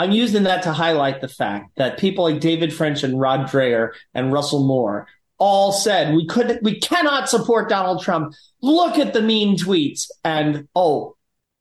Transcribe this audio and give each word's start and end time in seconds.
I'm 0.00 0.12
using 0.12 0.44
that 0.44 0.62
to 0.62 0.72
highlight 0.72 1.20
the 1.20 1.28
fact 1.28 1.76
that 1.76 1.98
people 1.98 2.24
like 2.24 2.40
David 2.40 2.72
French 2.72 3.02
and 3.02 3.20
Rod 3.20 3.40
Dreher 3.40 3.90
and 4.14 4.32
Russell 4.32 4.66
Moore 4.66 5.06
all 5.36 5.72
said 5.72 6.14
we 6.14 6.26
could 6.26 6.58
we 6.62 6.80
cannot 6.80 7.28
support 7.28 7.68
Donald 7.68 8.02
Trump. 8.02 8.32
Look 8.62 8.98
at 8.98 9.12
the 9.12 9.20
mean 9.20 9.58
tweets 9.58 10.10
and 10.24 10.66
oh, 10.74 11.16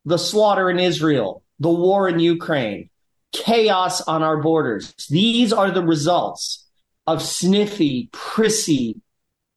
the 0.05 0.17
slaughter 0.17 0.69
in 0.69 0.79
Israel, 0.79 1.43
the 1.59 1.69
war 1.69 2.07
in 2.07 2.21
Ukraine, 2.21 2.89
chaos 3.33 3.99
on 3.99 4.23
our 4.23 4.41
borders. 4.41 4.93
These 5.09 5.51
are 5.51 5.71
the 5.71 5.83
results 5.83 6.65
of 7.07 7.21
sniffy, 7.21 8.07
prissy, 8.13 9.01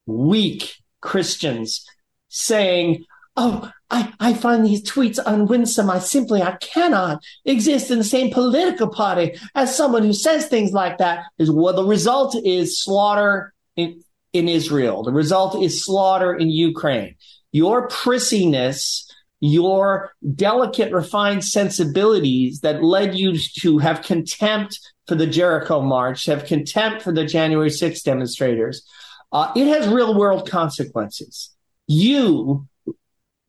weak 0.07 0.75
Christians 1.01 1.87
saying, 2.31 3.05
Oh, 3.37 3.71
I, 3.91 4.13
I 4.21 4.35
find 4.35 4.65
these 4.65 4.83
tweets 4.83 5.19
unwinsome. 5.19 5.91
I 5.91 5.99
simply, 5.99 6.43
I 6.43 6.57
cannot 6.57 7.23
exist 7.45 7.91
in 7.91 7.99
the 7.99 8.05
same 8.05 8.31
political 8.33 8.89
party 8.89 9.39
as 9.55 9.77
someone 9.77 10.03
who 10.03 10.13
says 10.13 10.47
things 10.47 10.73
like 10.73 10.99
that. 10.99 11.25
Is 11.39 11.51
well, 11.51 11.75
the 11.75 11.85
result 11.85 12.37
is 12.45 12.83
slaughter 12.83 13.55
in, 13.77 14.03
in 14.33 14.49
Israel. 14.49 15.03
The 15.03 15.13
result 15.13 15.63
is 15.63 15.85
slaughter 15.85 16.35
in 16.35 16.51
Ukraine. 16.51 17.17
Your 17.53 17.89
prissiness, 17.89 19.05
your 19.41 20.13
delicate, 20.35 20.93
refined 20.93 21.45
sensibilities 21.45 22.61
that 22.61 22.83
led 22.83 23.15
you 23.15 23.39
to 23.61 23.79
have 23.79 24.03
contempt 24.03 24.79
for 25.07 25.15
the 25.15 25.27
Jericho 25.27 25.81
March, 25.81 26.27
have 26.27 26.45
contempt 26.45 27.03
for 27.03 27.13
the 27.13 27.25
January 27.25 27.71
6th 27.71 28.03
demonstrators. 28.03 28.87
Uh, 29.33 29.51
it 29.57 29.67
has 29.67 29.89
real 29.89 30.19
world 30.19 30.49
consequences. 30.49 31.51
You 31.87 32.69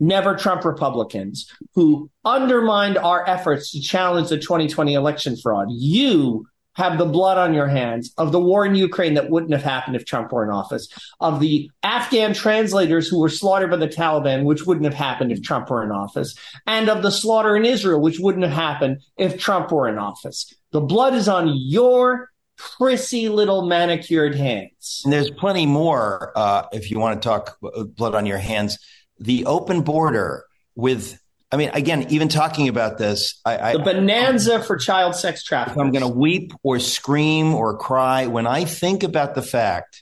never 0.03 0.35
Trump 0.35 0.65
Republicans 0.65 1.51
who 1.73 2.09
undermined 2.25 2.97
our 2.97 3.27
efforts 3.27 3.71
to 3.71 3.81
challenge 3.81 4.29
the 4.29 4.37
2020 4.37 4.93
election 4.93 5.37
fraud. 5.37 5.67
You 5.69 6.45
have 6.75 6.97
the 6.97 7.05
blood 7.05 7.37
on 7.37 7.53
your 7.53 7.67
hands 7.67 8.11
of 8.17 8.31
the 8.31 8.39
war 8.39 8.65
in 8.65 8.75
Ukraine 8.75 9.13
that 9.13 9.29
wouldn't 9.29 9.53
have 9.53 9.63
happened 9.63 9.95
if 9.95 10.05
Trump 10.05 10.31
were 10.31 10.43
in 10.43 10.49
office, 10.49 10.87
of 11.19 11.39
the 11.39 11.69
Afghan 11.83 12.33
translators 12.33 13.07
who 13.07 13.19
were 13.19 13.29
slaughtered 13.29 13.69
by 13.69 13.77
the 13.77 13.87
Taliban, 13.87 14.43
which 14.43 14.65
wouldn't 14.65 14.85
have 14.85 14.93
happened 14.93 15.31
if 15.31 15.41
Trump 15.43 15.69
were 15.69 15.83
in 15.83 15.91
office, 15.91 16.35
and 16.65 16.89
of 16.89 17.03
the 17.03 17.11
slaughter 17.11 17.55
in 17.55 17.65
Israel, 17.65 18.01
which 18.01 18.19
wouldn't 18.19 18.43
have 18.43 18.53
happened 18.53 19.01
if 19.17 19.39
Trump 19.39 19.71
were 19.71 19.87
in 19.87 19.99
office. 19.99 20.51
The 20.71 20.81
blood 20.81 21.13
is 21.13 21.27
on 21.27 21.53
your 21.55 22.29
prissy 22.57 23.29
little 23.29 23.67
manicured 23.67 24.35
hands. 24.35 25.01
And 25.03 25.13
there's 25.13 25.29
plenty 25.29 25.65
more 25.65 26.31
uh, 26.35 26.65
if 26.71 26.89
you 26.89 26.99
want 26.99 27.21
to 27.21 27.27
talk 27.27 27.57
blood 27.95 28.15
on 28.15 28.25
your 28.25 28.37
hands 28.37 28.79
the 29.19 29.45
open 29.45 29.81
border 29.81 30.45
with 30.75 31.19
I 31.51 31.55
mean, 31.55 31.69
again, 31.71 32.07
even 32.09 32.29
talking 32.29 32.67
about 32.67 32.97
this, 32.97 33.39
I, 33.45 33.73
the 33.73 33.79
bonanza 33.79 34.55
I, 34.55 34.61
for 34.61 34.75
child 34.75 35.15
sex 35.15 35.43
trafficking. 35.43 35.79
I'm 35.83 35.91
going 35.91 36.01
to 36.01 36.07
weep 36.07 36.51
or 36.63 36.79
scream 36.79 37.53
or 37.53 37.77
cry 37.77 38.25
when 38.25 38.47
I 38.47 38.65
think 38.65 39.03
about 39.03 39.35
the 39.35 39.43
fact 39.43 40.01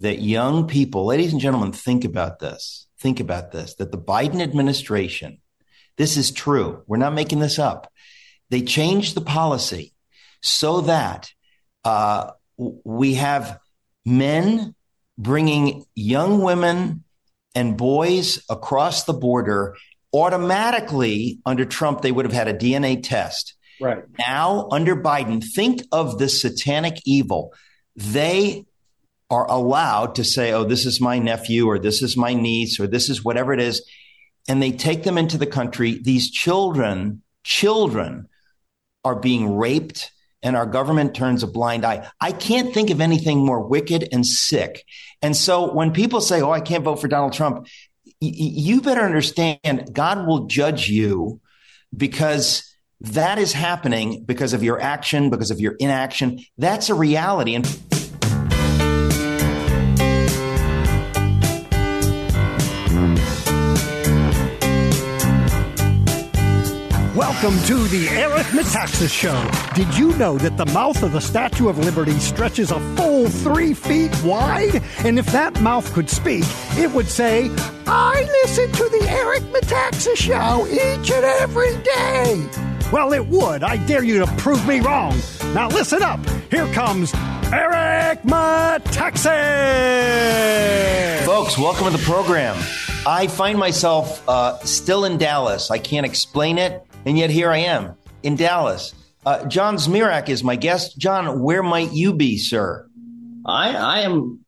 that 0.00 0.20
young 0.20 0.66
people, 0.66 1.06
ladies 1.06 1.30
and 1.30 1.40
gentlemen, 1.40 1.70
think 1.70 2.04
about 2.04 2.40
this. 2.40 2.88
Think 2.98 3.20
about 3.20 3.52
this 3.52 3.76
that 3.76 3.92
the 3.92 3.98
Biden 3.98 4.42
administration, 4.42 5.38
this 5.96 6.16
is 6.16 6.32
true. 6.32 6.82
We're 6.88 6.96
not 6.96 7.14
making 7.14 7.38
this 7.38 7.60
up. 7.60 7.92
They 8.50 8.62
changed 8.62 9.14
the 9.14 9.20
policy 9.20 9.94
so 10.42 10.80
that 10.80 11.30
uh, 11.84 12.32
we 12.56 13.14
have 13.14 13.60
men 14.04 14.74
bringing 15.16 15.84
young 15.94 16.42
women 16.42 17.04
and 17.54 17.76
boys 17.76 18.42
across 18.48 19.04
the 19.04 19.12
border 19.12 19.76
automatically 20.12 21.40
under 21.46 21.64
Trump, 21.64 22.02
they 22.02 22.12
would 22.12 22.24
have 22.24 22.34
had 22.34 22.48
a 22.48 22.54
DNA 22.54 23.02
test. 23.02 23.54
Right. 23.80 24.04
Now, 24.18 24.68
under 24.70 24.94
Biden, 24.96 25.42
think 25.42 25.82
of 25.92 26.18
the 26.18 26.28
satanic 26.28 26.98
evil. 27.04 27.54
They 27.96 28.66
are 29.30 29.48
allowed 29.48 30.16
to 30.16 30.24
say, 30.24 30.52
oh, 30.52 30.64
this 30.64 30.84
is 30.84 31.00
my 31.00 31.18
nephew 31.18 31.66
or 31.66 31.78
this 31.78 32.02
is 32.02 32.16
my 32.16 32.34
niece 32.34 32.80
or 32.80 32.86
this 32.86 33.08
is 33.08 33.24
whatever 33.24 33.52
it 33.52 33.60
is. 33.60 33.88
And 34.48 34.62
they 34.62 34.72
take 34.72 35.04
them 35.04 35.16
into 35.16 35.38
the 35.38 35.46
country. 35.46 36.00
These 36.02 36.30
children, 36.30 37.22
children 37.44 38.28
are 39.04 39.16
being 39.16 39.56
raped 39.56 40.10
and 40.42 40.56
our 40.56 40.66
government 40.66 41.14
turns 41.14 41.42
a 41.42 41.46
blind 41.46 41.84
eye. 41.84 42.10
I 42.20 42.32
can't 42.32 42.72
think 42.72 42.90
of 42.90 43.00
anything 43.00 43.44
more 43.44 43.66
wicked 43.66 44.08
and 44.12 44.26
sick. 44.26 44.84
And 45.22 45.36
so 45.36 45.72
when 45.72 45.92
people 45.92 46.20
say, 46.20 46.40
Oh, 46.40 46.50
I 46.50 46.60
can't 46.60 46.84
vote 46.84 46.96
for 46.96 47.08
Donald 47.08 47.32
Trump, 47.32 47.66
y- 48.04 48.12
you 48.20 48.80
better 48.80 49.02
understand 49.02 49.90
God 49.92 50.26
will 50.26 50.46
judge 50.46 50.88
you 50.88 51.40
because 51.94 52.66
that 53.00 53.38
is 53.38 53.52
happening 53.52 54.24
because 54.24 54.52
of 54.52 54.62
your 54.62 54.80
action, 54.80 55.30
because 55.30 55.50
of 55.50 55.60
your 55.60 55.72
inaction. 55.78 56.40
That's 56.58 56.90
a 56.90 56.94
reality. 56.94 57.54
And 57.54 57.66
Welcome 67.20 67.60
to 67.64 67.86
the 67.88 68.08
Eric 68.08 68.46
Metaxas 68.46 69.12
Show. 69.12 69.50
Did 69.74 69.94
you 69.94 70.16
know 70.16 70.38
that 70.38 70.56
the 70.56 70.64
mouth 70.72 71.02
of 71.02 71.12
the 71.12 71.20
Statue 71.20 71.68
of 71.68 71.76
Liberty 71.76 72.18
stretches 72.18 72.70
a 72.70 72.80
full 72.96 73.28
three 73.28 73.74
feet 73.74 74.10
wide? 74.24 74.82
And 75.00 75.18
if 75.18 75.26
that 75.26 75.60
mouth 75.60 75.92
could 75.92 76.08
speak, 76.08 76.44
it 76.78 76.90
would 76.92 77.08
say, 77.08 77.50
I 77.86 78.26
listen 78.42 78.72
to 78.72 78.88
the 78.88 79.06
Eric 79.06 79.42
Metaxas 79.52 80.16
Show 80.16 80.66
each 80.66 81.10
and 81.10 81.26
every 81.26 81.76
day. 81.82 82.48
Well, 82.90 83.12
it 83.12 83.26
would. 83.26 83.64
I 83.64 83.76
dare 83.84 84.02
you 84.02 84.20
to 84.20 84.26
prove 84.38 84.66
me 84.66 84.80
wrong. 84.80 85.14
Now 85.52 85.68
listen 85.68 86.02
up. 86.02 86.26
Here 86.50 86.72
comes 86.72 87.12
Eric 87.52 88.22
Metaxas. 88.22 89.26
Folks, 91.26 91.58
welcome 91.58 91.84
to 91.84 91.98
the 91.98 92.02
program. 92.02 92.56
I 93.06 93.26
find 93.26 93.58
myself 93.58 94.26
uh, 94.26 94.58
still 94.60 95.04
in 95.04 95.18
Dallas. 95.18 95.70
I 95.70 95.76
can't 95.76 96.06
explain 96.06 96.56
it. 96.56 96.86
And 97.06 97.16
yet 97.16 97.30
here 97.30 97.50
I 97.50 97.58
am 97.58 97.94
in 98.22 98.36
Dallas. 98.36 98.94
Uh, 99.24 99.44
John 99.46 99.76
Zmirak 99.76 100.28
is 100.28 100.44
my 100.44 100.56
guest. 100.56 100.98
John, 100.98 101.42
where 101.42 101.62
might 101.62 101.92
you 101.92 102.12
be, 102.12 102.38
sir? 102.38 102.88
I, 103.44 103.74
I 103.74 104.00
am 104.00 104.44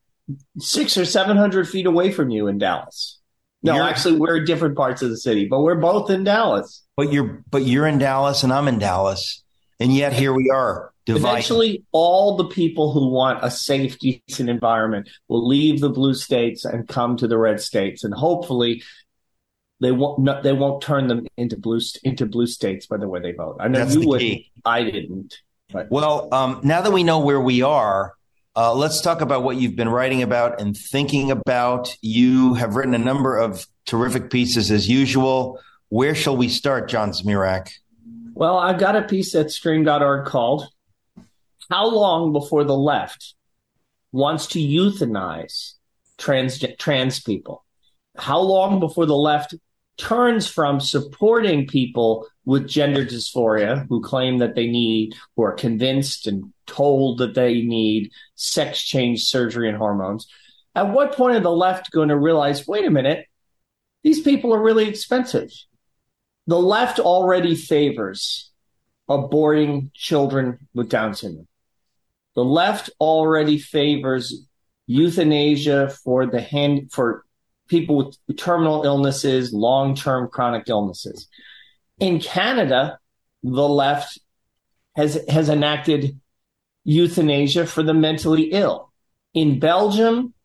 six 0.59 0.97
or 0.97 1.05
700 1.05 1.67
feet 1.67 1.85
away 1.85 2.11
from 2.11 2.29
you 2.29 2.47
in 2.47 2.57
Dallas. 2.57 3.19
No, 3.61 3.75
you're, 3.75 3.83
actually, 3.83 4.19
we're 4.19 4.37
in 4.37 4.45
different 4.45 4.75
parts 4.75 5.01
of 5.01 5.09
the 5.09 5.17
city, 5.17 5.47
but 5.47 5.61
we're 5.61 5.75
both 5.75 6.09
in 6.09 6.23
Dallas. 6.23 6.83
But 6.97 7.13
you're, 7.13 7.43
but 7.49 7.63
you're 7.63 7.87
in 7.87 7.97
Dallas 7.97 8.43
and 8.43 8.51
I'm 8.51 8.67
in 8.67 8.77
Dallas. 8.77 9.43
And 9.79 9.93
yet 9.93 10.13
here 10.13 10.33
we 10.33 10.49
are. 10.49 10.91
Divided. 11.05 11.27
Eventually, 11.27 11.83
all 11.91 12.37
the 12.37 12.45
people 12.45 12.93
who 12.93 13.09
want 13.09 13.39
a 13.41 13.51
safe, 13.51 13.99
decent 13.99 14.49
environment 14.49 15.09
will 15.27 15.45
leave 15.45 15.81
the 15.81 15.89
blue 15.89 16.13
states 16.13 16.63
and 16.63 16.87
come 16.87 17.17
to 17.17 17.27
the 17.27 17.37
red 17.37 17.59
states. 17.59 18.05
And 18.05 18.13
hopefully, 18.13 18.83
they 19.83 19.91
won't 19.91 20.19
not, 20.19 20.43
they 20.43 20.53
won't 20.53 20.81
turn 20.81 21.07
them 21.07 21.27
into 21.35 21.57
blue 21.57 21.81
into 22.03 22.25
blue 22.25 22.47
states 22.47 22.85
by 22.87 22.97
the 22.97 23.07
way 23.07 23.19
they 23.19 23.33
vote. 23.33 23.57
I 23.59 23.67
know 23.67 23.79
That's 23.79 23.95
you 23.95 24.07
would. 24.07 24.23
I 24.65 24.83
didn't. 24.83 25.41
But. 25.71 25.91
Well, 25.91 26.33
um, 26.33 26.61
now 26.63 26.81
that 26.81 26.91
we 26.91 27.03
know 27.03 27.19
where 27.19 27.41
we 27.41 27.61
are, 27.61 28.13
uh, 28.55 28.73
let's 28.73 29.01
talk 29.01 29.19
about 29.19 29.43
what 29.43 29.57
you've 29.57 29.75
been 29.75 29.89
writing 29.89 30.21
about 30.23 30.61
and 30.61 30.77
thinking 30.77 31.31
about. 31.31 31.95
You 32.01 32.53
have 32.53 32.75
written 32.75 32.93
a 32.93 32.99
number 32.99 33.37
of 33.37 33.67
terrific 33.85 34.29
pieces 34.29 34.71
as 34.71 34.87
usual. 34.87 35.59
Where 35.89 36.15
shall 36.15 36.37
we 36.37 36.47
start, 36.47 36.89
John 36.89 37.11
Zmirak? 37.11 37.69
Well, 38.33 38.57
I've 38.57 38.79
got 38.79 38.95
a 38.95 39.01
piece 39.01 39.35
at 39.35 39.51
stream.org 39.51 40.25
called 40.25 40.67
How 41.69 41.89
Long 41.89 42.31
Before 42.31 42.63
the 42.63 42.77
Left 42.77 43.35
Wants 44.11 44.47
to 44.47 44.59
Euthanize 44.59 45.73
Trans, 46.17 46.63
trans 46.79 47.19
People? 47.19 47.65
How 48.15 48.39
long 48.39 48.79
before 48.79 49.05
the 49.05 49.15
left 49.15 49.55
turns 49.97 50.47
from 50.47 50.79
supporting 50.79 51.67
people 51.67 52.27
with 52.45 52.67
gender 52.67 53.05
dysphoria 53.05 53.85
who 53.87 54.01
claim 54.01 54.39
that 54.39 54.55
they 54.55 54.67
need, 54.67 55.15
who 55.35 55.43
are 55.43 55.53
convinced 55.53 56.27
and 56.27 56.51
told 56.65 57.19
that 57.19 57.35
they 57.35 57.61
need 57.61 58.11
sex 58.35 58.81
change 58.81 59.23
surgery 59.23 59.69
and 59.69 59.77
hormones. 59.77 60.27
At 60.75 60.91
what 60.91 61.15
point 61.15 61.35
are 61.35 61.41
the 61.41 61.51
left 61.51 61.91
going 61.91 62.09
to 62.09 62.17
realize, 62.17 62.67
wait 62.67 62.85
a 62.85 62.89
minute, 62.89 63.27
these 64.03 64.21
people 64.21 64.53
are 64.53 64.61
really 64.61 64.87
expensive? 64.87 65.51
The 66.47 66.59
left 66.59 66.99
already 66.99 67.55
favors 67.55 68.51
aborting 69.09 69.91
children 69.93 70.67
with 70.73 70.89
Down 70.89 71.13
syndrome. 71.13 71.47
The 72.35 72.43
left 72.43 72.89
already 72.99 73.59
favors 73.59 74.45
euthanasia 74.87 75.89
for 76.03 76.25
the 76.25 76.41
hand 76.41 76.91
for 76.91 77.25
people 77.73 77.95
with 77.95 78.37
terminal 78.37 78.83
illnesses, 78.83 79.51
long 79.51 79.95
term 79.95 80.29
chronic 80.29 80.69
illnesses. 80.69 81.27
In 81.99 82.19
Canada, 82.19 82.99
the 83.41 83.67
left 83.67 84.19
has, 84.95 85.19
has 85.27 85.49
enacted 85.49 86.19
euthanasia 86.83 87.65
for 87.65 87.81
the 87.81 87.95
mentally 87.95 88.51
ill. 88.51 88.93
In 89.33 89.59
Belgium 89.59 90.35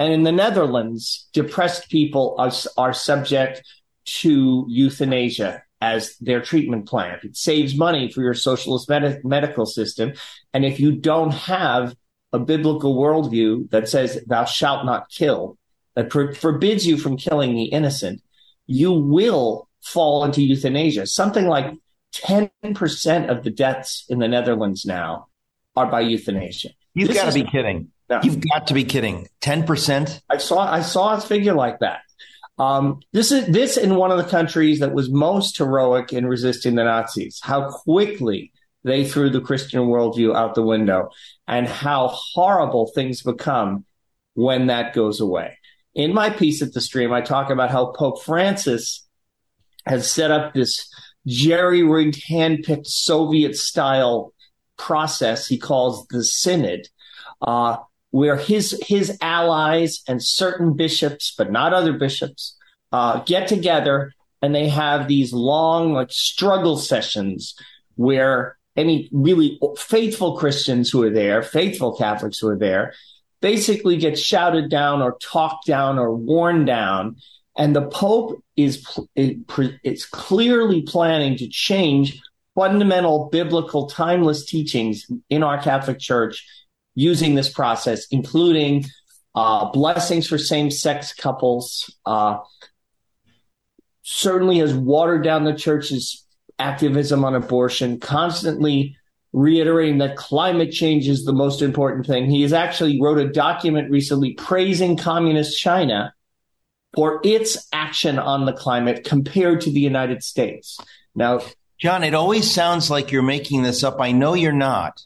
and 0.00 0.12
in 0.12 0.24
the 0.24 0.32
Netherlands, 0.32 1.28
depressed 1.32 1.88
people 1.88 2.34
are, 2.36 2.50
are 2.76 2.92
subject 2.92 3.62
to 4.04 4.66
euthanasia 4.68 5.62
as 5.80 6.16
their 6.16 6.40
treatment 6.40 6.88
plan. 6.88 7.20
It 7.22 7.36
saves 7.36 7.76
money 7.76 8.10
for 8.10 8.22
your 8.22 8.34
socialist 8.34 8.88
med- 8.88 9.24
medical 9.24 9.66
system. 9.66 10.14
And 10.52 10.64
if 10.64 10.80
you 10.80 10.90
don't 10.96 11.30
have 11.30 11.94
a 12.32 12.40
biblical 12.40 12.96
worldview 12.96 13.70
that 13.70 13.88
says 13.88 14.20
thou 14.26 14.44
shalt 14.44 14.84
not 14.84 15.08
kill, 15.10 15.58
that 15.94 16.12
for- 16.12 16.34
forbids 16.34 16.86
you 16.86 16.96
from 16.96 17.16
killing 17.16 17.54
the 17.54 17.64
innocent, 17.64 18.22
you 18.66 18.92
will 18.92 19.68
fall 19.82 20.24
into 20.24 20.42
euthanasia. 20.42 21.06
Something 21.06 21.46
like 21.46 21.74
10% 22.14 23.30
of 23.30 23.42
the 23.42 23.50
deaths 23.50 24.04
in 24.08 24.18
the 24.18 24.28
Netherlands 24.28 24.84
now 24.84 25.28
are 25.76 25.90
by 25.90 26.00
euthanasia. 26.00 26.70
You've 26.94 27.14
got 27.14 27.32
to 27.32 27.34
be 27.34 27.48
kidding. 27.48 27.88
No. 28.08 28.20
You've 28.22 28.40
got 28.46 28.66
to 28.66 28.74
be 28.74 28.84
kidding. 28.84 29.28
10%? 29.40 30.20
I 30.28 30.36
saw 30.36 30.70
I 30.70 30.82
saw 30.82 31.16
a 31.16 31.20
figure 31.20 31.54
like 31.54 31.78
that. 31.78 32.00
Um, 32.58 33.00
this 33.12 33.32
is 33.32 33.46
this 33.46 33.78
in 33.78 33.94
one 33.96 34.10
of 34.10 34.18
the 34.18 34.28
countries 34.28 34.80
that 34.80 34.92
was 34.92 35.10
most 35.10 35.56
heroic 35.56 36.12
in 36.12 36.26
resisting 36.26 36.74
the 36.74 36.84
Nazis. 36.84 37.40
How 37.42 37.70
quickly 37.70 38.52
they 38.84 39.04
threw 39.06 39.30
the 39.30 39.40
Christian 39.40 39.82
worldview 39.82 40.36
out 40.36 40.54
the 40.54 40.62
window, 40.62 41.10
and 41.46 41.66
how 41.66 42.08
horrible 42.08 42.90
things 42.94 43.22
become 43.22 43.84
when 44.34 44.66
that 44.66 44.92
goes 44.92 45.20
away. 45.20 45.58
In 45.94 46.14
my 46.14 46.30
piece 46.30 46.62
at 46.62 46.72
the 46.72 46.80
stream, 46.80 47.12
I 47.12 47.20
talk 47.20 47.50
about 47.50 47.70
how 47.70 47.92
Pope 47.92 48.22
Francis 48.22 49.06
has 49.86 50.10
set 50.10 50.30
up 50.30 50.54
this 50.54 50.88
jerry 51.26 51.82
rigged, 51.82 52.22
hand 52.24 52.64
picked 52.64 52.86
Soviet 52.86 53.56
style 53.56 54.32
process 54.78 55.46
he 55.46 55.58
calls 55.58 56.06
the 56.08 56.24
Synod, 56.24 56.88
uh, 57.42 57.76
where 58.10 58.36
his 58.36 58.80
his 58.86 59.16
allies 59.20 60.02
and 60.08 60.22
certain 60.22 60.74
bishops, 60.74 61.34
but 61.36 61.52
not 61.52 61.72
other 61.72 61.92
bishops, 61.92 62.56
uh, 62.90 63.20
get 63.20 63.48
together 63.48 64.12
and 64.42 64.54
they 64.54 64.68
have 64.68 65.08
these 65.08 65.32
long 65.32 65.92
like 65.92 66.10
struggle 66.10 66.76
sessions 66.76 67.54
where 67.94 68.58
any 68.76 69.08
really 69.12 69.58
faithful 69.76 70.36
Christians 70.36 70.90
who 70.90 71.02
are 71.02 71.10
there, 71.10 71.42
faithful 71.42 71.96
Catholics 71.96 72.38
who 72.38 72.48
are 72.48 72.58
there, 72.58 72.94
basically 73.42 73.98
gets 73.98 74.20
shouted 74.20 74.70
down 74.70 75.02
or 75.02 75.18
talked 75.20 75.66
down 75.66 75.98
or 75.98 76.14
worn 76.14 76.64
down. 76.64 77.16
And 77.58 77.76
the 77.76 77.86
Pope 77.86 78.42
is 78.56 78.86
is 79.14 80.06
clearly 80.06 80.82
planning 80.82 81.36
to 81.36 81.48
change 81.48 82.22
fundamental 82.54 83.28
biblical 83.30 83.88
timeless 83.88 84.46
teachings 84.46 85.06
in 85.28 85.42
our 85.42 85.60
Catholic 85.60 85.98
Church 85.98 86.46
using 86.94 87.34
this 87.34 87.50
process, 87.50 88.06
including 88.10 88.86
uh, 89.34 89.70
blessings 89.70 90.26
for 90.26 90.38
same 90.38 90.70
sex 90.70 91.12
couples, 91.12 91.94
uh, 92.06 92.38
certainly 94.02 94.58
has 94.58 94.74
watered 94.74 95.24
down 95.24 95.44
the 95.44 95.54
church's 95.54 96.26
activism 96.58 97.24
on 97.24 97.34
abortion, 97.34 97.98
constantly 97.98 98.96
reiterating 99.32 99.98
that 99.98 100.16
climate 100.16 100.72
change 100.72 101.08
is 101.08 101.24
the 101.24 101.32
most 101.32 101.62
important 101.62 102.06
thing. 102.06 102.30
He 102.30 102.42
has 102.42 102.52
actually 102.52 103.00
wrote 103.00 103.18
a 103.18 103.28
document 103.28 103.90
recently 103.90 104.34
praising 104.34 104.96
communist 104.96 105.58
China 105.58 106.14
for 106.94 107.20
its 107.24 107.66
action 107.72 108.18
on 108.18 108.44
the 108.44 108.52
climate 108.52 109.04
compared 109.04 109.62
to 109.62 109.70
the 109.70 109.80
United 109.80 110.22
States. 110.22 110.78
Now, 111.14 111.40
John, 111.78 112.04
it 112.04 112.14
always 112.14 112.50
sounds 112.50 112.90
like 112.90 113.10
you're 113.10 113.22
making 113.22 113.62
this 113.62 113.82
up. 113.82 114.00
I 114.00 114.12
know 114.12 114.34
you're 114.34 114.52
not. 114.52 115.02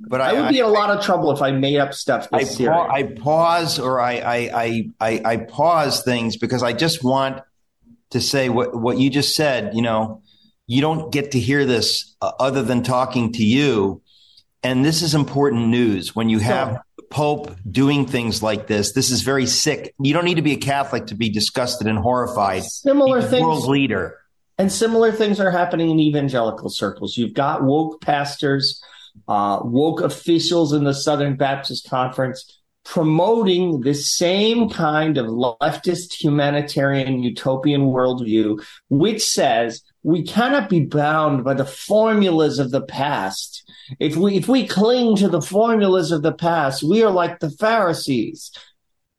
But 0.00 0.20
I, 0.20 0.30
I 0.30 0.32
would 0.40 0.48
be 0.50 0.58
in 0.58 0.64
a 0.64 0.68
lot 0.68 0.96
of 0.96 1.04
trouble 1.04 1.32
if 1.32 1.42
I 1.42 1.50
made 1.50 1.78
up 1.78 1.92
stuff. 1.92 2.28
I, 2.32 2.44
pa- 2.44 2.88
I, 2.88 3.02
pause 3.02 3.78
or 3.80 4.00
I, 4.00 4.12
I, 4.12 4.90
I, 5.00 5.22
I 5.24 5.36
pause 5.38 6.04
things 6.04 6.36
because 6.36 6.62
I 6.62 6.72
just 6.72 7.02
want 7.02 7.42
to 8.10 8.20
say 8.20 8.48
what, 8.48 8.78
what 8.78 8.98
you 8.98 9.10
just 9.10 9.34
said. 9.34 9.74
You 9.74 9.82
know, 9.82 10.22
you 10.68 10.80
don't 10.80 11.10
get 11.10 11.32
to 11.32 11.40
hear 11.40 11.64
this 11.64 12.14
uh, 12.22 12.30
other 12.38 12.62
than 12.62 12.84
talking 12.84 13.32
to 13.32 13.42
you. 13.44 14.00
And 14.62 14.84
this 14.84 15.02
is 15.02 15.14
important 15.14 15.68
news 15.68 16.14
when 16.14 16.28
you 16.28 16.38
have 16.38 16.78
the 16.96 17.02
Pope 17.04 17.56
doing 17.68 18.06
things 18.06 18.42
like 18.42 18.66
this. 18.68 18.92
This 18.92 19.10
is 19.10 19.22
very 19.22 19.46
sick. 19.46 19.94
You 19.98 20.12
don't 20.12 20.24
need 20.24 20.36
to 20.36 20.42
be 20.42 20.52
a 20.52 20.58
Catholic 20.58 21.06
to 21.06 21.16
be 21.16 21.30
disgusted 21.30 21.86
and 21.86 21.98
horrified. 21.98 22.64
Similar 22.64 23.22
things. 23.22 23.42
World 23.42 23.66
leader. 23.66 24.18
And 24.58 24.70
similar 24.70 25.10
things 25.10 25.40
are 25.40 25.50
happening 25.50 25.90
in 25.90 26.00
evangelical 26.00 26.68
circles. 26.68 27.16
You've 27.16 27.34
got 27.34 27.62
woke 27.62 28.00
pastors 28.00 28.82
uh, 29.26 29.60
woke 29.62 30.00
officials 30.00 30.72
in 30.72 30.84
the 30.84 30.94
Southern 30.94 31.36
Baptist 31.36 31.88
Conference 31.88 32.60
promoting 32.84 33.80
the 33.80 33.94
same 33.94 34.70
kind 34.70 35.18
of 35.18 35.26
leftist 35.26 36.14
humanitarian 36.22 37.22
utopian 37.22 37.82
worldview, 37.82 38.64
which 38.88 39.22
says 39.22 39.82
we 40.08 40.22
cannot 40.22 40.70
be 40.70 40.86
bound 40.86 41.44
by 41.44 41.52
the 41.52 41.66
formulas 41.66 42.58
of 42.58 42.70
the 42.70 42.80
past. 42.80 43.70
If 44.00 44.16
we 44.16 44.36
if 44.36 44.48
we 44.48 44.66
cling 44.66 45.16
to 45.16 45.28
the 45.28 45.42
formulas 45.42 46.12
of 46.12 46.22
the 46.22 46.32
past, 46.32 46.82
we 46.82 47.02
are 47.02 47.10
like 47.10 47.40
the 47.40 47.50
Pharisees. 47.50 48.50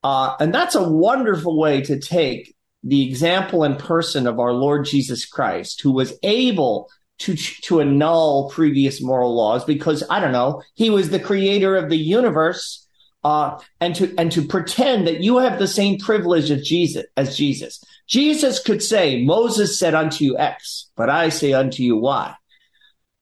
Uh, 0.04 0.36
and 0.40 0.52
that's 0.52 0.74
a 0.74 0.90
wonderful 0.90 1.60
way 1.60 1.82
to 1.82 2.00
take 2.00 2.56
the 2.84 3.08
example 3.08 3.64
and 3.64 3.78
person 3.78 4.26
of 4.26 4.40
our 4.40 4.52
Lord 4.52 4.86
Jesus 4.86 5.28
Christ, 5.28 5.80
who 5.82 5.92
was 5.92 6.18
able 6.24 6.90
to 7.20 7.36
to 7.36 7.82
annul 7.82 8.50
previous 8.50 9.00
moral 9.00 9.36
laws 9.36 9.64
because 9.66 10.04
I 10.10 10.20
don't 10.20 10.32
know 10.32 10.64
he 10.74 10.90
was 10.90 11.12
the 11.12 11.20
creator 11.20 11.76
of 11.76 11.92
the 11.92 11.98
universe 11.98 12.88
uh, 13.24 13.60
and 13.80 13.94
to 13.96 14.16
and 14.18 14.32
to 14.32 14.42
pretend 14.42 15.06
that 15.06 15.22
you 15.22 15.38
have 15.38 15.60
the 15.60 15.68
same 15.68 16.00
privilege 16.00 16.50
as 16.50 16.68
Jesus 16.68 17.06
as 17.16 17.38
Jesus. 17.38 17.84
Jesus 18.10 18.60
could 18.60 18.84
say, 18.84 19.24
"Moses 19.24 19.80
said 19.80 19.94
unto 19.94 20.26
you 20.26 20.38
X, 20.38 20.90
but 20.98 21.10
I 21.10 21.30
say 21.30 21.54
unto 21.54 21.84
you 21.84 21.96
Y." 21.98 22.34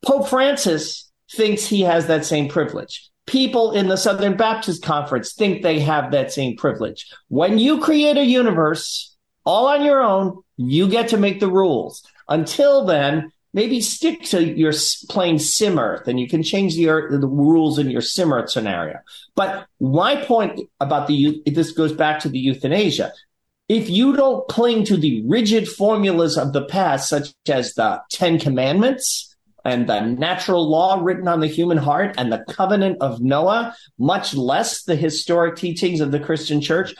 Pope 0.05 0.27
Francis 0.27 1.11
thinks 1.31 1.65
he 1.65 1.81
has 1.81 2.07
that 2.07 2.25
same 2.25 2.47
privilege. 2.47 3.09
People 3.25 3.73
in 3.73 3.89
the 3.89 3.97
Southern 3.97 4.37
Baptist 4.37 4.81
Conference 4.83 5.33
think 5.33 5.61
they 5.61 5.81
have 5.81 6.11
that 6.11 6.31
same 6.31 6.55
privilege. 6.55 7.05
When 7.27 7.59
you 7.59 7.81
create 7.81 8.17
a 8.17 8.23
universe 8.23 9.15
all 9.45 9.67
on 9.67 9.83
your 9.83 10.01
own, 10.01 10.41
you 10.55 10.87
get 10.87 11.09
to 11.09 11.17
make 11.17 11.39
the 11.39 11.51
rules. 11.51 12.03
Until 12.29 12.85
then, 12.85 13.31
maybe 13.53 13.81
stick 13.81 14.23
to 14.23 14.43
your 14.43 14.73
plain 15.09 15.39
sim 15.39 15.79
earth 15.79 16.07
and 16.07 16.19
you 16.19 16.27
can 16.27 16.43
change 16.43 16.75
the, 16.75 16.89
earth, 16.89 17.19
the 17.19 17.27
rules 17.27 17.79
in 17.79 17.89
your 17.89 18.01
sim 18.01 18.31
earth 18.31 18.49
scenario. 18.49 18.99
But 19.35 19.67
my 19.79 20.15
point 20.15 20.61
about 20.79 21.07
the, 21.07 21.41
this 21.45 21.71
goes 21.71 21.91
back 21.91 22.19
to 22.21 22.29
the 22.29 22.39
euthanasia. 22.39 23.13
If 23.69 23.89
you 23.89 24.15
don't 24.15 24.47
cling 24.47 24.85
to 24.85 24.95
the 24.95 25.23
rigid 25.27 25.67
formulas 25.67 26.37
of 26.37 26.53
the 26.53 26.63
past, 26.65 27.09
such 27.09 27.33
as 27.49 27.73
the 27.73 28.01
Ten 28.09 28.39
Commandments 28.39 29.35
and 29.65 29.89
the 29.89 29.99
natural 29.99 30.69
law 30.69 31.01
written 31.01 31.27
on 31.27 31.41
the 31.41 31.47
human 31.47 31.77
heart 31.77 32.15
and 32.17 32.31
the 32.31 32.45
covenant 32.47 32.99
of 33.01 33.19
Noah, 33.19 33.75
much 33.99 34.33
less 34.33 34.83
the 34.83 34.95
historic 34.95 35.57
teachings 35.57 35.99
of 35.99 36.11
the 36.11 36.19
Christian 36.19 36.61
church, 36.61 36.95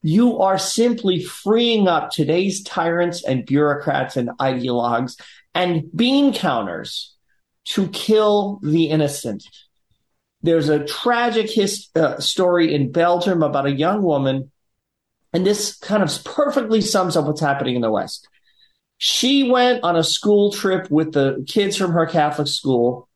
you 0.00 0.38
are 0.38 0.56
simply 0.58 1.22
freeing 1.22 1.86
up 1.86 2.10
today's 2.10 2.62
tyrants 2.62 3.22
and 3.22 3.44
bureaucrats 3.44 4.16
and 4.16 4.30
ideologues 4.40 5.20
and 5.54 5.84
bean 5.94 6.32
counters 6.32 7.14
to 7.64 7.86
kill 7.88 8.58
the 8.62 8.86
innocent. 8.86 9.44
There's 10.42 10.70
a 10.70 10.84
tragic 10.84 11.50
his, 11.50 11.88
uh, 11.94 12.18
story 12.18 12.74
in 12.74 12.90
Belgium 12.90 13.42
about 13.42 13.66
a 13.66 13.70
young 13.70 14.02
woman, 14.02 14.50
and 15.32 15.46
this 15.46 15.76
kind 15.76 16.02
of 16.02 16.24
perfectly 16.24 16.80
sums 16.80 17.16
up 17.16 17.26
what's 17.26 17.40
happening 17.40 17.76
in 17.76 17.82
the 17.82 17.90
West. 17.90 18.28
She 18.98 19.50
went 19.50 19.82
on 19.82 19.96
a 19.96 20.04
school 20.04 20.52
trip 20.52 20.90
with 20.90 21.12
the 21.12 21.44
kids 21.48 21.76
from 21.76 21.92
her 21.92 22.06
Catholic 22.06 22.48
school. 22.48 23.08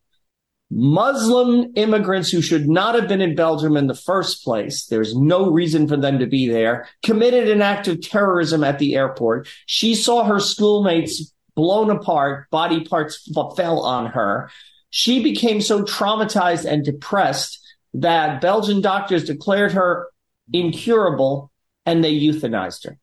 Muslim 0.69 1.73
immigrants 1.77 2.31
who 2.31 2.43
should 2.43 2.69
not 2.69 2.97
have 2.97 3.07
been 3.07 3.21
in 3.21 3.37
Belgium 3.37 3.77
in 3.77 3.87
the 3.87 3.95
first 3.95 4.43
place, 4.43 4.87
there's 4.87 5.15
no 5.15 5.49
reason 5.49 5.87
for 5.87 5.97
them 5.97 6.19
to 6.19 6.27
be 6.27 6.49
there, 6.49 6.89
committed 7.05 7.49
an 7.49 7.63
act 7.63 7.87
of 7.87 8.01
terrorism 8.01 8.65
at 8.65 8.81
the 8.81 8.97
airport. 8.97 9.47
She 9.67 9.95
saw 9.95 10.25
her 10.25 10.41
schoolmates 10.41 11.33
blown 11.55 11.89
apart, 11.91 12.51
body 12.51 12.85
parts 12.85 13.31
fell 13.57 13.81
on 13.81 14.07
her. 14.07 14.51
She 14.91 15.23
became 15.23 15.61
so 15.61 15.85
traumatized 15.85 16.65
and 16.65 16.85
depressed 16.85 17.61
that 17.95 18.41
Belgian 18.41 18.81
doctors 18.81 19.25
declared 19.25 19.73
her 19.73 20.09
incurable 20.53 21.51
and 21.87 22.05
they 22.05 22.19
euthanized 22.19 22.85
her. 22.85 22.99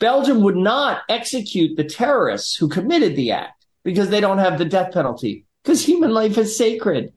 Belgium 0.00 0.40
would 0.40 0.56
not 0.56 1.02
execute 1.08 1.76
the 1.76 1.84
terrorists 1.84 2.56
who 2.56 2.68
committed 2.68 3.14
the 3.14 3.30
act 3.30 3.66
because 3.84 4.10
they 4.10 4.20
don't 4.20 4.38
have 4.38 4.58
the 4.58 4.64
death 4.64 4.92
penalty 4.92 5.44
because 5.62 5.84
human 5.84 6.10
life 6.10 6.36
is 6.38 6.56
sacred. 6.56 7.12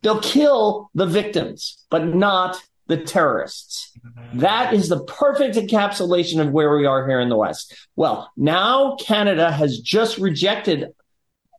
They'll 0.00 0.20
kill 0.20 0.90
the 0.94 1.06
victims, 1.06 1.84
but 1.90 2.06
not 2.06 2.56
the 2.86 2.96
terrorists. 2.96 3.92
That 4.34 4.74
is 4.74 4.88
the 4.88 5.04
perfect 5.04 5.56
encapsulation 5.56 6.40
of 6.40 6.52
where 6.52 6.74
we 6.74 6.86
are 6.86 7.06
here 7.06 7.20
in 7.20 7.28
the 7.28 7.36
West. 7.36 7.74
Well, 7.96 8.30
now 8.36 8.96
Canada 8.96 9.52
has 9.52 9.78
just 9.78 10.18
rejected 10.18 10.88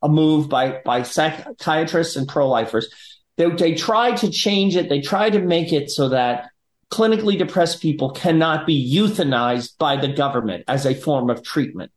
a 0.02 0.10
move 0.10 0.50
by, 0.50 0.82
by 0.84 1.04
psychiatrists 1.04 2.16
and 2.16 2.28
pro-lifers. 2.28 2.92
They, 3.38 3.50
they 3.50 3.74
tried 3.74 4.18
to 4.18 4.30
change 4.30 4.76
it. 4.76 4.90
They 4.90 5.02
tried 5.02 5.34
to 5.34 5.40
make 5.40 5.72
it 5.72 5.90
so 5.90 6.10
that 6.10 6.50
clinically 6.94 7.38
depressed 7.38 7.82
people 7.82 8.10
cannot 8.12 8.68
be 8.68 8.78
euthanized 8.98 9.72
by 9.80 9.94
the 9.98 10.08
government 10.08 10.64
as 10.68 10.86
a 10.86 10.94
form 10.94 11.30
of 11.30 11.44
treatment. 11.44 11.92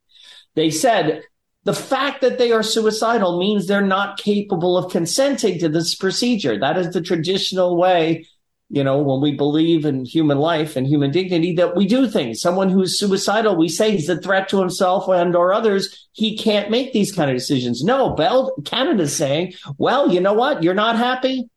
They 0.55 0.71
said 0.71 1.23
The 1.67 1.75
fact 1.75 2.21
that 2.21 2.39
they 2.39 2.53
are 2.53 2.63
suicidal 2.63 3.41
means 3.41 3.67
they're 3.67 3.83
not 3.83 4.19
capable 4.19 4.79
of 4.79 4.93
consenting 4.93 5.59
to 5.59 5.69
this 5.69 5.97
procedure. 5.97 6.57
That 6.57 6.79
is 6.79 6.91
the 6.91 7.01
traditional 7.01 7.77
way, 7.77 8.25
you 8.71 8.85
know, 8.85 8.99
when 8.99 9.21
we 9.21 9.33
believe 9.35 9.85
in 9.85 10.05
human 10.05 10.39
life 10.39 10.77
and 10.77 10.87
human 10.87 11.11
dignity, 11.11 11.57
that 11.57 11.75
we 11.75 11.89
do 11.89 12.07
things. 12.07 12.41
Someone 12.41 12.71
who's 12.71 13.01
suicidal, 13.01 13.57
we 13.57 13.69
say 13.69 13.91
he's 13.91 14.09
a 14.09 14.17
threat 14.17 14.49
to 14.51 14.61
himself 14.61 15.09
and 15.09 15.35
or 15.35 15.53
others. 15.53 16.09
He 16.13 16.39
can't 16.39 16.71
make 16.71 16.93
these 16.93 17.11
kind 17.11 17.33
of 17.33 17.37
decisions. 17.37 17.83
No, 17.83 18.11
Bell, 18.15 18.55
Canada's 18.65 19.17
saying, 19.17 19.55
well, 19.77 20.13
you 20.15 20.21
know 20.21 20.35
what? 20.35 20.63
You're 20.63 20.73
not 20.73 20.95
happy. 20.97 21.51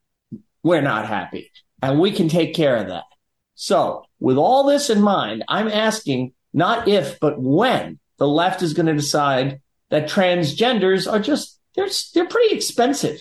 We're 0.63 0.81
not 0.81 1.05
happy. 1.05 1.51
And 1.83 1.99
we 1.99 2.11
can 2.11 2.29
take 2.29 2.55
care 2.55 2.77
of 2.77 2.87
that. 2.87 3.03
So 3.61 4.05
with 4.21 4.37
all 4.37 4.63
this 4.63 4.89
in 4.89 5.01
mind, 5.01 5.43
I'm 5.49 5.67
asking 5.67 6.31
not 6.53 6.87
if, 6.87 7.19
but 7.19 7.41
when 7.41 7.99
the 8.17 8.25
left 8.25 8.61
is 8.61 8.73
going 8.73 8.85
to 8.85 8.93
decide 8.93 9.59
that 9.89 10.09
transgenders 10.09 11.11
are 11.11 11.19
just 11.19 11.59
they're 11.75 11.89
they're 12.13 12.25
pretty 12.25 12.55
expensive. 12.55 13.19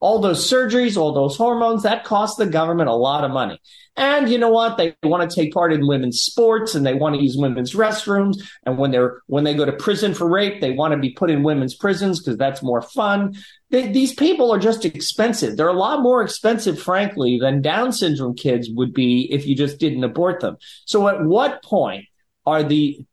All 0.00 0.20
those 0.20 0.48
surgeries, 0.48 0.96
all 0.96 1.12
those 1.12 1.36
hormones, 1.36 1.82
that 1.82 2.04
costs 2.04 2.36
the 2.36 2.46
government 2.46 2.88
a 2.88 2.94
lot 2.94 3.24
of 3.24 3.30
money. 3.30 3.60
And 3.96 4.28
you 4.28 4.38
know 4.38 4.50
what? 4.50 4.76
They 4.76 4.94
want 5.02 5.28
to 5.28 5.34
take 5.34 5.52
part 5.52 5.72
in 5.72 5.88
women's 5.88 6.20
sports 6.20 6.76
and 6.76 6.86
they 6.86 6.94
want 6.94 7.16
to 7.16 7.22
use 7.22 7.36
women's 7.36 7.74
restrooms. 7.74 8.36
And 8.64 8.78
when 8.78 8.92
they're 8.92 9.22
when 9.26 9.42
they 9.42 9.54
go 9.54 9.64
to 9.64 9.72
prison 9.72 10.14
for 10.14 10.28
rape, 10.28 10.60
they 10.60 10.70
want 10.70 10.92
to 10.92 10.98
be 10.98 11.10
put 11.10 11.30
in 11.30 11.42
women's 11.42 11.74
prisons 11.74 12.20
because 12.20 12.38
that's 12.38 12.62
more 12.62 12.80
fun. 12.80 13.34
They, 13.70 13.90
these 13.90 14.14
people 14.14 14.52
are 14.52 14.60
just 14.60 14.84
expensive. 14.84 15.56
They're 15.56 15.66
a 15.66 15.72
lot 15.72 16.00
more 16.00 16.22
expensive, 16.22 16.80
frankly, 16.80 17.40
than 17.40 17.60
Down 17.60 17.92
syndrome 17.92 18.36
kids 18.36 18.70
would 18.70 18.94
be 18.94 19.30
if 19.32 19.46
you 19.46 19.56
just 19.56 19.80
didn't 19.80 20.04
abort 20.04 20.40
them. 20.40 20.58
So 20.84 21.08
at 21.08 21.20
what 21.24 21.64
point 21.64 22.04
are 22.46 22.62
the 22.62 23.04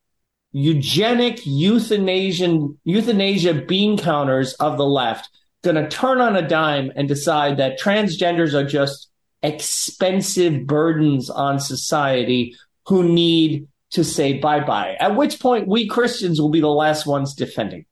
eugenic 0.52 1.42
euthanasia, 1.46 2.70
euthanasia 2.84 3.54
bean 3.56 3.98
counters 3.98 4.54
of 4.54 4.78
the 4.78 4.86
left 4.86 5.30
going 5.66 5.76
to 5.76 5.90
turn 5.90 6.22
on 6.22 6.38
a 6.38 6.48
dime 6.48 6.92
and 6.96 7.10
decide 7.10 7.58
that 7.58 7.80
transgenders 7.80 8.54
are 8.54 8.64
just 8.64 9.10
expensive 9.44 10.66
burdens 10.66 11.30
on 11.30 11.60
society 11.60 12.56
who 12.88 13.04
need 13.04 13.68
to 13.92 14.04
say 14.04 14.40
bye 14.40 14.60
bye. 14.60 14.96
At 15.00 15.16
which 15.16 15.40
point, 15.40 15.68
we 15.68 15.88
Christians 15.88 16.40
will 16.40 16.50
be 16.50 16.62
the 16.62 16.68
last 16.68 17.06
ones 17.06 17.34
defending. 17.34 17.86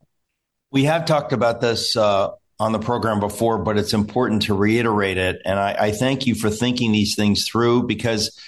We 0.71 0.85
have 0.85 1.05
talked 1.05 1.33
about 1.33 1.61
this 1.61 1.95
uh, 1.97 2.29
on 2.59 2.71
the 2.71 2.79
program 2.79 3.19
before, 3.19 3.59
but 3.59 3.77
it's 3.77 3.93
important 3.93 4.43
to 4.43 4.53
reiterate 4.53 5.17
it. 5.17 5.41
And 5.45 5.59
I, 5.59 5.75
I 5.77 5.91
thank 5.91 6.25
you 6.25 6.35
for 6.35 6.49
thinking 6.49 6.91
these 6.91 7.15
things 7.15 7.47
through 7.47 7.87
because 7.87 8.39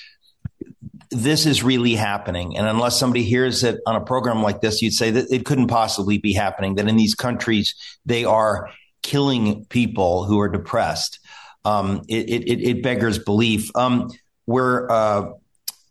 this 1.11 1.45
is 1.45 1.63
really 1.63 1.95
happening. 1.95 2.57
And 2.57 2.67
unless 2.67 2.99
somebody 2.99 3.23
hears 3.23 3.63
it 3.63 3.79
on 3.85 3.95
a 3.95 4.01
program 4.01 4.41
like 4.41 4.61
this, 4.61 4.81
you'd 4.81 4.93
say 4.93 5.11
that 5.11 5.31
it 5.31 5.45
couldn't 5.45 5.67
possibly 5.67 6.17
be 6.17 6.33
happening, 6.33 6.75
that 6.75 6.87
in 6.87 6.97
these 6.97 7.15
countries, 7.15 7.75
they 8.05 8.25
are 8.25 8.69
killing 9.05 9.65
people 9.65 10.23
who 10.23 10.39
are 10.39 10.49
depressed. 10.49 11.19
Um, 11.63 12.01
it, 12.09 12.27
it, 12.27 12.61
it, 12.61 12.83
beggars 12.83 13.19
belief. 13.19 13.69
Um, 13.75 14.11
we're, 14.47 14.89
uh, 14.89 15.31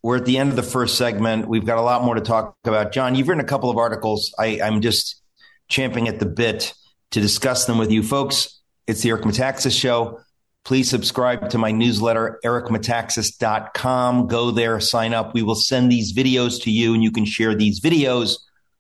we're 0.03 0.17
at 0.17 0.25
the 0.25 0.37
end 0.39 0.51
of 0.51 0.57
the 0.57 0.65
first 0.65 0.99
segment. 0.99 1.47
We've 1.47 1.65
got 1.65 1.79
a 1.79 1.83
lot 1.83 2.03
more 2.03 2.17
to 2.17 2.21
talk 2.21 2.57
about. 2.65 2.91
John, 2.93 3.15
you've 3.15 3.29
written 3.29 3.45
a 3.45 3.49
couple 3.49 3.71
of 3.71 3.79
articles. 3.79 4.35
I, 4.37 4.61
I'm 4.61 4.81
just 4.81 5.23
champing 5.69 6.09
at 6.09 6.19
the 6.19 6.27
bit 6.27 6.75
to 7.13 7.21
discuss 7.21 7.67
them 7.67 7.79
with 7.79 7.93
you 7.93 8.03
folks. 8.03 8.61
It's 8.89 9.03
the 9.03 9.11
Eric 9.11 9.23
Metaxas 9.23 9.79
Show. 9.79 10.21
Please 10.65 10.91
subscribe 10.91 11.51
to 11.51 11.59
my 11.59 11.71
newsletter, 11.71 12.41
ericmetaxas.com. 12.45 14.27
Go 14.27 14.51
there, 14.51 14.81
sign 14.81 15.15
up. 15.15 15.35
We 15.35 15.43
will 15.43 15.55
send 15.55 15.91
these 15.91 16.13
videos 16.13 16.63
to 16.63 16.71
you 16.71 16.95
and 16.95 17.03
you 17.03 17.13
can 17.13 17.25
share 17.25 17.55
these 17.55 17.81
videos 17.81 18.39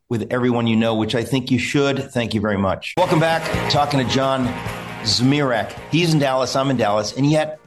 with 0.08 0.26
everyone 0.30 0.66
you 0.66 0.76
know, 0.76 0.94
which 0.94 1.14
I 1.14 1.24
think 1.24 1.50
you 1.50 1.58
should. 1.58 2.10
Thank 2.12 2.34
you 2.34 2.40
very 2.40 2.58
much. 2.58 2.94
Welcome 2.96 3.20
back. 3.20 3.42
Talking 3.70 4.00
to 4.00 4.12
John 4.12 4.46
Zmirak. 5.02 5.72
He's 5.90 6.12
in 6.12 6.20
Dallas. 6.20 6.54
I'm 6.56 6.70
in 6.70 6.76
Dallas. 6.76 7.16
And 7.16 7.30
yet 7.30 7.58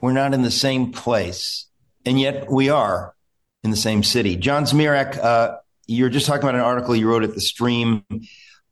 we're 0.00 0.12
not 0.12 0.34
in 0.34 0.42
the 0.42 0.50
same 0.50 0.92
place. 0.92 1.66
And 2.06 2.18
yet 2.18 2.50
we 2.50 2.70
are 2.70 3.14
in 3.62 3.70
the 3.70 3.76
same 3.76 4.02
city. 4.02 4.36
John 4.36 4.64
Zmirak, 4.64 5.18
uh, 5.18 5.56
you're 5.86 6.10
just 6.10 6.26
talking 6.26 6.42
about 6.42 6.54
an 6.54 6.60
article 6.60 6.94
you 6.94 7.08
wrote 7.08 7.24
at 7.24 7.34
the 7.34 7.40
stream. 7.40 8.04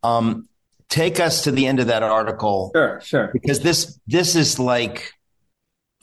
Um, 0.03 0.49
take 0.89 1.21
us 1.21 1.45
to 1.45 1.51
the 1.51 1.67
end 1.67 1.81
of 1.81 1.87
that 1.89 2.03
article. 2.03 2.71
Sure, 2.75 3.01
sure. 3.01 3.31
Because 3.33 3.61
this 3.61 3.99
this 4.07 4.37
is 4.37 4.59
like 4.59 5.13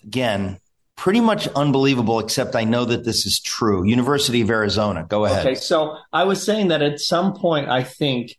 again 0.03 0.59
pretty 0.99 1.21
much 1.21 1.47
unbelievable 1.55 2.19
except 2.19 2.57
I 2.57 2.65
know 2.65 2.83
that 2.83 3.05
this 3.05 3.25
is 3.25 3.39
true. 3.39 3.85
University 3.85 4.41
of 4.41 4.49
Arizona. 4.49 5.05
Go 5.07 5.23
ahead. 5.23 5.45
Okay, 5.45 5.55
so 5.55 5.95
I 6.11 6.25
was 6.25 6.43
saying 6.43 6.67
that 6.67 6.81
at 6.81 6.99
some 6.99 7.33
point 7.33 7.69
I 7.69 7.85
think 7.85 8.35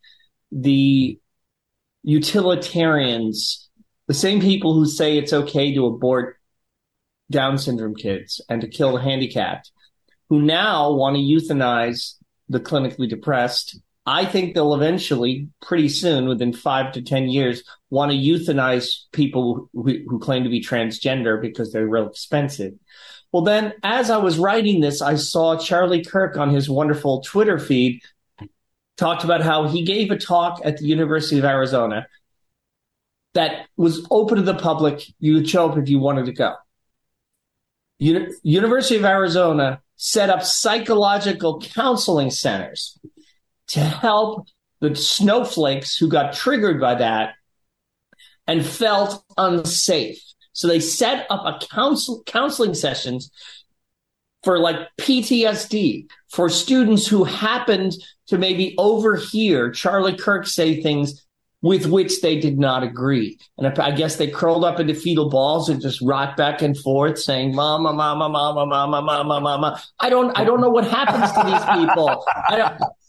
the 0.52 1.18
utilitarians, 2.02 3.70
the 4.08 4.14
same 4.14 4.42
people 4.42 4.74
who 4.74 4.84
say 4.84 5.16
it's 5.16 5.32
okay 5.32 5.72
to 5.74 5.86
abort 5.86 6.36
down 7.30 7.56
syndrome 7.56 7.94
kids 7.94 8.42
and 8.50 8.60
to 8.60 8.68
kill 8.68 8.92
the 8.92 9.00
handicapped, 9.00 9.70
who 10.28 10.42
now 10.42 10.92
want 10.92 11.16
to 11.16 11.22
euthanize 11.22 12.16
the 12.50 12.60
clinically 12.60 13.08
depressed 13.08 13.80
I 14.06 14.24
think 14.24 14.54
they'll 14.54 14.74
eventually, 14.74 15.48
pretty 15.60 15.88
soon, 15.88 16.26
within 16.26 16.52
five 16.52 16.92
to 16.92 17.02
10 17.02 17.28
years, 17.28 17.62
want 17.90 18.10
to 18.12 18.16
euthanize 18.16 19.04
people 19.12 19.68
who, 19.72 19.98
who, 20.08 20.18
claim 20.18 20.44
to 20.44 20.50
be 20.50 20.64
transgender 20.64 21.40
because 21.40 21.72
they're 21.72 21.86
real 21.86 22.08
expensive. 22.08 22.72
Well, 23.30 23.42
then, 23.42 23.74
as 23.82 24.10
I 24.10 24.16
was 24.16 24.38
writing 24.38 24.80
this, 24.80 25.02
I 25.02 25.16
saw 25.16 25.58
Charlie 25.58 26.04
Kirk 26.04 26.36
on 26.36 26.50
his 26.50 26.68
wonderful 26.68 27.20
Twitter 27.20 27.58
feed 27.58 28.00
talked 28.96 29.22
about 29.22 29.42
how 29.42 29.68
he 29.68 29.82
gave 29.82 30.10
a 30.10 30.16
talk 30.16 30.60
at 30.64 30.78
the 30.78 30.86
University 30.86 31.38
of 31.38 31.44
Arizona 31.44 32.06
that 33.34 33.66
was 33.76 34.06
open 34.10 34.36
to 34.36 34.42
the 34.42 34.54
public. 34.54 35.02
You 35.18 35.34
would 35.34 35.48
show 35.48 35.70
up 35.70 35.78
if 35.78 35.88
you 35.88 35.98
wanted 35.98 36.26
to 36.26 36.32
go. 36.32 36.54
Uni- 37.98 38.32
University 38.42 38.96
of 38.96 39.04
Arizona 39.04 39.80
set 39.96 40.30
up 40.30 40.42
psychological 40.42 41.60
counseling 41.60 42.30
centers 42.30 42.98
to 43.70 43.80
help 43.80 44.46
the 44.80 44.94
snowflakes 44.94 45.96
who 45.96 46.08
got 46.08 46.34
triggered 46.34 46.80
by 46.80 46.94
that 46.96 47.34
and 48.46 48.64
felt 48.64 49.22
unsafe. 49.36 50.20
So 50.52 50.66
they 50.66 50.80
set 50.80 51.26
up 51.30 51.44
a 51.46 51.64
counsel, 51.66 52.22
counseling 52.26 52.74
sessions 52.74 53.30
for 54.42 54.58
like 54.58 54.76
PTSD 55.00 56.06
for 56.28 56.48
students 56.48 57.06
who 57.06 57.24
happened 57.24 57.92
to 58.28 58.38
maybe 58.38 58.74
overhear 58.78 59.70
Charlie 59.70 60.16
Kirk 60.16 60.46
say 60.46 60.82
things 60.82 61.26
with 61.62 61.86
which 61.86 62.20
they 62.22 62.38
did 62.38 62.58
not 62.58 62.82
agree. 62.82 63.38
And 63.58 63.66
I 63.78 63.90
guess 63.90 64.16
they 64.16 64.28
curled 64.28 64.64
up 64.64 64.80
into 64.80 64.94
fetal 64.94 65.28
balls 65.28 65.68
and 65.68 65.80
just 65.80 66.00
rocked 66.00 66.36
back 66.36 66.62
and 66.62 66.76
forth 66.76 67.18
saying, 67.18 67.54
mama, 67.54 67.92
mama, 67.92 68.28
mama, 68.28 68.66
mama, 68.66 69.02
mama, 69.02 69.40
mama. 69.40 69.82
I 69.98 70.08
don't, 70.08 70.36
I 70.38 70.44
don't 70.44 70.60
know 70.60 70.70
what 70.70 70.86
happens 70.86 71.30
to 71.32 71.42
these 71.44 71.86
people. 71.86 72.24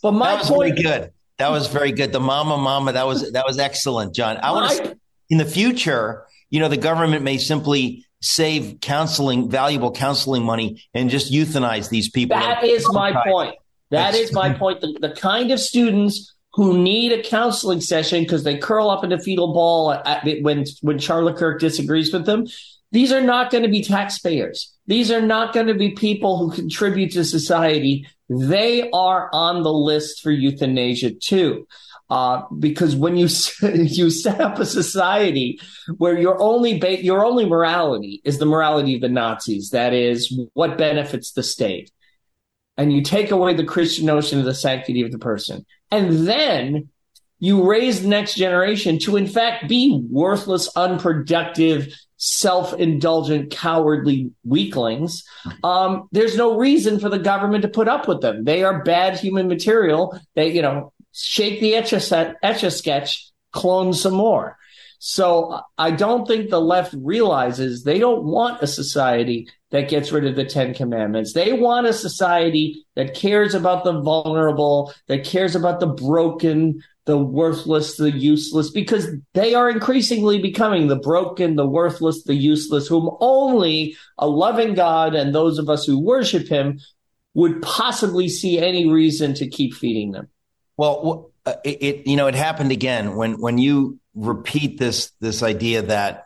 but 0.01 0.11
my 0.11 0.31
that 0.31 0.39
was 0.39 0.49
point, 0.49 0.75
very 0.75 0.83
good. 0.83 1.11
That 1.37 1.51
was 1.51 1.67
very 1.67 1.91
good. 1.91 2.11
The 2.11 2.19
mama, 2.19 2.57
mama, 2.57 2.91
that 2.93 3.07
was, 3.07 3.31
that 3.31 3.45
was 3.45 3.57
excellent, 3.57 4.13
John. 4.13 4.37
I 4.37 4.51
want 4.51 4.71
to, 4.83 4.97
in 5.29 5.37
the 5.37 5.45
future, 5.45 6.25
you 6.49 6.59
know, 6.59 6.67
the 6.67 6.77
government 6.77 7.23
may 7.23 7.37
simply 7.37 8.05
save 8.21 8.79
counseling, 8.81 9.49
valuable 9.49 9.91
counseling 9.91 10.43
money 10.43 10.83
and 10.93 11.09
just 11.09 11.31
euthanize 11.31 11.89
these 11.89 12.09
people. 12.09 12.37
That 12.37 12.63
is 12.63 12.85
my 12.91 13.13
point. 13.25 13.55
That 13.91 14.13
is 14.13 14.33
my 14.33 14.53
point. 14.57 14.81
The, 14.81 14.97
the 14.99 15.15
kind 15.15 15.51
of 15.51 15.59
students 15.59 16.35
who 16.53 16.77
need 16.77 17.11
a 17.11 17.23
counseling 17.23 17.81
session 17.81 18.23
because 18.23 18.43
they 18.43 18.57
curl 18.57 18.89
up 18.89 19.03
in 19.03 19.11
a 19.11 19.19
fetal 19.19 19.53
ball 19.53 19.93
at, 19.93 20.25
when 20.41 20.65
when 20.81 20.99
Charlie 20.99 21.33
Kirk 21.33 21.59
disagrees 21.59 22.11
with 22.11 22.25
them. 22.25 22.47
These 22.93 23.13
are 23.13 23.21
not 23.21 23.51
going 23.51 23.63
to 23.63 23.69
be 23.69 23.83
taxpayers. 23.83 24.73
These 24.85 25.11
are 25.11 25.21
not 25.21 25.53
going 25.53 25.67
to 25.67 25.73
be 25.73 25.91
people 25.91 26.37
who 26.37 26.51
contribute 26.51 27.13
to 27.13 27.23
society. 27.23 28.05
They 28.27 28.89
are 28.91 29.29
on 29.31 29.63
the 29.63 29.71
list 29.71 30.21
for 30.21 30.29
euthanasia 30.29 31.11
too. 31.11 31.67
Uh, 32.09 32.43
because 32.59 32.93
when 32.93 33.15
you 33.15 33.29
you 33.61 34.09
set 34.09 34.41
up 34.41 34.59
a 34.59 34.65
society 34.65 35.61
where 35.97 36.19
your 36.19 36.41
only 36.41 36.77
ba- 36.77 37.01
your 37.01 37.23
only 37.25 37.45
morality 37.45 38.21
is 38.25 38.37
the 38.37 38.45
morality 38.45 38.95
of 38.95 39.01
the 39.01 39.07
Nazis, 39.07 39.69
that 39.69 39.93
is 39.93 40.37
what 40.53 40.77
benefits 40.77 41.31
the 41.31 41.41
state, 41.41 41.89
and 42.77 42.91
you 42.91 43.01
take 43.01 43.31
away 43.31 43.53
the 43.53 43.65
Christian 43.65 44.05
notion 44.05 44.39
of 44.39 44.45
the 44.45 44.53
sanctity 44.53 45.01
of 45.01 45.11
the 45.11 45.19
person, 45.19 45.65
and 45.89 46.27
then 46.27 46.89
you 47.39 47.67
raise 47.67 48.01
the 48.01 48.07
next 48.07 48.35
generation 48.35 48.99
to, 48.99 49.17
in 49.17 49.25
fact, 49.25 49.67
be 49.67 49.99
worthless, 50.11 50.69
unproductive, 50.75 51.91
self-indulgent, 52.17 53.49
cowardly 53.49 54.29
weaklings. 54.43 55.23
Um, 55.63 56.07
there's 56.11 56.37
no 56.37 56.59
reason 56.59 56.99
for 56.99 57.09
the 57.09 57.17
government 57.17 57.63
to 57.63 57.67
put 57.67 57.87
up 57.87 58.07
with 58.07 58.21
them. 58.21 58.43
They 58.43 58.63
are 58.63 58.83
bad 58.83 59.17
human 59.17 59.47
material. 59.47 60.19
They, 60.35 60.51
you 60.51 60.61
know, 60.61 60.93
shake 61.13 61.61
the 61.61 61.73
etch 61.73 61.93
a 61.93 62.69
sketch, 62.69 63.31
clone 63.51 63.93
some 63.93 64.13
more. 64.13 64.55
So 65.03 65.59
I 65.79 65.89
don't 65.89 66.27
think 66.27 66.51
the 66.51 66.61
left 66.61 66.93
realizes 66.95 67.83
they 67.83 67.97
don't 67.97 68.23
want 68.23 68.61
a 68.61 68.67
society 68.67 69.47
that 69.71 69.89
gets 69.89 70.11
rid 70.11 70.27
of 70.27 70.35
the 70.35 70.45
Ten 70.45 70.75
Commandments. 70.75 71.33
They 71.33 71.53
want 71.53 71.87
a 71.87 71.93
society 71.93 72.85
that 72.95 73.15
cares 73.15 73.55
about 73.55 73.83
the 73.83 73.99
vulnerable, 73.99 74.93
that 75.07 75.25
cares 75.25 75.55
about 75.55 75.79
the 75.79 75.87
broken, 75.87 76.83
the 77.05 77.17
worthless, 77.17 77.97
the 77.97 78.11
useless, 78.11 78.69
because 78.69 79.07
they 79.33 79.55
are 79.55 79.71
increasingly 79.71 80.39
becoming 80.39 80.87
the 80.87 80.99
broken, 80.99 81.55
the 81.55 81.65
worthless, 81.65 82.21
the 82.25 82.35
useless, 82.35 82.87
whom 82.87 83.09
only 83.21 83.97
a 84.19 84.27
loving 84.27 84.75
God 84.75 85.15
and 85.15 85.33
those 85.33 85.57
of 85.57 85.67
us 85.67 85.83
who 85.83 85.97
worship 85.99 86.47
him 86.47 86.79
would 87.33 87.59
possibly 87.63 88.29
see 88.29 88.59
any 88.59 88.87
reason 88.87 89.33
to 89.33 89.49
keep 89.49 89.73
feeding 89.73 90.11
them. 90.11 90.27
Well, 90.77 91.31
uh, 91.43 91.53
it, 91.63 91.81
it 91.81 92.07
you 92.07 92.17
know 92.17 92.27
it 92.27 92.35
happened 92.35 92.71
again 92.71 93.15
when 93.15 93.41
when 93.41 93.57
you 93.57 93.99
repeat 94.13 94.77
this 94.79 95.11
this 95.19 95.43
idea 95.43 95.83
that 95.83 96.25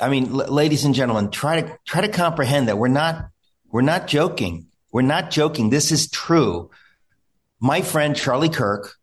I 0.00 0.08
mean, 0.08 0.28
l- 0.28 0.52
ladies 0.52 0.84
and 0.84 0.94
gentlemen, 0.94 1.30
try 1.30 1.60
to 1.60 1.78
try 1.86 2.00
to 2.00 2.08
comprehend 2.08 2.68
that 2.68 2.78
we're 2.78 2.88
not 2.88 3.28
we're 3.70 3.82
not 3.82 4.06
joking. 4.06 4.66
We're 4.92 5.02
not 5.02 5.30
joking. 5.30 5.70
This 5.70 5.92
is 5.92 6.10
true. 6.10 6.70
My 7.60 7.82
friend 7.82 8.16
Charlie 8.16 8.48
Kirk, 8.48 8.94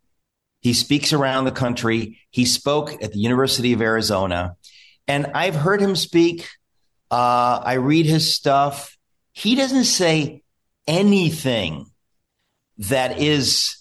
he 0.61 0.73
speaks 0.73 1.13
around 1.13 1.45
the 1.45 1.51
country. 1.51 2.19
He 2.31 2.45
spoke 2.45 3.01
at 3.01 3.13
the 3.13 3.19
University 3.19 3.73
of 3.73 3.81
Arizona, 3.81 4.55
and 5.07 5.27
I've 5.27 5.55
heard 5.55 5.81
him 5.81 5.95
speak. 5.95 6.47
Uh, 7.09 7.61
I 7.63 7.73
read 7.73 8.05
his 8.05 8.35
stuff. 8.35 8.97
He 9.31 9.55
doesn't 9.55 9.85
say 9.85 10.43
anything 10.87 11.85
that 12.79 13.19
is, 13.19 13.77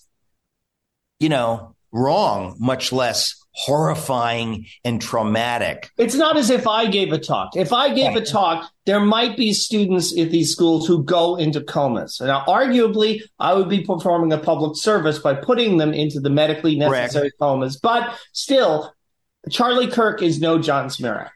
you 1.19 1.29
know, 1.29 1.76
wrong, 1.93 2.57
much 2.59 2.93
less 2.93 3.35
horrifying 3.57 4.67
and 4.85 5.01
traumatic. 5.01 5.91
It's 5.97 6.15
not 6.15 6.37
as 6.37 6.51
if 6.51 6.69
I 6.69 6.87
gave 6.87 7.13
a 7.13 7.19
talk. 7.19 7.57
If 7.57 7.73
I 7.73 7.95
gave 7.95 8.15
a 8.15 8.21
talk, 8.21 8.71
there 8.85 9.01
might 9.01 9.37
be 9.37 9.55
students 9.55 10.17
at 10.19 10.31
these 10.31 10.53
schools 10.53 10.87
who 10.87 11.03
go 11.03 11.37
into 11.37 11.63
comas. 11.63 12.21
Now, 12.21 12.45
arguably, 12.47 13.23
I 13.39 13.55
would 13.55 13.71
be 13.71 13.81
performing 13.81 14.33
a 14.35 14.39
public 14.39 14.77
service 14.77 15.19
by 15.19 15.35
putting 15.35 15.79
them 15.79 15.95
into 15.95 16.21
the 16.21 16.29
medically 16.29 16.77
necessary 16.77 17.31
Correct. 17.31 17.39
comas. 17.39 17.79
But 17.79 18.19
still, 18.33 18.93
Charlie 19.51 19.89
Kirk 19.89 20.21
is 20.21 20.39
no 20.39 20.59
John 20.59 20.89
Zmirak. 20.89 21.31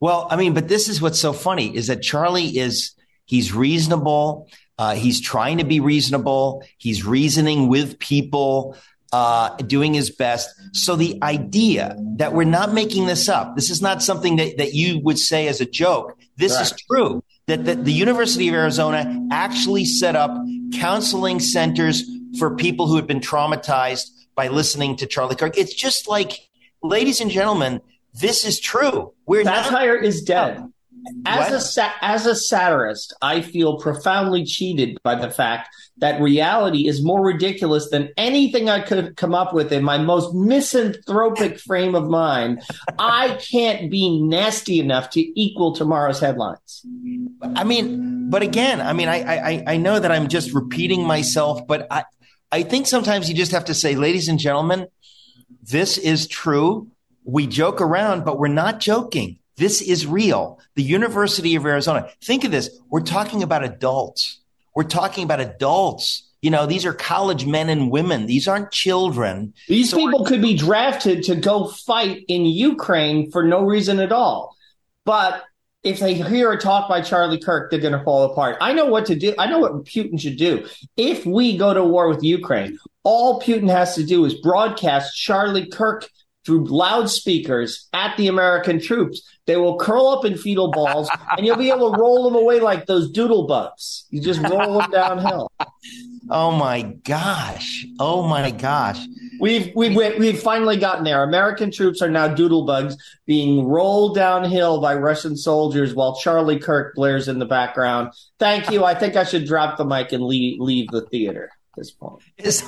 Well, 0.00 0.28
I 0.30 0.36
mean, 0.36 0.52
but 0.52 0.68
this 0.68 0.88
is 0.88 1.00
what's 1.00 1.18
so 1.18 1.32
funny 1.32 1.74
is 1.74 1.86
that 1.86 2.02
Charlie 2.02 2.58
is 2.58 2.92
he's 3.24 3.54
reasonable. 3.54 4.48
Uh, 4.76 4.94
he's 4.94 5.20
trying 5.20 5.58
to 5.58 5.64
be 5.64 5.80
reasonable. 5.80 6.62
He's 6.76 7.04
reasoning 7.04 7.68
with 7.68 7.98
people 7.98 8.76
uh, 9.12 9.56
doing 9.56 9.94
his 9.94 10.10
best. 10.10 10.48
So 10.72 10.96
the 10.96 11.18
idea 11.22 11.96
that 12.16 12.34
we're 12.34 12.44
not 12.44 12.72
making 12.72 13.06
this 13.06 13.28
up, 13.28 13.56
this 13.56 13.70
is 13.70 13.80
not 13.80 14.02
something 14.02 14.36
that, 14.36 14.58
that 14.58 14.74
you 14.74 15.00
would 15.00 15.18
say 15.18 15.48
as 15.48 15.60
a 15.60 15.66
joke. 15.66 16.18
This 16.36 16.54
right. 16.54 16.62
is 16.62 16.72
true. 16.90 17.24
That 17.46 17.64
the, 17.64 17.74
the 17.74 17.92
University 17.92 18.48
of 18.48 18.54
Arizona 18.54 19.26
actually 19.32 19.86
set 19.86 20.14
up 20.14 20.30
counseling 20.74 21.40
centers 21.40 22.04
for 22.38 22.54
people 22.56 22.86
who 22.86 22.96
had 22.96 23.06
been 23.06 23.20
traumatized 23.20 24.10
by 24.34 24.48
listening 24.48 24.96
to 24.96 25.06
Charlie 25.06 25.36
Kirk. 25.36 25.56
It's 25.56 25.74
just 25.74 26.06
like, 26.06 26.32
ladies 26.82 27.20
and 27.20 27.30
gentlemen, 27.30 27.80
this 28.12 28.44
is 28.44 28.60
true. 28.60 29.14
We're 29.26 29.44
satire 29.44 29.96
not- 29.96 30.04
is 30.04 30.22
dead. 30.22 30.70
As 31.26 31.50
what? 31.50 31.52
a 31.52 31.60
sa- 31.60 31.92
as 32.00 32.26
a 32.26 32.34
satirist, 32.34 33.14
I 33.22 33.40
feel 33.40 33.78
profoundly 33.78 34.44
cheated 34.44 34.98
by 35.02 35.14
the 35.14 35.30
fact 35.30 35.68
that 35.98 36.20
reality 36.20 36.86
is 36.86 37.02
more 37.02 37.24
ridiculous 37.24 37.90
than 37.90 38.10
anything 38.16 38.68
I 38.68 38.80
could 38.80 39.16
come 39.16 39.34
up 39.34 39.52
with 39.52 39.72
in 39.72 39.82
my 39.82 39.98
most 39.98 40.34
misanthropic 40.34 41.58
frame 41.66 41.94
of 41.94 42.08
mind. 42.08 42.62
I 42.98 43.38
can't 43.40 43.90
be 43.90 44.20
nasty 44.20 44.80
enough 44.80 45.10
to 45.10 45.40
equal 45.40 45.74
tomorrow's 45.74 46.20
headlines. 46.20 46.84
I 47.42 47.64
mean, 47.64 48.30
but 48.30 48.42
again, 48.42 48.80
I 48.80 48.92
mean, 48.92 49.08
I 49.08 49.18
I, 49.18 49.64
I 49.66 49.76
know 49.76 49.98
that 49.98 50.12
I'm 50.12 50.28
just 50.28 50.52
repeating 50.52 51.04
myself, 51.04 51.66
but 51.66 51.86
I 51.90 52.04
I 52.50 52.62
think 52.62 52.86
sometimes 52.86 53.28
you 53.28 53.34
just 53.34 53.52
have 53.52 53.66
to 53.66 53.74
say, 53.74 53.94
ladies 53.94 54.28
and 54.28 54.38
gentlemen, 54.38 54.86
this 55.62 55.98
is 55.98 56.26
true. 56.26 56.88
We 57.24 57.46
joke 57.46 57.80
around, 57.80 58.24
but 58.24 58.38
we're 58.38 58.48
not 58.48 58.80
joking. 58.80 59.38
This 59.58 59.82
is 59.82 60.06
real. 60.06 60.60
The 60.76 60.82
University 60.82 61.56
of 61.56 61.66
Arizona. 61.66 62.08
Think 62.22 62.44
of 62.44 62.52
this. 62.52 62.70
We're 62.90 63.00
talking 63.00 63.42
about 63.42 63.64
adults. 63.64 64.40
We're 64.74 64.84
talking 64.84 65.24
about 65.24 65.40
adults. 65.40 66.30
You 66.40 66.50
know, 66.50 66.66
these 66.66 66.86
are 66.86 66.92
college 66.92 67.44
men 67.44 67.68
and 67.68 67.90
women. 67.90 68.26
These 68.26 68.46
aren't 68.46 68.70
children. 68.70 69.52
These 69.66 69.90
so 69.90 69.96
people 69.96 70.24
could 70.24 70.40
be 70.40 70.56
drafted 70.56 71.24
to 71.24 71.34
go 71.34 71.66
fight 71.66 72.24
in 72.28 72.46
Ukraine 72.46 73.32
for 73.32 73.42
no 73.42 73.62
reason 73.64 73.98
at 73.98 74.12
all. 74.12 74.56
But 75.04 75.42
if 75.82 75.98
they 75.98 76.14
hear 76.14 76.52
a 76.52 76.58
talk 76.58 76.88
by 76.88 77.00
Charlie 77.00 77.40
Kirk, 77.40 77.70
they're 77.70 77.80
going 77.80 77.98
to 77.98 78.04
fall 78.04 78.30
apart. 78.30 78.58
I 78.60 78.72
know 78.72 78.86
what 78.86 79.06
to 79.06 79.16
do. 79.16 79.34
I 79.38 79.46
know 79.46 79.58
what 79.58 79.84
Putin 79.84 80.20
should 80.20 80.36
do. 80.36 80.66
If 80.96 81.26
we 81.26 81.56
go 81.56 81.74
to 81.74 81.82
war 81.82 82.08
with 82.08 82.22
Ukraine, 82.22 82.78
all 83.02 83.40
Putin 83.40 83.70
has 83.70 83.96
to 83.96 84.04
do 84.04 84.24
is 84.24 84.34
broadcast 84.34 85.16
Charlie 85.16 85.66
Kirk 85.66 86.08
through 86.48 86.64
loudspeakers 86.64 87.90
at 87.92 88.16
the 88.16 88.26
American 88.26 88.80
troops. 88.80 89.20
They 89.44 89.58
will 89.58 89.76
curl 89.76 90.08
up 90.08 90.24
in 90.24 90.38
fetal 90.38 90.70
balls, 90.70 91.10
and 91.36 91.44
you'll 91.44 91.56
be 91.56 91.70
able 91.70 91.92
to 91.92 92.00
roll 92.00 92.24
them 92.24 92.34
away 92.34 92.58
like 92.58 92.86
those 92.86 93.10
doodle 93.10 93.46
bugs. 93.46 94.06
You 94.08 94.22
just 94.22 94.40
roll 94.40 94.78
them 94.78 94.90
downhill. 94.90 95.52
Oh 96.30 96.50
my 96.52 96.82
gosh! 97.04 97.84
Oh 98.00 98.26
my 98.26 98.50
gosh! 98.50 98.98
We've 99.40 99.70
we've 99.74 99.94
we've 99.94 100.40
finally 100.40 100.78
gotten 100.78 101.04
there. 101.04 101.22
American 101.22 101.70
troops 101.70 102.00
are 102.00 102.10
now 102.10 102.28
doodle 102.28 102.64
bugs 102.64 102.96
being 103.26 103.66
rolled 103.66 104.14
downhill 104.14 104.80
by 104.80 104.94
Russian 104.94 105.36
soldiers 105.36 105.94
while 105.94 106.16
Charlie 106.16 106.58
Kirk 106.58 106.94
blares 106.94 107.28
in 107.28 107.38
the 107.38 107.46
background. 107.46 108.14
Thank 108.38 108.70
you. 108.70 108.84
I 108.84 108.94
think 108.94 109.16
I 109.16 109.24
should 109.24 109.46
drop 109.46 109.76
the 109.76 109.84
mic 109.84 110.12
and 110.12 110.24
leave 110.24 110.60
leave 110.60 110.88
the 110.88 111.02
theater 111.02 111.50
this 111.76 111.90
point. 111.90 112.22
It's 112.36 112.62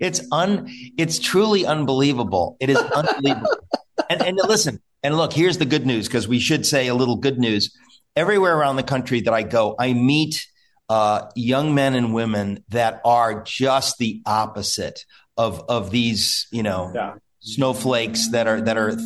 it's 0.00 0.22
un 0.32 0.68
it's 0.96 1.18
truly 1.18 1.66
unbelievable. 1.66 2.56
It 2.60 2.70
is 2.70 2.78
unbelievable. 2.78 3.56
and 4.10 4.22
and 4.22 4.38
listen, 4.46 4.80
and 5.02 5.16
look, 5.16 5.32
here's 5.32 5.58
the 5.58 5.64
good 5.64 5.86
news 5.86 6.08
because 6.08 6.28
we 6.28 6.38
should 6.38 6.66
say 6.66 6.88
a 6.88 6.94
little 6.94 7.16
good 7.16 7.38
news. 7.38 7.76
Everywhere 8.16 8.56
around 8.56 8.76
the 8.76 8.82
country 8.82 9.20
that 9.22 9.32
I 9.32 9.42
go, 9.42 9.76
I 9.78 9.92
meet 9.92 10.46
uh, 10.88 11.28
young 11.36 11.74
men 11.74 11.94
and 11.94 12.14
women 12.14 12.64
that 12.70 13.00
are 13.04 13.42
just 13.42 13.98
the 13.98 14.22
opposite 14.26 15.04
of 15.36 15.64
of 15.68 15.90
these, 15.90 16.48
you 16.50 16.62
know, 16.62 16.90
yeah. 16.94 17.14
snowflakes 17.40 18.30
that 18.30 18.46
are 18.46 18.60
that 18.60 18.76
are 18.76 18.96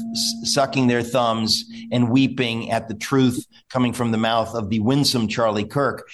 sucking 0.44 0.86
their 0.86 1.02
thumbs 1.02 1.64
and 1.90 2.10
weeping 2.10 2.70
at 2.70 2.88
the 2.88 2.94
truth 2.94 3.46
coming 3.68 3.92
from 3.92 4.12
the 4.12 4.18
mouth 4.18 4.54
of 4.54 4.70
the 4.70 4.80
winsome 4.80 5.28
Charlie 5.28 5.66
Kirk. 5.66 6.08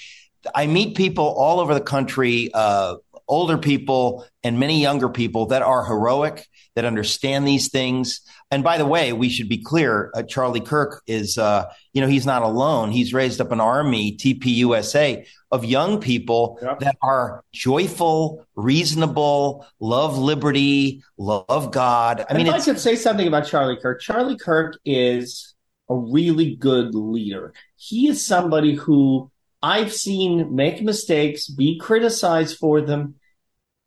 I 0.55 0.67
meet 0.67 0.97
people 0.97 1.27
all 1.27 1.61
over 1.61 1.75
the 1.75 1.81
country, 1.81 2.51
uh, 2.55 2.97
older 3.29 3.59
people 3.59 4.27
and 4.43 4.59
many 4.59 4.81
younger 4.81 5.09
people 5.09 5.47
that 5.47 5.62
are 5.62 5.85
heroic, 5.85 6.47
that 6.75 6.85
understand 6.85 7.47
these 7.47 7.69
things. 7.69 8.21
And 8.51 8.64
by 8.64 8.79
the 8.79 8.87
way, 8.87 9.12
we 9.12 9.29
should 9.29 9.49
be 9.49 9.59
clear: 9.59 10.11
uh, 10.14 10.23
Charlie 10.23 10.61
Kirk 10.61 11.03
is, 11.07 11.38
uh, 11.38 11.67
you 11.93 12.01
know, 12.01 12.09
he's 12.09 12.27
not 12.27 12.43
alone. 12.43 12.91
He's 12.91 13.12
raised 13.12 13.41
up 13.41 13.53
an 13.53 13.61
army, 13.61 14.17
TPUSA, 14.17 15.27
of 15.51 15.64
young 15.64 16.01
people 16.01 16.59
that 16.81 16.97
are 17.03 17.45
joyful, 17.53 18.47
reasonable, 18.55 19.67
love 19.81 20.19
liberty, 20.19 21.03
love 21.17 21.71
God. 21.73 22.25
I 22.29 22.35
mean, 22.35 22.47
if 22.47 22.55
I 22.55 22.61
could 22.61 22.79
say 22.79 22.97
something 22.97 23.27
about 23.27 23.47
Charlie 23.47 23.77
Kirk. 23.77 24.01
Charlie 24.01 24.38
Kirk 24.38 24.79
is 24.85 25.55
a 25.88 25.95
really 25.95 26.55
good 26.55 26.95
leader. 26.95 27.53
He 27.77 28.09
is 28.09 28.25
somebody 28.25 28.75
who 28.75 29.31
I've 29.62 29.92
seen 29.92 30.55
make 30.55 30.83
mistakes, 30.83 31.49
be 31.49 31.79
criticized 31.79 32.59
for 32.59 32.81
them, 32.81 33.16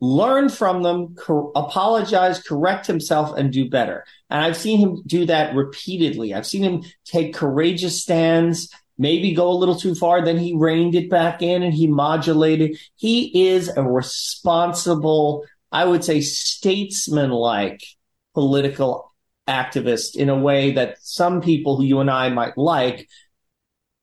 learn 0.00 0.48
from 0.48 0.82
them, 0.82 1.14
apologize, 1.54 2.42
correct 2.42 2.86
himself, 2.86 3.36
and 3.36 3.52
do 3.52 3.70
better. 3.70 4.04
And 4.28 4.44
I've 4.44 4.56
seen 4.56 4.78
him 4.78 5.02
do 5.06 5.26
that 5.26 5.54
repeatedly. 5.54 6.34
I've 6.34 6.46
seen 6.46 6.62
him 6.62 6.82
take 7.04 7.34
courageous 7.34 8.02
stands, 8.02 8.68
maybe 8.98 9.32
go 9.32 9.50
a 9.50 9.54
little 9.54 9.76
too 9.76 9.94
far, 9.94 10.24
then 10.24 10.38
he 10.38 10.54
reined 10.54 10.94
it 10.94 11.08
back 11.08 11.40
in 11.40 11.62
and 11.62 11.72
he 11.72 11.86
modulated. 11.86 12.78
He 12.96 13.48
is 13.48 13.68
a 13.68 13.82
responsible, 13.82 15.44
I 15.70 15.84
would 15.84 16.04
say, 16.04 16.20
statesman 16.20 17.30
like 17.30 17.82
political 18.34 19.12
activist 19.48 20.16
in 20.16 20.28
a 20.28 20.38
way 20.38 20.72
that 20.72 20.98
some 21.00 21.40
people 21.40 21.76
who 21.76 21.84
you 21.84 22.00
and 22.00 22.10
I 22.10 22.28
might 22.28 22.56
like 22.56 23.08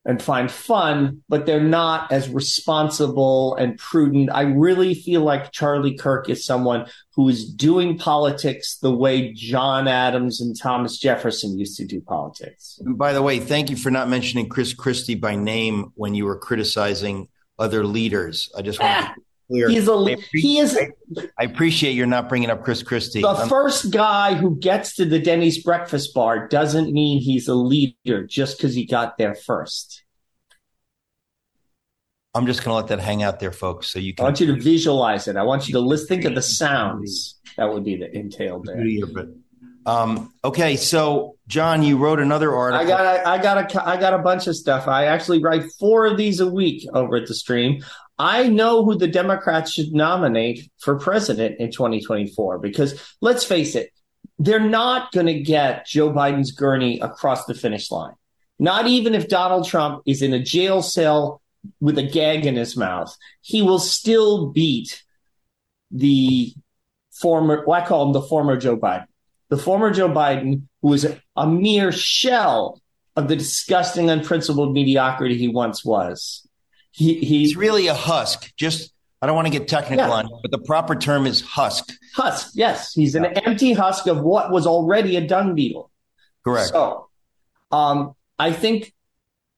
and 0.10 0.20
find 0.20 0.50
fun, 0.50 1.22
but 1.30 1.46
they're 1.46 1.62
not 1.62 2.12
as 2.12 2.28
responsible 2.30 3.56
and 3.58 3.78
prudent. 3.78 4.32
I 4.34 4.42
really 4.42 4.96
feel 4.96 5.22
like 5.22 5.52
Charlie 5.52 5.96
Kirk 5.96 6.32
is 6.32 6.44
someone 6.44 6.88
who 7.14 7.30
is 7.30 7.48
doing 7.48 7.96
politics 7.96 8.80
the 8.80 8.92
way 8.92 9.32
John 9.34 9.88
Adams 9.88 10.42
and 10.42 10.60
Thomas 10.60 10.98
Jefferson 10.98 11.60
used 11.60 11.78
to 11.78 11.86
do 11.86 12.02
politics. 12.02 12.80
And 12.84 12.98
by 12.98 13.14
the 13.14 13.22
way, 13.22 13.38
thank 13.38 13.70
you 13.70 13.76
for 13.76 13.92
not 13.92 14.10
mentioning 14.10 14.50
Chris 14.50 14.74
Christie 14.74 15.14
by 15.14 15.36
name 15.36 15.92
when 15.94 16.16
you 16.16 16.26
were 16.26 16.40
criticizing 16.40 17.28
other 17.60 17.86
leaders. 17.86 18.52
I 18.58 18.64
just 18.64 18.80
want 18.80 19.06
to 19.06 19.22
clear. 19.50 19.70
He's 19.70 19.88
a, 19.88 20.16
he 20.32 20.60
is. 20.60 20.80
I 21.38 21.44
appreciate 21.44 21.94
you're 21.94 22.08
not 22.08 22.30
bringing 22.30 22.50
up 22.50 22.64
Chris 22.64 22.84
Christie. 22.84 23.22
The 23.22 23.30
I'm, 23.30 23.50
first 23.50 23.92
guy 23.92 24.36
who 24.36 24.58
gets 24.58 24.96
to 24.96 25.06
the 25.06 25.20
Denny's 25.20 25.62
breakfast 25.64 26.14
bar 26.14 26.48
doesn't 26.48 26.94
mean 26.94 27.20
he's 27.20 27.48
a 27.48 27.56
leader 27.56 28.26
just 28.26 28.58
because 28.58 28.74
he 28.74 28.86
got 28.86 29.18
there 29.18 29.36
first. 29.36 30.04
I'm 32.36 32.46
just 32.46 32.64
going 32.64 32.72
to 32.72 32.76
let 32.76 32.88
that 32.88 33.00
hang 33.00 33.24
out 33.24 33.40
there, 33.40 33.52
folks. 33.52 33.90
So 33.92 34.00
you 34.00 34.14
can. 34.14 34.24
I 34.24 34.28
want 34.28 34.40
you 34.40 34.56
to 34.56 34.62
visualize 34.62 35.28
it. 35.28 35.36
I 35.36 35.44
want 35.44 35.68
you 35.68 35.74
to 35.74 35.80
listen, 35.80 36.08
think 36.08 36.26
of 36.26 36.36
the 36.36 36.42
sounds. 36.42 37.40
that 37.58 37.74
would 37.74 37.84
be 37.84 37.96
the 37.96 38.16
entailed 38.16 38.66
there. 38.66 38.86
But 39.14 39.30
um, 39.86 40.32
okay, 40.44 40.76
so 40.76 41.38
John, 41.48 41.82
you 41.82 41.98
wrote 41.98 42.20
another 42.20 42.54
article. 42.54 42.86
I 42.86 42.88
got 42.88 43.16
a, 43.16 43.28
I 43.28 43.42
got 43.42 43.76
a 43.76 43.88
I 43.88 43.98
got 44.00 44.14
a 44.14 44.20
bunch 44.20 44.46
of 44.46 44.56
stuff. 44.56 44.88
I 44.88 45.06
actually 45.06 45.42
write 45.42 45.64
four 45.80 46.06
of 46.06 46.18
these 46.18 46.40
a 46.40 46.48
week 46.48 46.88
over 46.94 47.16
at 47.16 47.28
the 47.28 47.34
stream. 47.34 47.84
I 48.20 48.50
know 48.50 48.84
who 48.84 48.98
the 48.98 49.08
Democrats 49.08 49.72
should 49.72 49.94
nominate 49.94 50.70
for 50.78 51.00
president 51.00 51.60
in 51.60 51.72
2024 51.72 52.60
because 52.60 53.02
let's 53.22 53.46
face 53.46 53.76
it, 53.76 53.92
they're 54.38 54.60
not 54.60 55.14
going 55.14 55.28
to 55.28 55.40
get 55.40 55.88
Joe 55.88 56.12
Biden's 56.12 56.52
gurney 56.52 57.00
across 57.00 57.46
the 57.46 57.54
finish 57.54 57.90
line. 57.90 58.14
Not 58.60 58.88
even 58.88 59.16
if 59.16 59.30
Donald 59.30 59.66
Trump 59.66 60.04
is 60.06 60.22
in 60.22 60.34
a 60.34 60.44
jail 60.44 60.82
cell 60.82 61.42
with 61.80 61.98
a 61.98 62.04
gag 62.04 62.46
in 62.46 62.58
his 62.58 62.76
mouth, 62.76 63.16
he 63.42 63.62
will 63.62 63.80
still 63.80 64.50
beat 64.50 65.02
the 65.90 66.54
former, 67.14 67.64
well, 67.66 67.82
I 67.82 67.86
call 67.86 68.06
him 68.08 68.14
the 68.14 68.22
former 68.22 68.58
Joe 68.58 68.78
Biden. 68.78 69.06
The 69.48 69.58
former 69.58 69.92
Joe 69.92 70.10
Biden, 70.10 70.64
who 70.82 70.90
was 70.90 71.08
a 71.36 71.48
mere 71.48 71.94
shell 71.94 72.82
of 73.16 73.30
the 73.30 73.36
disgusting, 73.38 74.10
unprincipled 74.10 74.74
mediocrity 74.74 75.38
he 75.38 75.48
once 75.48 75.86
was. 75.86 76.49
He, 77.00 77.16
he, 77.16 77.40
he's 77.40 77.56
really 77.56 77.88
a 77.88 77.94
husk. 77.94 78.52
Just 78.58 78.94
I 79.22 79.28
don't 79.28 79.36
want 79.36 79.48
to 79.48 79.52
get 79.52 79.68
technical 79.68 80.08
yeah. 80.08 80.14
on 80.14 80.26
it, 80.26 80.32
but 80.42 80.52
the 80.52 80.60
proper 80.60 80.96
term 80.96 81.26
is 81.26 81.42
husk. 81.42 81.92
Husk, 82.16 82.52
yes. 82.56 82.94
He's 82.94 83.16
an 83.16 83.24
yeah. 83.24 83.42
empty 83.46 83.74
husk 83.74 84.08
of 84.08 84.22
what 84.22 84.52
was 84.52 84.68
already 84.68 85.16
a 85.16 85.26
dung 85.26 85.56
beetle. 85.56 85.90
Correct. 86.44 86.70
So 86.70 87.08
um, 87.72 88.16
I 88.38 88.52
think 88.52 88.94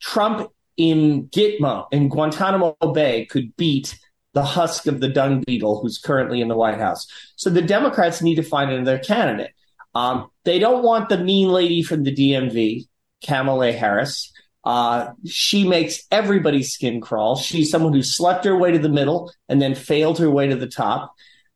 Trump 0.02 0.52
in 0.78 1.28
Gitmo 1.28 1.88
in 1.92 2.10
Guantanamo 2.10 2.76
Bay 2.94 3.26
could 3.26 3.56
beat 3.58 3.98
the 4.34 4.44
husk 4.44 4.88
of 4.88 5.00
the 5.00 5.10
dung 5.10 5.44
beetle 5.46 5.82
who's 5.82 5.98
currently 5.98 6.42
in 6.42 6.48
the 6.48 6.56
White 6.56 6.80
House. 6.80 7.06
So 7.36 7.50
the 7.50 7.62
Democrats 7.62 8.22
need 8.22 8.36
to 8.36 8.44
find 8.44 8.72
another 8.72 8.98
candidate. 8.98 9.52
Um, 9.94 10.30
they 10.46 10.58
don't 10.60 10.84
want 10.84 11.10
the 11.10 11.18
mean 11.18 11.50
lady 11.50 11.84
from 11.84 12.04
the 12.04 12.16
DMV, 12.16 12.88
Kamala 13.26 13.74
Harris. 13.74 14.32
Uh, 14.64 15.14
she 15.26 15.68
makes 15.68 16.06
everybody's 16.12 16.72
skin 16.72 17.02
crawl. 17.02 17.36
She's 17.36 17.72
someone 17.72 17.94
who 17.94 18.04
slept 18.04 18.46
her 18.46 18.56
way 18.56 18.72
to 18.72 18.80
the 18.80 18.90
middle 18.90 19.34
and 19.50 19.62
then 19.62 19.74
failed 19.74 20.20
her 20.20 20.30
way 20.30 20.48
to 20.48 20.56
the 20.56 20.68
top. 20.68 21.14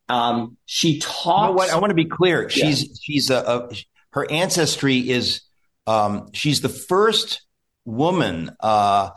Um, 0.08 0.56
she 0.66 0.98
talks. 0.98 1.42
You 1.42 1.46
know 1.46 1.52
what? 1.52 1.70
I 1.70 1.78
want 1.78 1.90
to 1.90 1.94
be 1.94 2.04
clear. 2.04 2.42
Yeah. 2.42 2.48
She's 2.48 3.00
she's 3.02 3.30
a, 3.30 3.36
a, 3.36 3.68
her 4.10 4.30
ancestry 4.30 5.08
is 5.10 5.42
um, 5.86 6.30
she's 6.32 6.60
the 6.60 6.68
first 6.68 7.42
woman 7.84 8.50
uh, 8.60 9.10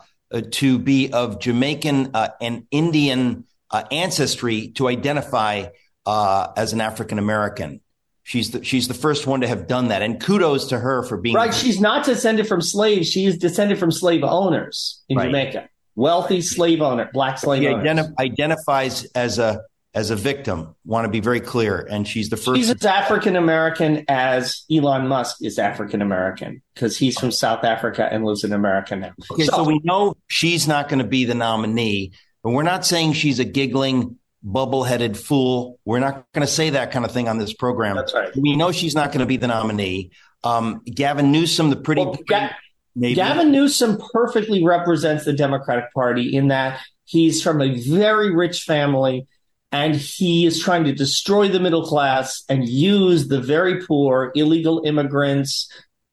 to 0.52 0.78
be 0.78 1.12
of 1.12 1.40
Jamaican 1.40 2.10
uh, 2.14 2.28
and 2.40 2.66
Indian 2.70 3.44
uh, 3.70 3.84
ancestry 3.90 4.68
to 4.72 4.88
identify 4.88 5.66
uh, 6.06 6.48
as 6.56 6.72
an 6.72 6.80
African 6.80 7.18
American. 7.18 7.80
She's 8.22 8.50
the, 8.50 8.62
she's 8.62 8.86
the 8.86 8.94
first 8.94 9.26
one 9.26 9.40
to 9.40 9.48
have 9.48 9.66
done 9.66 9.88
that, 9.88 10.02
and 10.02 10.20
kudos 10.20 10.66
to 10.66 10.78
her 10.78 11.02
for 11.02 11.16
being 11.16 11.34
right. 11.34 11.54
She's 11.54 11.80
not 11.80 12.04
descended 12.04 12.46
from 12.46 12.60
slaves; 12.60 13.08
she 13.08 13.24
is 13.24 13.38
descended 13.38 13.78
from 13.78 13.90
slave 13.90 14.22
owners 14.22 15.02
in 15.08 15.16
right. 15.16 15.26
Jamaica, 15.26 15.68
wealthy 15.96 16.40
slave 16.42 16.82
owner, 16.82 17.10
black 17.12 17.38
slave 17.38 17.62
she 17.62 17.68
owners. 17.68 18.08
identifies 18.18 19.04
as 19.14 19.38
a 19.38 19.62
as 19.94 20.10
a 20.10 20.16
victim. 20.16 20.74
Want 20.84 21.06
to 21.06 21.10
be 21.10 21.20
very 21.20 21.40
clear, 21.40 21.86
and 21.90 22.06
she's 22.06 22.30
the 22.30 22.36
first. 22.36 22.58
She's 22.58 22.70
as 22.70 22.84
African 22.84 23.36
American 23.36 24.04
as 24.08 24.64
Elon 24.70 25.08
Musk 25.08 25.38
is 25.42 25.58
African 25.58 26.02
American 26.02 26.62
because 26.74 26.96
he's 26.96 27.18
from 27.18 27.30
South 27.30 27.64
Africa 27.64 28.08
and 28.10 28.24
lives 28.24 28.44
in 28.44 28.52
America 28.52 28.96
now. 28.96 29.12
Okay, 29.32 29.44
so, 29.44 29.56
so 29.56 29.64
we 29.64 29.80
know 29.82 30.16
she's 30.28 30.68
not 30.68 30.88
going 30.88 31.00
to 31.00 31.08
be 31.08 31.24
the 31.24 31.34
nominee, 31.34 32.12
but 32.42 32.50
we're 32.50 32.62
not 32.62 32.84
saying 32.86 33.14
she's 33.14 33.38
a 33.38 33.44
giggling 33.44 34.18
bubble-headed 34.42 35.18
fool. 35.18 35.78
We're 35.84 35.98
not 35.98 36.26
going 36.32 36.46
to 36.46 36.52
say 36.52 36.70
that 36.70 36.92
kind 36.92 37.04
of 37.04 37.12
thing 37.12 37.28
on 37.28 37.38
this 37.38 37.52
program. 37.52 37.96
That's 37.96 38.14
right. 38.14 38.34
We 38.36 38.56
know 38.56 38.72
she's 38.72 38.94
not 38.94 39.08
going 39.08 39.20
to 39.20 39.26
be 39.26 39.36
the 39.36 39.48
nominee. 39.48 40.12
Um, 40.42 40.82
Gavin 40.84 41.32
Newsom, 41.32 41.70
the 41.70 41.76
pretty. 41.76 42.02
Well, 42.02 42.18
Ga- 42.26 42.50
Gavin 42.98 43.52
Newsom 43.52 43.98
perfectly 44.12 44.64
represents 44.64 45.24
the 45.24 45.32
Democratic 45.32 45.92
Party 45.92 46.34
in 46.34 46.48
that 46.48 46.80
he's 47.04 47.42
from 47.42 47.60
a 47.60 47.78
very 47.80 48.34
rich 48.34 48.62
family 48.62 49.26
and 49.72 49.94
he 49.94 50.46
is 50.46 50.60
trying 50.60 50.84
to 50.84 50.92
destroy 50.92 51.48
the 51.48 51.60
middle 51.60 51.84
class 51.84 52.42
and 52.48 52.68
use 52.68 53.28
the 53.28 53.40
very 53.40 53.84
poor, 53.84 54.32
illegal 54.34 54.82
immigrants, 54.84 55.70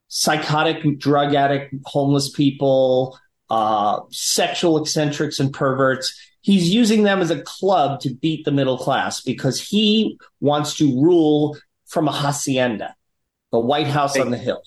psychotic 0.07 0.83
drug 0.99 1.33
addict, 1.33 1.73
homeless 1.85 2.29
people, 2.29 3.17
uh, 3.49 4.01
sexual 4.11 4.81
eccentrics 4.81 5.39
and 5.39 5.53
perverts 5.53 6.19
he's 6.47 6.73
using 6.73 7.03
them 7.03 7.19
as 7.19 7.29
a 7.29 7.41
club 7.41 7.99
to 7.99 8.09
beat 8.09 8.45
the 8.45 8.51
middle 8.51 8.77
class 8.77 9.19
because 9.19 9.61
he 9.61 10.17
wants 10.39 10.77
to 10.77 10.85
rule 11.01 11.57
from 11.87 12.07
a 12.07 12.11
hacienda, 12.11 12.95
the 13.51 13.59
White 13.59 13.87
House 13.87 14.15
hey, 14.15 14.21
on 14.21 14.31
the 14.31 14.37
Hill. 14.37 14.61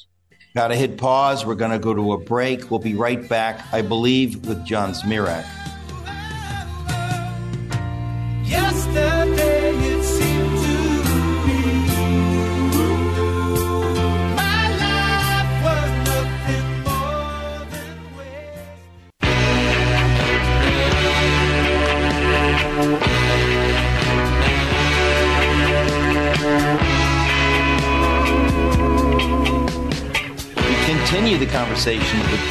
Got 0.55 0.69
to 0.69 0.77
hit 0.77 0.99
pause. 0.99 1.47
We're 1.47 1.55
going 1.55 1.71
to 1.71 1.79
go 1.79 1.95
to 1.95 2.13
a 2.13 2.19
break. 2.19 2.71
We'll 2.71 2.81
be 2.81 2.95
right 2.95 3.27
back, 3.31 3.65
I 3.73 3.81
believe, 3.81 4.47
with 4.47 4.63
John 4.67 4.93
Zmirak. 4.93 5.47
Yesterday 8.45 9.50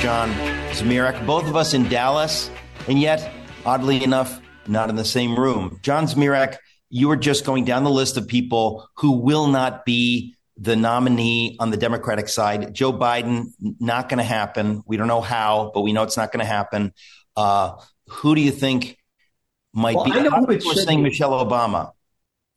John 0.02 0.30
Zmirak, 0.72 1.26
both 1.26 1.46
of 1.46 1.58
us 1.58 1.74
in 1.74 1.90
Dallas, 1.90 2.50
and 2.88 3.02
yet, 3.02 3.30
oddly 3.66 4.02
enough, 4.02 4.40
not 4.66 4.90
in 4.90 4.96
the 4.96 5.04
same 5.04 5.38
room. 5.38 5.78
John 5.82 6.06
Zmirak, 6.06 6.56
you 6.90 7.10
were 7.10 7.18
just 7.18 7.44
going 7.44 7.66
down 7.66 7.84
the 7.84 7.90
list 7.90 8.16
of 8.16 8.26
people 8.26 8.88
who 8.96 9.12
will 9.12 9.48
not 9.48 9.84
be 9.84 10.36
the 10.56 10.78
nominee 10.78 11.58
on 11.60 11.72
the 11.72 11.76
Democratic 11.76 12.30
side. 12.30 12.74
Joe 12.74 12.94
Biden, 12.94 13.48
not 13.60 14.08
going 14.08 14.20
to 14.20 14.24
happen. 14.24 14.84
We 14.88 14.96
don't 14.96 15.10
know 15.10 15.20
how, 15.20 15.72
but 15.74 15.82
we 15.82 15.92
know 15.92 16.04
it's 16.04 16.18
not 16.18 16.32
going 16.32 16.46
to 16.46 16.50
happen. 16.50 16.94
Uh, 17.36 17.74
who 18.08 18.36
do 18.36 18.42
you 18.42 18.52
think 18.52 18.98
might 19.74 19.98
well, 19.98 20.06
be? 20.06 20.12
I 20.12 20.22
know 20.22 20.30
who 20.30 20.52
it 20.52 20.64
saying 20.64 21.00
be. 21.00 21.10
Michelle 21.10 21.32
Obama. 21.32 21.92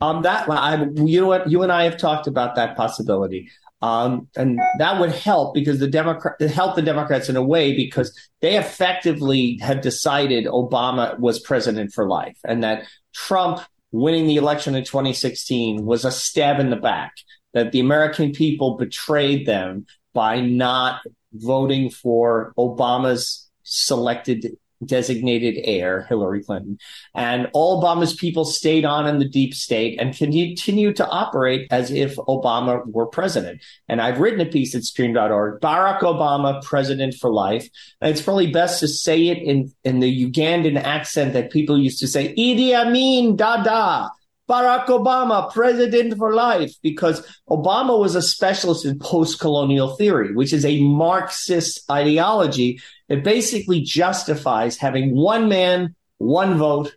Um, 0.01 0.23
that 0.23 0.49
I, 0.49 0.85
you 0.95 1.23
know 1.23 1.27
what, 1.27 1.51
you 1.51 1.63
and 1.63 1.73
I 1.73 1.85
have 1.85 1.97
talked 1.97 2.29
about 2.29 2.55
that 2.55 2.77
possibility. 2.77 3.51
Um, 3.83 4.29
and 4.37 4.61
that 4.79 5.01
would 5.01 5.11
help 5.11 5.55
because 5.55 5.81
the 5.81 5.89
Democrat 5.89 6.41
help 6.41 6.77
the 6.77 6.83
Democrats 6.83 7.29
in 7.29 7.37
a 7.37 7.43
way 7.43 7.75
because 7.75 8.17
they 8.41 8.57
effectively 8.57 9.59
have 9.61 9.81
decided 9.81 10.47
Obama 10.47 11.19
was 11.19 11.41
president 11.41 11.93
for 11.93 12.09
life 12.09 12.39
and 12.45 12.63
that 12.63 12.85
Trump 13.13 13.61
winning 13.91 14.29
the 14.29 14.37
election 14.37 14.77
in 14.77 14.85
2016 14.85 15.85
was 15.85 16.05
a 16.05 16.13
stab 16.13 16.61
in 16.61 16.71
the 16.71 16.77
back 16.77 17.13
that 17.55 17.73
the 17.73 17.81
American 17.81 18.33
people 18.33 18.77
betrayed 18.77 19.47
them 19.47 19.87
by 20.15 20.41
not 20.41 21.03
voting 21.33 21.91
for 21.91 22.53
Obama's 22.57 23.51
selected 23.65 24.57
designated 24.85 25.63
heir, 25.65 26.07
Hillary 26.09 26.43
Clinton. 26.43 26.79
And 27.15 27.49
all 27.53 27.83
Obama's 27.83 28.15
people 28.15 28.45
stayed 28.45 28.85
on 28.85 29.07
in 29.07 29.19
the 29.19 29.29
deep 29.29 29.55
state 29.55 30.01
and 30.01 30.17
continued 30.17 30.97
to 30.97 31.09
operate 31.09 31.69
as 31.71 31.91
if 31.91 32.17
Obama 32.17 32.87
were 32.87 33.07
president. 33.07 33.63
And 33.89 34.01
I've 34.01 34.21
written 34.21 34.41
a 34.41 34.47
piece 34.47 34.75
at 34.75 34.85
stream.org, 34.85 35.61
Barack 35.61 36.01
Obama, 36.01 36.63
president 36.63 37.15
for 37.15 37.31
life. 37.31 37.69
And 38.01 38.11
it's 38.11 38.23
probably 38.23 38.51
best 38.51 38.81
to 38.81 38.89
say 38.89 39.29
it 39.29 39.39
in, 39.39 39.73
in 39.85 40.01
the 40.01 40.31
Ugandan 40.31 40.81
accent 40.81 41.33
that 41.35 41.51
people 41.51 41.79
used 41.79 42.01
to 42.01 42.07
say, 42.07 42.35
Idi 42.35 42.75
Amin, 42.75 43.37
Dada. 43.37 44.11
Barack 44.49 44.87
Obama, 44.87 45.53
president 45.53 46.17
for 46.19 46.35
life, 46.35 46.75
because 46.83 47.27
Obama 47.49 47.99
was 47.99 48.15
a 48.15 48.23
specialist 48.23 48.85
in 48.85 48.99
post 48.99 49.39
colonial 49.39 49.97
theory, 49.97 50.35
which 50.35 50.53
is 50.53 50.65
a 50.65 50.83
Marxist 50.83 51.89
ideology 51.91 52.81
that 53.09 53.23
basically 53.23 53.81
justifies 53.81 54.77
having 54.77 55.15
one 55.15 55.49
man, 55.49 55.95
one 56.19 56.59
vote, 56.59 56.95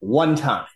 one 0.00 0.36
time. 0.36 0.66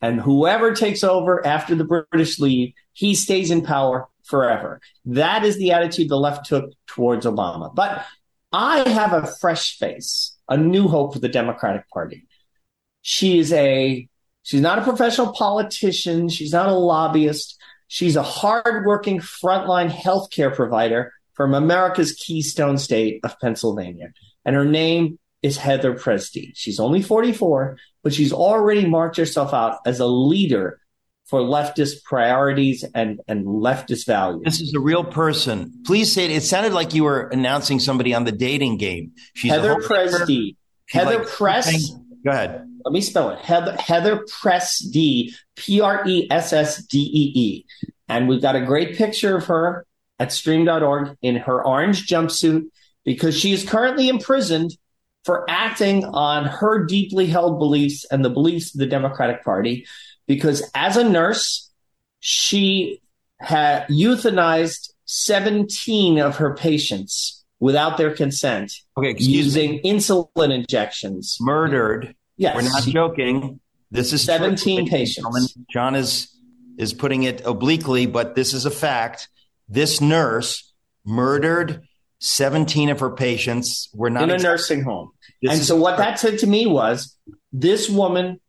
And 0.00 0.20
whoever 0.20 0.74
takes 0.74 1.02
over 1.02 1.44
after 1.46 1.74
the 1.74 1.84
British 1.84 2.38
leave, 2.38 2.74
he 2.92 3.14
stays 3.14 3.50
in 3.50 3.62
power 3.62 4.08
forever. 4.24 4.80
That 5.06 5.44
is 5.44 5.56
the 5.56 5.72
attitude 5.72 6.10
the 6.10 6.16
left 6.16 6.46
took 6.46 6.72
towards 6.86 7.24
Obama. 7.24 7.74
But 7.74 8.04
I 8.52 8.88
have 8.88 9.12
a 9.12 9.26
fresh 9.26 9.78
face, 9.78 10.36
a 10.48 10.56
new 10.56 10.88
hope 10.88 11.14
for 11.14 11.20
the 11.20 11.28
Democratic 11.28 11.88
Party. 11.88 12.26
She 13.00 13.38
is 13.38 13.52
a 13.52 14.08
She's 14.44 14.60
not 14.60 14.78
a 14.78 14.82
professional 14.82 15.32
politician. 15.32 16.28
She's 16.28 16.52
not 16.52 16.68
a 16.68 16.74
lobbyist. 16.74 17.58
She's 17.88 18.14
a 18.14 18.22
hardworking 18.22 19.18
frontline 19.18 19.90
healthcare 19.90 20.54
provider 20.54 21.12
from 21.32 21.54
America's 21.54 22.12
keystone 22.12 22.78
state 22.78 23.20
of 23.24 23.38
Pennsylvania. 23.40 24.12
And 24.44 24.54
her 24.54 24.64
name 24.64 25.18
is 25.42 25.56
Heather 25.56 25.94
Pressdee. 25.94 26.52
She's 26.54 26.78
only 26.78 27.02
44, 27.02 27.78
but 28.02 28.12
she's 28.14 28.32
already 28.32 28.86
marked 28.86 29.16
herself 29.16 29.52
out 29.52 29.78
as 29.86 29.98
a 29.98 30.06
leader 30.06 30.78
for 31.26 31.40
leftist 31.40 32.04
priorities 32.04 32.84
and, 32.94 33.20
and 33.26 33.46
leftist 33.46 34.06
values. 34.06 34.42
This 34.44 34.60
is 34.60 34.74
a 34.74 34.80
real 34.80 35.04
person. 35.04 35.82
Please 35.86 36.12
say 36.12 36.26
it. 36.26 36.30
It 36.30 36.42
sounded 36.42 36.74
like 36.74 36.92
you 36.92 37.04
were 37.04 37.28
announcing 37.28 37.80
somebody 37.80 38.14
on 38.14 38.24
the 38.24 38.32
dating 38.32 38.76
game. 38.76 39.12
She's 39.32 39.50
Heather 39.50 39.76
Pressdee. 39.76 40.56
Heather 40.88 41.20
like, 41.20 41.28
Press. 41.28 41.90
Go 42.24 42.30
ahead. 42.30 42.68
Let 42.84 42.92
me 42.92 43.00
spell 43.00 43.30
it. 43.30 43.38
Heather, 43.38 43.76
Heather 43.78 44.24
Pressdee, 44.24 45.34
P 45.56 45.80
R 45.80 46.06
E 46.06 46.28
S 46.30 46.52
S 46.52 46.84
D 46.84 46.98
E 46.98 47.32
E. 47.38 47.66
And 48.08 48.28
we've 48.28 48.42
got 48.42 48.56
a 48.56 48.64
great 48.64 48.96
picture 48.96 49.36
of 49.36 49.46
her 49.46 49.86
at 50.18 50.32
stream.org 50.32 51.16
in 51.22 51.36
her 51.36 51.64
orange 51.64 52.06
jumpsuit 52.06 52.64
because 53.04 53.38
she 53.38 53.52
is 53.52 53.68
currently 53.68 54.08
imprisoned 54.08 54.76
for 55.24 55.48
acting 55.48 56.04
on 56.04 56.44
her 56.44 56.84
deeply 56.84 57.26
held 57.26 57.58
beliefs 57.58 58.04
and 58.10 58.24
the 58.24 58.30
beliefs 58.30 58.74
of 58.74 58.78
the 58.78 58.86
Democratic 58.86 59.42
Party. 59.42 59.86
Because 60.26 60.62
as 60.74 60.96
a 60.96 61.08
nurse, 61.08 61.70
she 62.20 63.00
had 63.40 63.86
euthanized 63.88 64.90
17 65.06 66.18
of 66.18 66.36
her 66.36 66.54
patients 66.54 67.44
without 67.60 67.96
their 67.96 68.14
consent 68.14 68.72
okay, 68.96 69.14
using 69.18 69.72
me. 69.72 69.82
insulin 69.82 70.52
injections. 70.52 71.38
Murdered. 71.40 72.14
Yes. 72.36 72.56
We're 72.56 72.62
not 72.62 72.82
joking. 72.82 73.60
This 73.90 74.12
is 74.12 74.24
17 74.24 74.86
true. 74.86 74.90
patients. 74.90 75.54
John 75.70 75.94
is 75.94 76.30
is 76.76 76.92
putting 76.92 77.22
it 77.22 77.42
obliquely, 77.44 78.06
but 78.06 78.34
this 78.34 78.52
is 78.52 78.66
a 78.66 78.70
fact. 78.70 79.28
This 79.68 80.00
nurse 80.00 80.72
murdered 81.04 81.82
17 82.18 82.90
of 82.90 83.00
her 83.00 83.10
patients. 83.10 83.88
We're 83.94 84.08
not 84.08 84.24
in 84.24 84.30
a 84.30 84.38
nursing 84.38 84.82
home. 84.82 85.12
and 85.48 85.62
so 85.62 85.76
what 85.76 85.98
that 85.98 86.18
said 86.18 86.38
to 86.40 86.46
me 86.46 86.66
was 86.66 87.16
this 87.52 87.88
woman 87.88 88.40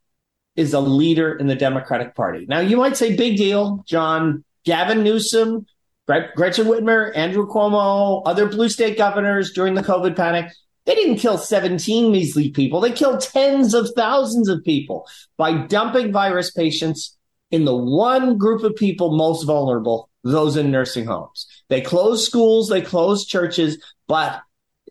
is 0.56 0.74
a 0.74 0.80
leader 0.80 1.36
in 1.36 1.48
the 1.48 1.56
Democratic 1.56 2.16
Party. 2.16 2.46
Now 2.48 2.62
you 2.62 2.78
might 2.78 2.98
say 2.98 3.16
big 3.16 3.38
deal, 3.38 3.84
John, 3.86 4.44
Gavin 4.64 5.04
Newsom, 5.04 5.68
Gretchen 6.08 6.66
Whitmer, 6.66 7.16
Andrew 7.16 7.48
Cuomo, 7.48 8.22
other 8.26 8.48
blue 8.48 8.70
state 8.70 8.98
governors 8.98 9.52
during 9.52 9.74
the 9.74 9.84
COVID 9.84 10.16
panic. 10.16 10.52
They 10.86 10.96
didn't 10.96 11.18
kill 11.18 11.38
17 11.38 12.12
measly 12.12 12.52
people. 12.52 12.80
They 12.80 12.92
killed 12.92 13.22
tens 13.22 13.74
of 13.74 13.90
thousands 13.96 14.50
of 14.50 14.64
people 14.64 15.08
by 15.38 15.66
dumping 15.66 16.12
virus 16.12 16.52
patients 16.52 17.18
in 17.52 17.66
the 17.66 17.76
one 17.76 18.38
group 18.38 18.64
of 18.64 18.76
people 18.76 19.18
most 19.18 19.44
vulnerable, 19.44 20.10
those 20.24 20.58
in 20.58 20.72
nursing 20.72 21.06
homes. 21.06 21.48
They 21.70 21.82
closed 21.82 22.26
schools, 22.26 22.70
they 22.70 22.82
closed 22.82 23.30
churches, 23.30 23.84
but 24.08 24.42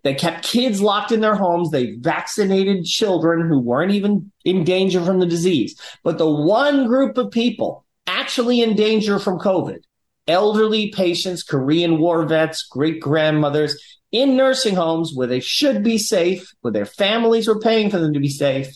they 0.03 0.15
kept 0.15 0.45
kids 0.45 0.81
locked 0.81 1.13
in 1.13 1.21
their 1.21 1.35
homes. 1.35 1.71
They 1.71 1.93
vaccinated 1.93 2.85
children 2.85 3.49
who 3.49 3.59
weren't 3.59 3.93
even 3.93 4.31
in 4.45 4.65
danger 4.65 5.03
from 5.03 5.19
the 5.19 5.27
disease. 5.27 5.81
But 6.03 6.19
the 6.19 6.31
one 6.31 6.87
group 6.87 7.17
of 7.17 7.31
people 7.31 7.85
actually 8.07 8.61
in 8.61 8.77
danger 8.77 9.19
from 9.19 9.39
COVID, 9.39 9.79
elderly 10.29 10.91
patients, 10.91 11.43
Korean 11.43 11.99
war 11.99 12.27
vets, 12.27 12.65
great 12.65 13.01
grandmothers 13.01 13.83
in 14.15 14.37
nursing 14.37 14.77
homes 14.77 15.13
where 15.13 15.27
they 15.27 15.41
should 15.41 15.83
be 15.83 15.99
safe, 15.99 16.55
where 16.61 16.73
their 16.73 16.87
families 16.87 17.49
were 17.49 17.59
paying 17.59 17.91
for 17.91 17.99
them 17.99 18.15
to 18.15 18.21
be 18.21 18.29
safe, 18.29 18.73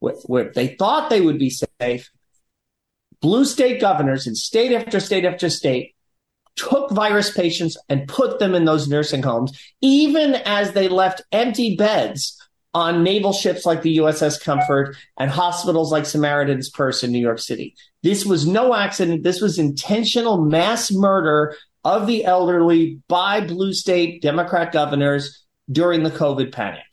where, 0.00 0.14
where 0.26 0.50
they 0.52 0.66
thought 0.66 1.10
they 1.10 1.20
would 1.20 1.38
be 1.38 1.48
safe, 1.48 2.10
blue 3.20 3.44
state 3.44 3.80
governors 3.80 4.26
in 4.26 4.34
state 4.34 4.72
after 4.72 4.98
state 4.98 5.24
after 5.24 5.48
state 5.48 5.94
took 6.56 6.90
virus 6.90 7.32
patients 7.32 7.76
and 7.88 8.08
put 8.08 8.40
them 8.40 8.52
in 8.52 8.64
those 8.64 8.88
nursing 8.88 9.22
homes, 9.22 9.56
even 9.80 10.34
as 10.34 10.72
they 10.72 10.88
left 10.88 11.22
empty 11.30 11.76
beds 11.76 12.36
on 12.74 13.04
naval 13.04 13.32
ships 13.32 13.64
like 13.64 13.82
the 13.82 13.98
USS 13.98 14.42
Comfort 14.42 14.96
and 15.16 15.30
hospitals 15.30 15.92
like 15.92 16.04
Samaritan's 16.04 16.68
Purse 16.68 17.04
in 17.04 17.12
New 17.12 17.20
York 17.20 17.38
City. 17.38 17.76
This 18.02 18.26
was 18.26 18.44
no 18.44 18.74
accident. 18.74 19.22
This 19.22 19.40
was 19.40 19.56
intentional 19.56 20.44
mass 20.44 20.90
murder 20.90 21.56
of 21.84 22.06
the 22.06 22.24
elderly 22.24 23.00
by 23.08 23.40
blue 23.40 23.72
state 23.72 24.22
Democrat 24.22 24.72
governors 24.72 25.44
during 25.70 26.02
the 26.02 26.10
COVID 26.10 26.52
panic. 26.52 26.84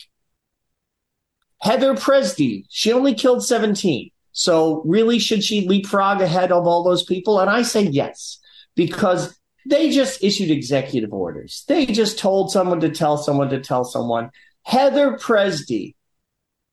Heather 1.62 1.94
Pressdee, 1.94 2.66
she 2.70 2.92
only 2.92 3.14
killed 3.14 3.46
17. 3.46 4.10
So 4.32 4.82
really, 4.86 5.20
should 5.20 5.44
she 5.44 5.68
leapfrog 5.68 6.22
ahead 6.22 6.52
of 6.52 6.66
all 6.66 6.84
those 6.84 7.04
people? 7.04 7.40
And 7.40 7.50
I 7.50 7.62
say 7.62 7.84
yes, 7.84 8.40
because 8.76 9.38
they 9.68 9.92
just 9.92 10.24
issued 10.24 10.50
executive 10.50 11.14
orders. 11.14 11.64
They 11.68 11.86
just 11.86 12.18
told 12.18 12.52
someone 12.52 12.80
to 12.80 12.90
tell 12.90 13.18
someone 13.18 13.50
to 13.50 13.60
tell 13.60 13.84
someone. 13.84 14.32
Heather 14.64 15.18
Pressdee, 15.18 15.96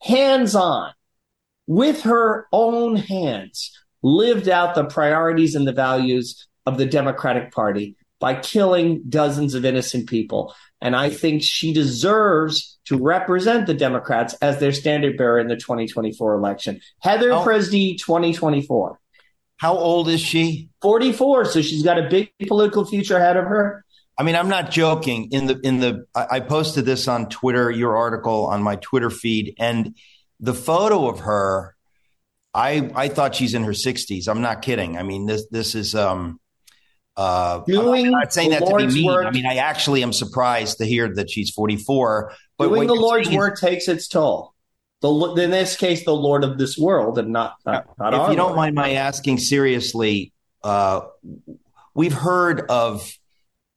hands 0.00 0.54
on, 0.54 0.92
with 1.66 2.02
her 2.02 2.46
own 2.52 2.96
hands, 2.96 3.72
lived 4.02 4.48
out 4.48 4.74
the 4.74 4.85
priorities 4.85 5.54
and 5.54 5.66
the 5.66 5.72
values 5.72 6.46
of 6.64 6.78
the 6.78 6.87
Democratic 6.87 7.52
Party 7.52 7.96
by 8.20 8.35
killing 8.35 9.02
dozens 9.09 9.54
of 9.54 9.64
innocent 9.64 10.09
people. 10.09 10.54
And 10.81 10.94
I 10.94 11.11
think 11.11 11.42
she 11.42 11.72
deserves 11.72 12.78
to 12.87 12.96
represent 12.96 13.66
the 13.66 13.74
Democrats 13.74 14.35
as 14.40 14.59
their 14.59 14.72
standard 14.72 15.16
bearer 15.16 15.38
in 15.38 15.48
the 15.48 15.57
2024 15.57 16.35
election. 16.35 16.81
Heather 17.00 17.33
oh. 17.33 17.44
Pressdee, 17.44 17.98
2024. 17.98 18.98
How 19.59 19.76
old 19.76 20.09
is 20.09 20.20
she? 20.20 20.70
44. 20.83 21.46
So 21.46 21.62
she's 21.62 21.83
got 21.83 21.98
a 21.98 22.09
big 22.09 22.31
political 22.46 22.85
future 22.85 23.16
ahead 23.16 23.37
of 23.37 23.44
her. 23.44 23.85
I 24.16 24.24
mean, 24.24 24.35
I'm 24.35 24.48
not 24.48 24.70
joking. 24.70 25.28
In 25.31 25.46
the 25.46 25.61
in 25.62 25.78
the 25.78 26.07
I 26.14 26.40
posted 26.40 26.85
this 26.85 27.07
on 27.07 27.28
Twitter, 27.28 27.70
your 27.70 27.96
article 27.96 28.46
on 28.46 28.62
my 28.62 28.74
Twitter 28.76 29.11
feed, 29.11 29.54
and 29.61 29.96
the 30.40 30.54
photo 30.54 31.09
of 31.09 31.20
her, 31.20 31.76
I 32.52 32.90
I 32.96 33.09
thought 33.09 33.37
she's 33.37 33.54
in 33.54 33.62
her 33.62 33.72
60s. 33.72 34.28
I'm 34.28 34.40
not 34.40 34.62
kidding. 34.62 34.96
I 34.96 35.04
mean, 35.04 35.26
this 35.26 35.46
this 35.50 35.76
is 35.76 35.94
um 35.94 36.40
uh, 37.18 37.64
doing 37.66 38.07
I'm 38.07 38.12
not 38.12 38.33
saying 38.33 38.50
that 38.50 38.64
to 38.64 38.76
be 38.76 38.87
mean. 38.87 39.07
Work, 39.07 39.26
I 39.26 39.31
mean, 39.33 39.44
I 39.44 39.57
actually 39.57 40.04
am 40.04 40.12
surprised 40.12 40.78
to 40.78 40.87
hear 40.87 41.12
that 41.16 41.28
she's 41.28 41.50
44. 41.50 42.33
But 42.57 42.68
doing 42.68 42.87
the 42.87 42.94
Lord's 42.94 43.28
work 43.28 43.54
is, 43.54 43.61
takes 43.61 43.88
its 43.88 44.07
toll. 44.07 44.54
The, 45.00 45.11
in 45.42 45.50
this 45.50 45.76
case, 45.76 46.04
the 46.04 46.14
Lord 46.14 46.44
of 46.44 46.59
this 46.59 46.78
world, 46.78 47.18
and 47.18 47.33
not, 47.33 47.57
not, 47.66 47.87
not 47.98 48.14
If 48.14 48.31
you 48.31 48.37
don't 48.37 48.50
Lord. 48.50 48.57
mind 48.57 48.76
my 48.76 48.92
asking 48.92 49.38
seriously, 49.38 50.33
uh, 50.62 51.00
we've 51.92 52.12
heard 52.12 52.61
of 52.70 53.12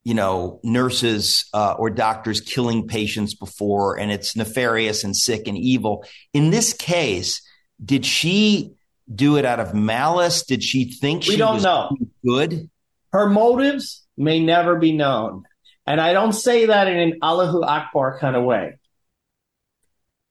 you 0.04 0.13
know 0.13 0.60
nurses 0.63 1.45
uh, 1.51 1.73
or 1.80 1.89
doctors 1.89 2.41
killing 2.41 2.88
patients 2.88 3.34
before, 3.34 3.97
and 3.97 4.12
it's 4.12 4.36
nefarious 4.36 5.04
and 5.04 5.15
sick 5.15 5.47
and 5.47 5.58
evil. 5.58 6.06
In 6.32 6.51
this 6.51 6.73
case, 6.73 7.41
did 7.84 8.06
she 8.06 8.73
do 9.13 9.38
it 9.38 9.45
out 9.45 9.60
of 9.60 9.73
malice? 9.73 10.45
Did 10.45 10.62
she 10.62 10.91
think 10.91 11.23
we 11.23 11.32
she 11.32 11.38
don't 11.38 11.56
was 11.56 11.63
know. 11.63 11.97
good? 12.23 12.69
Her 13.12 13.30
motives 13.30 14.06
may 14.17 14.39
never 14.39 14.78
be 14.78 14.91
known. 14.91 15.43
And 15.86 16.00
I 16.00 16.13
don't 16.13 16.34
say 16.34 16.67
that 16.67 16.88
in 16.88 16.97
an 16.97 17.19
Allahu 17.21 17.63
Akbar 17.63 18.19
kind 18.19 18.36
of 18.36 18.43
way. 18.43 18.78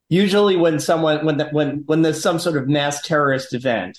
Usually 0.08 0.56
when 0.56 0.80
someone 0.80 1.24
when 1.24 1.36
the, 1.36 1.46
when 1.46 1.84
when 1.86 2.02
there's 2.02 2.22
some 2.22 2.38
sort 2.38 2.56
of 2.56 2.68
mass 2.68 3.00
terrorist 3.02 3.54
event, 3.54 3.98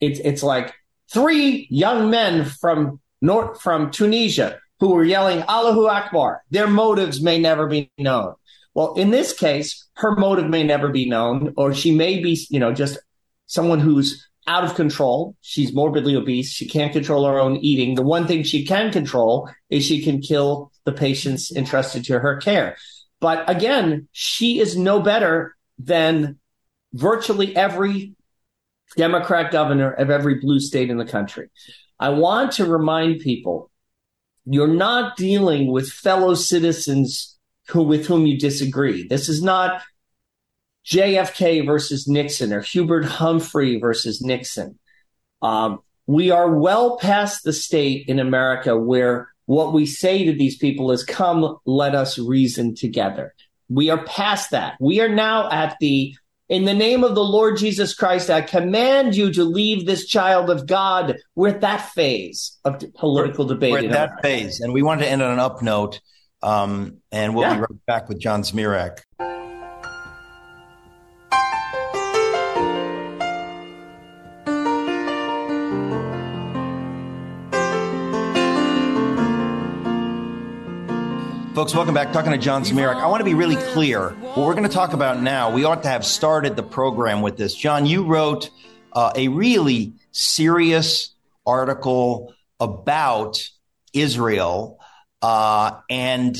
it's 0.00 0.18
it's 0.20 0.42
like 0.42 0.74
three 1.12 1.66
young 1.70 2.10
men 2.10 2.44
from 2.44 3.00
North 3.20 3.60
from 3.60 3.90
Tunisia 3.90 4.58
who 4.80 4.90
were 4.90 5.04
yelling 5.04 5.42
Allahu 5.42 5.86
Akbar. 5.86 6.42
Their 6.50 6.66
motives 6.66 7.22
may 7.22 7.38
never 7.38 7.66
be 7.66 7.90
known. 7.98 8.34
Well, 8.74 8.94
in 8.94 9.10
this 9.10 9.32
case, 9.32 9.86
her 9.94 10.16
motive 10.16 10.48
may 10.48 10.64
never 10.64 10.88
be 10.88 11.08
known, 11.08 11.54
or 11.56 11.72
she 11.72 11.94
may 11.94 12.20
be, 12.20 12.36
you 12.50 12.58
know, 12.58 12.72
just 12.72 12.98
someone 13.46 13.78
who's 13.78 14.28
out 14.46 14.64
of 14.64 14.74
control. 14.74 15.36
She's 15.40 15.72
morbidly 15.72 16.16
obese. 16.16 16.50
She 16.50 16.68
can't 16.68 16.92
control 16.92 17.26
her 17.26 17.38
own 17.38 17.56
eating. 17.56 17.94
The 17.94 18.02
one 18.02 18.26
thing 18.26 18.42
she 18.42 18.64
can 18.64 18.92
control 18.92 19.48
is 19.70 19.84
she 19.84 20.02
can 20.02 20.20
kill 20.20 20.72
the 20.84 20.92
patients 20.92 21.50
entrusted 21.50 22.04
to 22.06 22.18
her 22.18 22.36
care. 22.36 22.76
But 23.20 23.48
again, 23.48 24.08
she 24.12 24.60
is 24.60 24.76
no 24.76 25.00
better 25.00 25.56
than 25.78 26.38
virtually 26.92 27.56
every 27.56 28.14
Democrat 28.96 29.50
governor 29.50 29.90
of 29.90 30.10
every 30.10 30.36
blue 30.36 30.60
state 30.60 30.90
in 30.90 30.98
the 30.98 31.06
country. 31.06 31.50
I 31.98 32.10
want 32.10 32.52
to 32.52 32.66
remind 32.66 33.20
people 33.20 33.70
you're 34.44 34.68
not 34.68 35.16
dealing 35.16 35.72
with 35.72 35.90
fellow 35.90 36.34
citizens 36.34 37.38
who, 37.68 37.82
with 37.82 38.06
whom 38.06 38.26
you 38.26 38.38
disagree. 38.38 39.08
This 39.08 39.28
is 39.28 39.42
not 39.42 39.82
JFK 40.86 41.64
versus 41.64 42.06
Nixon 42.06 42.52
or 42.52 42.60
Hubert 42.60 43.04
Humphrey 43.04 43.78
versus 43.78 44.22
Nixon. 44.22 44.78
Um, 45.42 45.80
we 46.06 46.30
are 46.30 46.54
well 46.54 46.98
past 46.98 47.44
the 47.44 47.52
state 47.52 48.08
in 48.08 48.18
America 48.18 48.76
where 48.76 49.28
what 49.46 49.72
we 49.72 49.86
say 49.86 50.24
to 50.24 50.32
these 50.32 50.56
people 50.56 50.90
is, 50.90 51.04
come, 51.04 51.58
let 51.66 51.94
us 51.94 52.18
reason 52.18 52.74
together. 52.74 53.34
We 53.68 53.90
are 53.90 54.02
past 54.04 54.50
that. 54.50 54.76
We 54.80 55.00
are 55.00 55.08
now 55.08 55.50
at 55.50 55.76
the, 55.80 56.14
in 56.48 56.64
the 56.64 56.74
name 56.74 57.04
of 57.04 57.14
the 57.14 57.24
Lord 57.24 57.56
Jesus 57.56 57.94
Christ, 57.94 58.28
I 58.28 58.42
command 58.42 59.16
you 59.16 59.32
to 59.32 59.44
leave 59.44 59.86
this 59.86 60.06
child 60.06 60.50
of 60.50 60.66
God. 60.66 61.16
We're 61.34 61.48
at 61.48 61.62
that 61.62 61.90
phase 61.90 62.58
of 62.64 62.82
political 62.94 63.46
debate. 63.46 63.72
We're 63.72 63.78
at 63.78 63.90
that 63.90 64.08
America. 64.10 64.22
phase. 64.22 64.60
And 64.60 64.72
we 64.72 64.82
want 64.82 65.00
to 65.00 65.08
end 65.08 65.22
on 65.22 65.32
an 65.32 65.38
up 65.38 65.62
note. 65.62 66.00
Um, 66.42 66.98
and 67.10 67.34
we'll 67.34 67.48
yeah. 67.48 67.54
be 67.54 67.60
right 67.60 67.86
back 67.86 68.08
with 68.10 68.18
John 68.18 68.42
Zmirak. 68.42 69.00
Folks, 81.54 81.72
welcome 81.72 81.94
back. 81.94 82.12
Talking 82.12 82.32
to 82.32 82.38
John 82.38 82.64
Zmirak. 82.64 82.96
I 82.96 83.06
want 83.06 83.20
to 83.20 83.24
be 83.24 83.34
really 83.34 83.54
clear. 83.54 84.10
What 84.10 84.38
we're 84.38 84.54
going 84.54 84.68
to 84.68 84.74
talk 84.74 84.92
about 84.92 85.22
now, 85.22 85.52
we 85.52 85.62
ought 85.62 85.84
to 85.84 85.88
have 85.88 86.04
started 86.04 86.56
the 86.56 86.64
program 86.64 87.22
with 87.22 87.36
this. 87.36 87.54
John, 87.54 87.86
you 87.86 88.02
wrote 88.02 88.50
uh, 88.92 89.12
a 89.14 89.28
really 89.28 89.92
serious 90.10 91.14
article 91.46 92.34
about 92.58 93.48
Israel, 93.92 94.80
uh, 95.22 95.78
and 95.88 96.36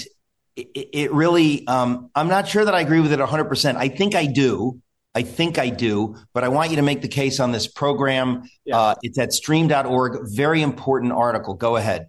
it, 0.57 0.89
it 0.93 1.13
really, 1.13 1.65
um, 1.69 2.11
I'm 2.17 2.27
not 2.27 2.49
sure 2.49 2.65
that 2.65 2.75
I 2.75 2.81
agree 2.81 2.99
with 2.99 3.13
it 3.13 3.21
100%. 3.21 3.77
I 3.77 3.91
think 3.91 4.17
I 4.17 4.27
do. 4.27 4.81
I 5.15 5.23
think 5.23 5.61
I 5.61 5.69
do, 5.69 6.17
but 6.33 6.43
I 6.43 6.49
want 6.49 6.71
you 6.71 6.77
to 6.77 6.83
make 6.83 7.03
the 7.03 7.09
case 7.09 7.39
on 7.39 7.53
this 7.53 7.69
program. 7.69 8.49
Yeah. 8.65 8.79
Uh, 8.81 8.95
it's 9.01 9.17
at 9.17 9.33
stream.org. 9.33 10.23
Very 10.35 10.61
important 10.61 11.13
article. 11.13 11.55
Go 11.55 11.77
ahead 11.77 12.09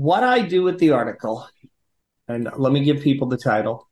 what 0.00 0.24
I 0.24 0.40
do 0.40 0.62
with 0.62 0.78
the 0.78 0.92
article, 0.92 1.46
and 2.26 2.48
let 2.56 2.72
me 2.72 2.82
give 2.82 3.02
people 3.02 3.28
the 3.28 3.36
title 3.36 3.86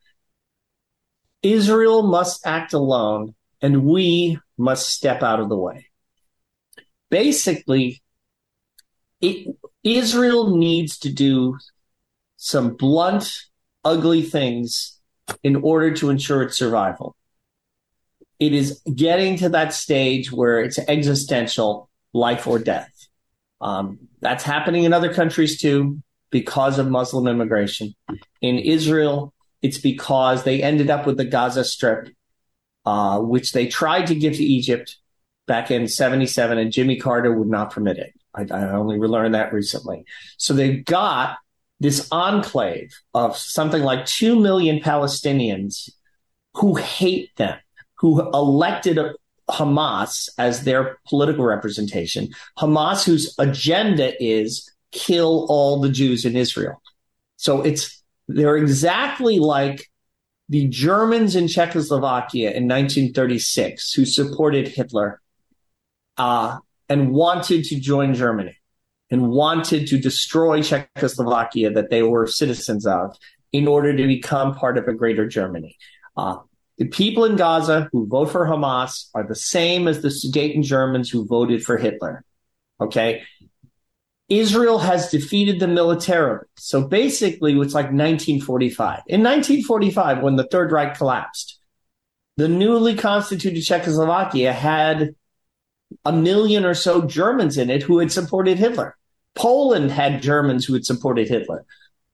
Israel 1.43 2.03
must 2.03 2.47
act 2.47 2.73
alone, 2.73 3.35
and 3.61 3.85
we 3.85 4.39
must 4.57 4.89
step 4.89 5.23
out 5.23 5.39
of 5.39 5.51
the 5.51 5.57
way. 5.57 5.91
Basically, 7.11 8.03
it, 9.21 9.55
Israel 9.85 10.57
needs 10.57 10.99
to 11.01 11.13
do 11.13 11.59
some 12.39 12.75
blunt, 12.75 13.45
ugly 13.85 14.23
things 14.23 14.99
in 15.43 15.57
order 15.57 15.93
to 15.97 16.09
ensure 16.09 16.43
its 16.43 16.57
survival. 16.57 17.17
It 18.39 18.55
is 18.55 18.81
getting 18.95 19.37
to 19.39 19.51
that 19.51 19.75
stage 19.75 20.33
where 20.33 20.61
it's 20.61 20.79
existential, 20.79 21.91
life 22.15 22.47
or 22.47 22.59
death. 22.59 22.98
Um, 23.61 23.99
that's 24.21 24.45
happening 24.45 24.85
in 24.85 24.93
other 24.93 25.13
countries 25.13 25.61
too 25.61 26.03
because 26.31 26.79
of 26.79 26.89
Muslim 26.89 27.27
immigration. 27.27 27.95
In 28.41 28.59
Israel, 28.59 29.33
it's 29.63 29.79
because 29.79 30.45
they 30.45 30.63
ended 30.63 30.91
up 30.91 31.07
with 31.07 31.17
the 31.17 31.25
Gaza 31.25 31.65
Strip, 31.65 32.09
uh, 32.85 33.19
which 33.21 33.53
they 33.53 33.67
tried 33.67 34.07
to 34.07 34.15
give 34.15 34.35
to 34.35 34.45
Egypt 34.45 34.97
back 35.47 35.71
in 35.71 35.89
77, 35.89 36.59
and 36.59 36.71
Jimmy 36.71 36.97
Carter 36.97 37.33
would 37.33 37.49
not 37.49 37.73
permit 37.73 37.99
it. 37.99 38.13
I, 38.35 38.47
I 38.51 38.71
only 38.73 38.99
learned 38.99 39.35
that 39.35 39.53
recently. 39.53 40.05
So 40.37 40.53
they've 40.55 40.85
got 40.85 41.39
this 41.81 42.09
enclave 42.13 42.93
of 43.15 43.37
something 43.37 43.83
like 43.83 44.05
2 44.07 44.39
million 44.39 44.81
Palestinians 44.81 45.91
who 46.55 46.75
hate 46.75 47.35
them, 47.37 47.59
who 47.97 48.21
elected 48.33 48.99
Hamas 49.51 50.29
as 50.39 50.65
their 50.65 50.99
political 51.07 51.45
representation. 51.45 52.29
Hamas, 52.59 53.05
whose 53.05 53.35
agenda 53.39 54.13
is 54.23 54.71
kill 54.93 55.47
all 55.49 55.81
the 55.81 55.91
Jews 55.91 56.25
in 56.25 56.37
Israel. 56.37 56.83
So 57.37 57.63
it's 57.63 58.03
they're 58.27 58.57
exactly 58.57 59.39
like 59.39 59.89
the 60.49 60.67
Germans 60.69 61.37
in 61.37 61.49
Czechoslovakia 61.49 62.51
in 62.51 62.69
1936 62.69 63.93
who 63.93 64.05
supported 64.05 64.69
Hitler 64.69 65.21
uh, 66.17 66.59
and 66.89 67.13
wanted 67.13 67.65
to 67.65 67.81
join 67.81 68.15
Germany 68.15 68.57
and 69.11 69.29
wanted 69.29 69.87
to 69.89 69.99
destroy 69.99 70.63
Czechoslovakia 70.63 71.71
that 71.71 71.91
they 71.91 72.03
were 72.03 72.27
citizens 72.27 72.87
of 72.87 73.17
in 73.53 73.67
order 73.67 73.97
to 73.97 74.07
become 74.07 74.55
part 74.55 74.77
of 74.77 74.89
a 74.89 74.95
greater 74.95 75.27
Germany. 75.27 75.77
Uh, 76.17 76.39
the 76.79 76.87
people 76.87 77.25
in 77.25 77.37
Gaza 77.37 77.89
who 77.93 78.07
vote 78.07 78.31
for 78.31 78.47
Hamas 78.47 79.09
are 79.15 79.27
the 79.27 79.35
same 79.35 79.89
as 79.89 80.01
the 80.01 80.09
Sudeten 80.09 80.63
Germans 80.63 81.11
who 81.11 81.27
voted 81.27 81.65
for 81.65 81.77
Hitler. 81.77 82.25
Okay. 82.81 83.25
Israel 84.29 84.79
has 84.79 85.11
defeated 85.11 85.59
them 85.59 85.75
militarily. 85.75 86.47
So 86.57 86.87
basically, 86.87 87.53
it's 87.53 87.75
like 87.75 87.87
1945. 87.87 89.03
In 89.07 89.23
1945, 89.23 90.23
when 90.23 90.37
the 90.37 90.45
Third 90.45 90.71
Reich 90.71 90.97
collapsed, 90.97 91.59
the 92.37 92.49
newly 92.49 92.95
constituted 92.95 93.63
Czechoslovakia 93.63 94.53
had 94.53 95.15
a 96.05 96.13
million 96.13 96.65
or 96.65 96.75
so 96.75 97.03
Germans 97.03 97.57
in 97.59 97.71
it 97.71 97.83
who 97.83 97.99
had 97.99 98.13
supported 98.13 98.59
Hitler. 98.59 98.97
Poland 99.35 99.91
had 99.91 100.23
Germans 100.23 100.65
who 100.65 100.75
had 100.75 100.85
supported 100.85 101.29
Hitler. 101.29 101.65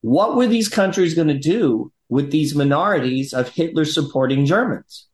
What 0.01 0.37
were 0.37 0.47
these 0.47 0.69
countries 0.69 1.15
going 1.15 1.29
to 1.29 1.39
do 1.39 1.93
with 2.09 2.31
these 2.31 2.55
minorities 2.55 3.33
of 3.33 3.49
Hitler 3.49 3.85
supporting 3.85 4.47
Germans? 4.47 5.09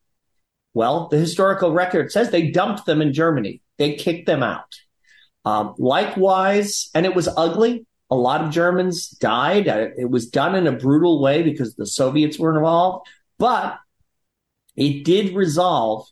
Well, 0.74 1.08
the 1.08 1.18
historical 1.18 1.72
record 1.72 2.12
says 2.12 2.30
they 2.30 2.50
dumped 2.50 2.86
them 2.86 3.02
in 3.02 3.12
Germany. 3.12 3.62
They 3.78 3.94
kicked 3.94 4.26
them 4.26 4.42
out. 4.42 4.76
Um, 5.44 5.74
likewise, 5.78 6.90
and 6.94 7.06
it 7.06 7.14
was 7.14 7.28
ugly. 7.36 7.86
A 8.10 8.16
lot 8.16 8.42
of 8.42 8.50
Germans 8.50 9.08
died. 9.08 9.68
Uh, 9.68 9.88
it 9.96 10.10
was 10.10 10.28
done 10.28 10.54
in 10.54 10.66
a 10.66 10.72
brutal 10.72 11.22
way 11.22 11.42
because 11.42 11.74
the 11.74 11.86
Soviets 11.86 12.38
were 12.38 12.56
involved, 12.56 13.08
but 13.38 13.78
it 14.76 15.04
did 15.04 15.34
resolve 15.34 16.06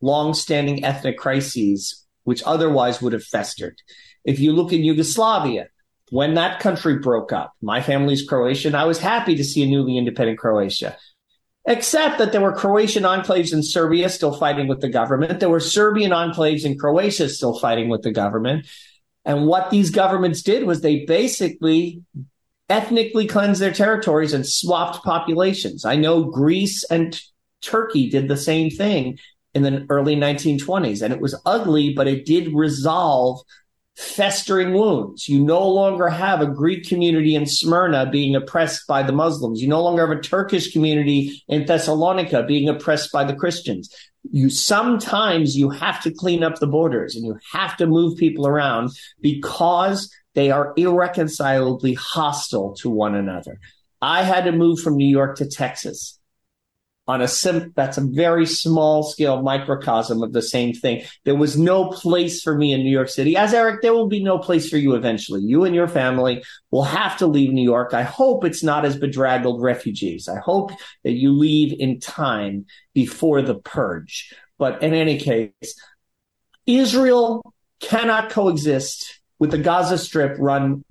long-standing 0.00 0.84
ethnic 0.84 1.16
crises, 1.16 2.04
which 2.24 2.42
otherwise 2.44 3.00
would 3.00 3.12
have 3.12 3.24
festered. 3.24 3.76
If 4.24 4.38
you 4.38 4.52
look 4.52 4.72
in 4.72 4.84
Yugoslavia, 4.84 5.68
when 6.14 6.34
that 6.34 6.60
country 6.60 6.98
broke 6.98 7.32
up, 7.32 7.52
my 7.60 7.80
family's 7.80 8.24
Croatian. 8.24 8.76
I 8.76 8.84
was 8.84 9.00
happy 9.00 9.34
to 9.34 9.42
see 9.42 9.64
a 9.64 9.66
newly 9.66 9.98
independent 9.98 10.38
Croatia 10.38 10.96
except 11.66 12.18
that 12.18 12.30
there 12.30 12.40
were 12.40 12.52
Croatian 12.52 13.02
enclaves 13.02 13.52
in 13.52 13.62
Serbia 13.62 14.08
still 14.08 14.32
fighting 14.32 14.68
with 14.68 14.80
the 14.80 14.88
government. 14.88 15.40
There 15.40 15.48
were 15.48 15.60
Serbian 15.60 16.12
enclaves 16.12 16.64
in 16.64 16.78
Croatia 16.78 17.28
still 17.28 17.58
fighting 17.58 17.88
with 17.88 18.02
the 18.02 18.12
government. 18.12 18.66
And 19.24 19.46
what 19.46 19.70
these 19.70 19.90
governments 19.90 20.42
did 20.42 20.64
was 20.64 20.82
they 20.82 21.04
basically 21.06 22.02
ethnically 22.68 23.26
cleansed 23.26 23.60
their 23.60 23.72
territories 23.72 24.34
and 24.34 24.46
swapped 24.46 25.02
populations. 25.02 25.84
I 25.84 25.96
know 25.96 26.24
Greece 26.24 26.84
and 26.84 27.20
Turkey 27.60 28.08
did 28.08 28.28
the 28.28 28.36
same 28.36 28.70
thing 28.70 29.18
in 29.54 29.62
the 29.62 29.86
early 29.88 30.16
1920s, 30.16 31.02
and 31.02 31.12
it 31.12 31.20
was 31.20 31.40
ugly, 31.46 31.94
but 31.94 32.06
it 32.06 32.26
did 32.26 32.54
resolve 32.54 33.40
festering 33.96 34.72
wounds. 34.72 35.28
You 35.28 35.44
no 35.44 35.66
longer 35.68 36.08
have 36.08 36.40
a 36.40 36.46
Greek 36.46 36.86
community 36.88 37.34
in 37.34 37.46
Smyrna 37.46 38.10
being 38.10 38.34
oppressed 38.34 38.86
by 38.86 39.02
the 39.02 39.12
Muslims. 39.12 39.60
You 39.60 39.68
no 39.68 39.82
longer 39.82 40.06
have 40.06 40.18
a 40.18 40.20
Turkish 40.20 40.72
community 40.72 41.42
in 41.48 41.64
Thessalonica 41.64 42.42
being 42.42 42.68
oppressed 42.68 43.12
by 43.12 43.24
the 43.24 43.36
Christians. 43.36 43.94
You 44.30 44.50
sometimes 44.50 45.56
you 45.56 45.70
have 45.70 46.02
to 46.02 46.10
clean 46.10 46.42
up 46.42 46.58
the 46.58 46.66
borders 46.66 47.14
and 47.14 47.24
you 47.24 47.38
have 47.52 47.76
to 47.76 47.86
move 47.86 48.18
people 48.18 48.46
around 48.46 48.90
because 49.20 50.12
they 50.34 50.50
are 50.50 50.72
irreconcilably 50.76 51.94
hostile 51.94 52.74
to 52.76 52.90
one 52.90 53.14
another. 53.14 53.60
I 54.02 54.22
had 54.22 54.44
to 54.44 54.52
move 54.52 54.80
from 54.80 54.96
New 54.96 55.06
York 55.06 55.36
to 55.36 55.48
Texas 55.48 56.18
on 57.06 57.20
a 57.20 57.28
sim 57.28 57.72
that's 57.76 57.98
a 57.98 58.00
very 58.00 58.46
small 58.46 59.02
scale 59.02 59.42
microcosm 59.42 60.22
of 60.22 60.32
the 60.32 60.40
same 60.40 60.72
thing. 60.72 61.02
There 61.24 61.34
was 61.34 61.58
no 61.58 61.90
place 61.90 62.42
for 62.42 62.56
me 62.56 62.72
in 62.72 62.82
New 62.82 62.90
York 62.90 63.10
City. 63.10 63.36
As 63.36 63.52
Eric, 63.52 63.82
there 63.82 63.92
will 63.92 64.08
be 64.08 64.22
no 64.22 64.38
place 64.38 64.70
for 64.70 64.78
you 64.78 64.94
eventually. 64.94 65.42
You 65.42 65.64
and 65.64 65.74
your 65.74 65.88
family 65.88 66.42
will 66.70 66.84
have 66.84 67.18
to 67.18 67.26
leave 67.26 67.52
New 67.52 67.62
York. 67.62 67.92
I 67.92 68.02
hope 68.02 68.44
it's 68.44 68.62
not 68.62 68.84
as 68.84 68.96
bedraggled 68.96 69.62
refugees. 69.62 70.28
I 70.28 70.38
hope 70.38 70.72
that 71.02 71.12
you 71.12 71.32
leave 71.32 71.78
in 71.78 72.00
time 72.00 72.66
before 72.94 73.42
the 73.42 73.56
purge. 73.56 74.32
But 74.58 74.82
in 74.82 74.94
any 74.94 75.18
case, 75.18 75.78
Israel 76.66 77.52
cannot 77.80 78.30
coexist 78.30 79.20
with 79.38 79.50
the 79.50 79.58
Gaza 79.58 79.98
Strip 79.98 80.36
run 80.38 80.84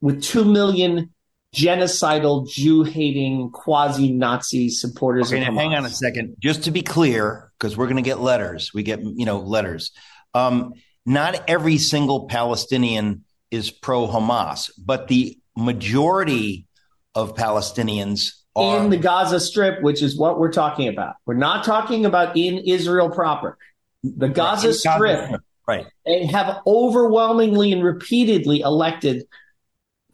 with 0.00 0.22
2 0.22 0.44
million 0.44 1.12
genocidal, 1.58 2.48
Jew 2.48 2.84
hating, 2.84 3.50
quasi 3.50 4.12
Nazi 4.12 4.68
supporters. 4.68 5.32
Okay, 5.32 5.42
hang 5.42 5.74
on 5.74 5.84
a 5.84 5.90
second. 5.90 6.36
Just 6.38 6.64
to 6.64 6.70
be 6.70 6.82
clear, 6.82 7.50
because 7.58 7.76
we're 7.76 7.86
going 7.86 7.96
to 7.96 8.02
get 8.02 8.20
letters. 8.20 8.72
We 8.72 8.82
get, 8.82 9.00
you 9.02 9.26
know, 9.26 9.40
letters. 9.40 9.90
Um, 10.34 10.74
not 11.04 11.42
every 11.48 11.78
single 11.78 12.26
Palestinian 12.26 13.24
is 13.50 13.70
pro 13.70 14.06
Hamas, 14.06 14.70
but 14.78 15.08
the 15.08 15.38
majority 15.56 16.66
of 17.14 17.34
Palestinians 17.34 18.34
are. 18.54 18.84
In 18.84 18.90
the 18.90 18.96
Gaza 18.96 19.40
Strip, 19.40 19.82
which 19.82 20.02
is 20.02 20.16
what 20.16 20.38
we're 20.38 20.52
talking 20.52 20.88
about. 20.88 21.16
We're 21.26 21.34
not 21.34 21.64
talking 21.64 22.06
about 22.06 22.36
in 22.36 22.58
Israel 22.58 23.10
proper. 23.10 23.58
The 24.04 24.28
Gaza 24.28 24.74
Strip, 24.74 25.40
right. 25.66 25.86
they 26.06 26.26
have 26.26 26.60
overwhelmingly 26.66 27.72
and 27.72 27.82
repeatedly 27.82 28.60
elected 28.60 29.24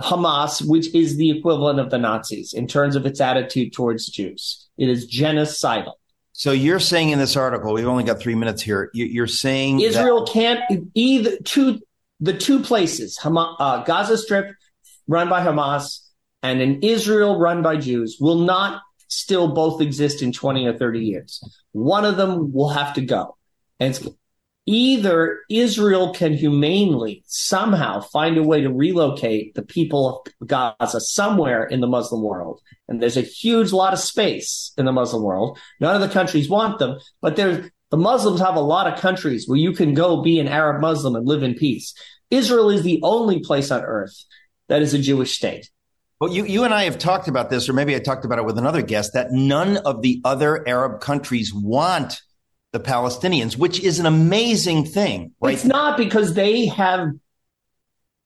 Hamas, 0.01 0.67
which 0.67 0.95
is 0.95 1.17
the 1.17 1.31
equivalent 1.31 1.79
of 1.79 1.91
the 1.91 1.99
Nazis 1.99 2.53
in 2.53 2.67
terms 2.67 2.97
of 2.97 3.07
its 3.07 3.21
attitude 3.21 3.73
towards 3.73 4.07
Jews. 4.07 4.69
It 4.77 4.89
is 4.89 5.11
genocidal. 5.11 5.93
So 6.33 6.51
you're 6.51 6.81
saying 6.81 7.11
in 7.11 7.21
this 7.21 7.37
article, 7.37 7.73
we've 7.73 7.87
only 7.87 8.03
got 8.03 8.19
three 8.19 8.35
minutes 8.35 8.61
here. 8.61 8.91
You're 8.93 9.29
saying 9.29 9.81
Israel 9.81 10.25
that- 10.25 10.33
can't 10.33 10.91
either 10.95 11.37
two 11.45 11.81
the 12.21 12.33
two 12.33 12.61
places, 12.61 13.19
Hamas, 13.21 13.55
uh, 13.59 13.85
Gaza 13.85 14.17
Strip 14.17 14.55
run 15.07 15.29
by 15.29 15.45
Hamas 15.45 16.01
and 16.43 16.61
an 16.61 16.81
Israel 16.83 17.39
run 17.39 17.63
by 17.63 17.77
Jews 17.77 18.19
will 18.21 18.39
not 18.39 18.83
still 19.09 19.49
both 19.49 19.81
exist 19.81 20.23
in 20.23 20.33
20 20.33 20.67
or 20.67 20.73
30 20.73 21.01
years. 21.01 21.43
One 21.73 22.05
of 22.05 22.17
them 22.17 22.53
will 22.53 22.71
have 22.71 22.95
to 22.95 23.01
go. 23.01 23.37
And 23.79 23.99
either 24.67 25.41
Israel 25.51 26.15
can 26.15 26.33
humanely 26.33 27.23
somehow 27.27 28.01
find 28.01 28.39
a 28.39 28.43
way 28.43 28.63
to 28.63 28.73
relocate 28.73 29.55
the 29.55 29.63
people 29.63 30.25
of 30.41 30.49
Gaza 30.49 31.01
somewhere 31.01 31.65
in 31.65 31.81
the 31.81 31.87
Muslim 31.87 32.23
world. 32.23 32.61
And 32.89 33.01
there's 33.01 33.17
a 33.17 33.23
huge 33.23 33.73
lot 33.73 33.93
of 33.93 33.99
space 33.99 34.73
in 34.79 34.87
the 34.87 34.93
Muslim 34.93 35.23
world. 35.23 35.59
None 35.81 35.95
of 35.95 36.01
the 36.01 36.13
countries 36.13 36.49
want 36.49 36.79
them, 36.79 36.99
but 37.21 37.37
there's 37.37 37.71
the 37.91 37.97
Muslims 37.99 38.41
have 38.41 38.57
a 38.57 38.61
lot 38.61 38.93
of 38.93 38.99
countries 38.99 39.47
where 39.47 39.59
you 39.59 39.73
can 39.73 39.95
go 39.95 40.23
be 40.23 40.41
an 40.41 40.49
Arab 40.49 40.81
Muslim 40.81 41.15
and 41.15 41.29
live 41.29 41.43
in 41.43 41.55
peace. 41.55 41.95
Israel 42.31 42.71
is 42.71 42.83
the 42.83 42.99
only 43.03 43.41
place 43.41 43.71
on 43.71 43.83
earth 43.83 44.25
that 44.69 44.83
is 44.83 44.95
a 44.95 44.99
Jewish 44.99 45.37
state. 45.37 45.71
Well, 46.21 46.33
you, 46.33 46.45
you 46.45 46.65
and 46.65 46.73
I 46.73 46.85
have 46.85 46.99
talked 46.99 47.29
about 47.29 47.51
this, 47.51 47.69
or 47.69 47.73
maybe 47.73 47.95
I 47.95 47.99
talked 47.99 48.25
about 48.25 48.39
it 48.39 48.45
with 48.45 48.59
another 48.59 48.83
guest, 48.83 49.13
that 49.13 49.31
none 49.31 49.77
of 49.79 50.03
the 50.03 50.21
other 50.25 50.67
Arab 50.67 51.01
countries 51.01 51.53
want 51.53 52.21
the 52.75 52.81
Palestinians, 52.81 53.57
which 53.57 53.81
is 53.81 54.01
an 54.01 54.07
amazing 54.07 54.85
thing. 54.85 55.33
Right? 55.41 55.55
It's 55.55 55.65
not 55.65 55.97
because 55.97 56.35
they 56.35 56.67
have, 56.67 57.13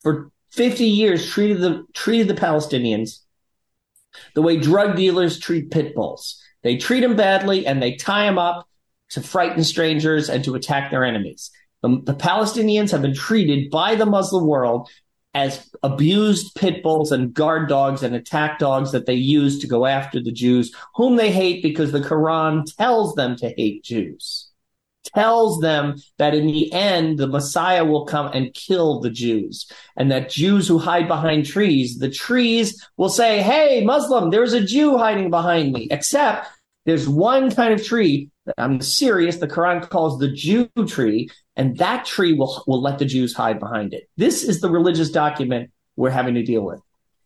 for 0.01 0.33
50 0.53 0.87
years, 0.87 1.31
treated 1.31 1.61
the 1.61 1.85
treated 1.93 2.29
the 2.29 2.35
Palestinians 2.35 3.21
the 4.35 4.41
way 4.41 4.57
drug 4.57 4.97
dealers 4.97 5.39
treat 5.39 5.71
pit 5.71 5.95
bulls. 5.95 6.43
They 6.63 6.79
treat 6.79 7.01
them 7.01 7.15
badly 7.15 7.67
and 7.67 7.83
they 7.83 7.97
tie 7.97 8.25
them 8.25 8.39
up 8.39 8.67
to 9.11 9.21
frighten 9.21 9.63
strangers 9.65 10.31
and 10.31 10.43
to 10.45 10.55
attack 10.55 10.91
their 10.91 11.05
enemies. 11.05 11.51
The, 11.83 12.01
the 12.03 12.15
Palestinians 12.15 12.91
have 12.91 13.03
been 13.03 13.15
treated 13.15 13.71
by 13.71 13.97
the 13.97 14.07
Muslim 14.07 14.47
world 14.47 14.89
as 15.39 15.71
abused 15.85 16.53
pit 16.57 16.83
bulls 16.83 17.13
and 17.13 17.33
guard 17.33 17.69
dogs 17.69 18.03
and 18.03 18.15
attack 18.17 18.59
dogs 18.59 18.91
that 18.91 19.07
they 19.07 19.15
use 19.15 19.61
to 19.61 19.69
go 19.69 19.87
after 19.87 20.21
the 20.21 20.33
Jews, 20.33 20.75
whom 20.97 21.15
they 21.15 21.31
hate 21.31 21.63
because 21.63 21.93
the 21.93 22.01
Quran 22.01 22.65
tells 22.77 23.15
them 23.15 23.37
to 23.37 23.55
hate 23.57 23.85
Jews. 23.85 24.51
Tells 25.15 25.61
them 25.61 25.95
that 26.19 26.35
in 26.35 26.47
the 26.47 26.73
end, 26.73 27.19
the 27.19 27.29
Messiah 27.29 27.85
will 27.85 28.05
come 28.05 28.33
and 28.35 28.53
kill 28.53 29.01
the 29.01 29.11
Jews, 29.11 29.71
and 29.97 30.11
that 30.11 30.29
Jews 30.29 30.67
who 30.67 30.79
hide 30.79 31.07
behind 31.07 31.47
trees, 31.47 31.99
the 31.99 32.11
trees 32.11 32.85
will 32.97 33.09
say, 33.09 33.41
Hey, 33.41 33.85
Muslim, 33.85 34.31
there's 34.31 34.53
a 34.53 34.65
Jew 34.65 34.99
hiding 34.99 35.31
behind 35.31 35.73
me. 35.73 35.87
Except 35.91 36.49
there's 36.85 37.09
one 37.09 37.55
kind 37.55 37.73
of 37.73 37.85
tree 37.85 38.31
I'm 38.57 38.81
serious. 38.81 39.37
The 39.37 39.49
Quran 39.49 39.89
calls 39.89 40.19
the 40.19 40.31
Jew 40.31 40.69
tree, 40.87 41.31
and 41.57 41.77
that 41.79 42.05
tree 42.07 42.33
will, 42.33 42.63
will 42.67 42.81
let 42.81 42.99
the 42.99 43.05
Jews 43.05 43.35
hide 43.35 43.61
behind 43.61 43.93
it. 43.93 44.09
This 44.17 44.43
is 44.43 44.61
the 44.61 44.71
religious 44.71 45.11
document 45.11 45.71
we're 45.97 46.11
having 46.11 46.35
to 46.35 46.43
deal 46.43 46.63
with. 46.63 46.81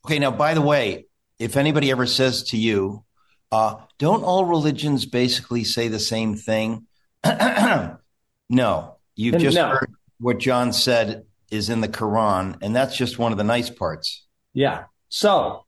Okay, 0.05 0.18
now, 0.18 0.31
by 0.31 0.55
the 0.55 0.62
way, 0.62 1.07
if 1.39 1.57
anybody 1.57 1.91
ever 1.91 2.07
says 2.07 2.45
to 2.45 2.57
you, 2.57 3.05
uh, 3.53 3.77
don't 3.99 4.25
all 4.25 4.45
religions 4.45 5.07
basically 5.07 5.64
say 5.64 5.89
the 5.89 6.01
same 6.01 6.37
thing? 6.37 6.87
no, 8.49 8.97
you've 9.14 9.39
just 9.39 9.57
no. 9.57 9.68
heard 9.68 9.93
what 10.18 10.39
John 10.39 10.73
said 10.73 11.25
is 11.51 11.68
in 11.68 11.81
the 11.81 11.89
Quran, 11.89 12.59
and 12.62 12.75
that's 12.75 12.97
just 12.97 13.18
one 13.18 13.31
of 13.31 13.39
the 13.39 13.45
nice 13.45 13.68
parts. 13.68 14.27
Yeah. 14.55 14.85
So 15.09 15.66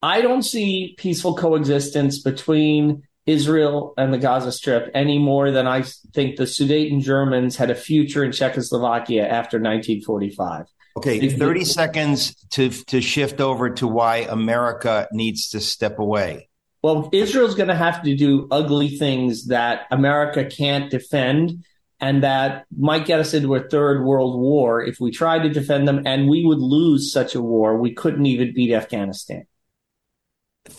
I 0.00 0.20
don't 0.20 0.42
see 0.42 0.94
peaceful 0.96 1.34
coexistence 1.34 2.20
between 2.20 3.02
Israel 3.26 3.94
and 3.96 4.12
the 4.12 4.18
Gaza 4.18 4.52
Strip 4.52 4.90
any 4.94 5.18
more 5.18 5.50
than 5.50 5.66
I 5.66 5.82
think 6.12 6.36
the 6.36 6.44
Sudeten 6.44 7.00
Germans 7.00 7.56
had 7.56 7.70
a 7.70 7.74
future 7.74 8.24
in 8.24 8.32
Czechoslovakia 8.32 9.22
after 9.22 9.58
1945. 9.58 10.66
Okay, 10.96 11.28
30 11.28 11.64
seconds 11.64 12.34
to 12.50 12.68
to 12.86 13.00
shift 13.00 13.40
over 13.40 13.70
to 13.70 13.86
why 13.86 14.26
America 14.28 15.08
needs 15.12 15.50
to 15.50 15.60
step 15.60 15.98
away. 15.98 16.48
Well, 16.82 17.08
Israel's 17.12 17.54
going 17.54 17.68
to 17.68 17.76
have 17.76 18.02
to 18.02 18.16
do 18.16 18.48
ugly 18.50 18.96
things 18.98 19.46
that 19.46 19.86
America 19.90 20.44
can't 20.44 20.90
defend 20.90 21.64
and 22.00 22.24
that 22.24 22.66
might 22.76 23.06
get 23.06 23.20
us 23.20 23.32
into 23.32 23.54
a 23.54 23.62
third 23.62 24.04
world 24.04 24.38
war 24.38 24.82
if 24.82 24.98
we 24.98 25.12
tried 25.12 25.44
to 25.44 25.48
defend 25.48 25.86
them 25.86 26.02
and 26.04 26.28
we 26.28 26.44
would 26.44 26.58
lose 26.58 27.12
such 27.12 27.36
a 27.36 27.40
war. 27.40 27.78
We 27.78 27.94
couldn't 27.94 28.26
even 28.26 28.52
beat 28.52 28.74
Afghanistan. 28.74 29.46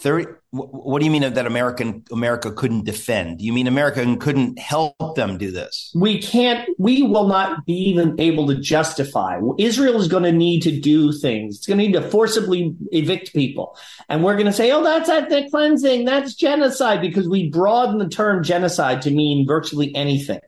30 0.04 0.26
what 0.54 1.00
do 1.00 1.06
you 1.06 1.12
mean 1.12 1.34
that 1.34 1.48
American 1.48 2.04
America 2.12 2.52
couldn't 2.52 2.86
defend? 2.86 3.42
You 3.42 3.52
mean 3.52 3.66
America 3.66 4.16
couldn't 4.20 4.60
help 4.60 5.16
them 5.16 5.40
do 5.40 5.50
this? 5.50 5.92
We 5.96 6.22
can't. 6.22 6.70
We 6.78 7.02
will 7.02 7.28
not 7.28 7.66
be 7.66 7.74
even 7.74 8.20
able 8.20 8.46
to 8.48 8.56
justify. 8.56 9.42
Israel 9.58 10.00
is 10.00 10.08
going 10.08 10.24
to 10.24 10.32
need 10.32 10.62
to 10.62 10.80
do 10.80 11.12
things. 11.12 11.58
It's 11.58 11.66
going 11.66 11.80
to 11.80 11.88
need 11.88 11.94
to 11.94 12.08
forcibly 12.08 12.76
evict 12.92 13.34
people, 13.34 13.76
and 14.10 14.24
we're 14.24 14.36
going 14.36 14.46
to 14.46 14.54
say, 14.54 14.72
"Oh, 14.72 14.84
that's 14.84 15.10
ethnic 15.10 15.50
cleansing. 15.50 16.06
That's 16.06 16.36
genocide," 16.36 17.02
because 17.02 17.28
we 17.28 17.50
broaden 17.50 17.98
the 17.98 18.08
term 18.08 18.44
genocide 18.44 19.02
to 19.04 19.12
mean 19.12 19.48
virtually 19.48 19.96
anything. 19.96 20.42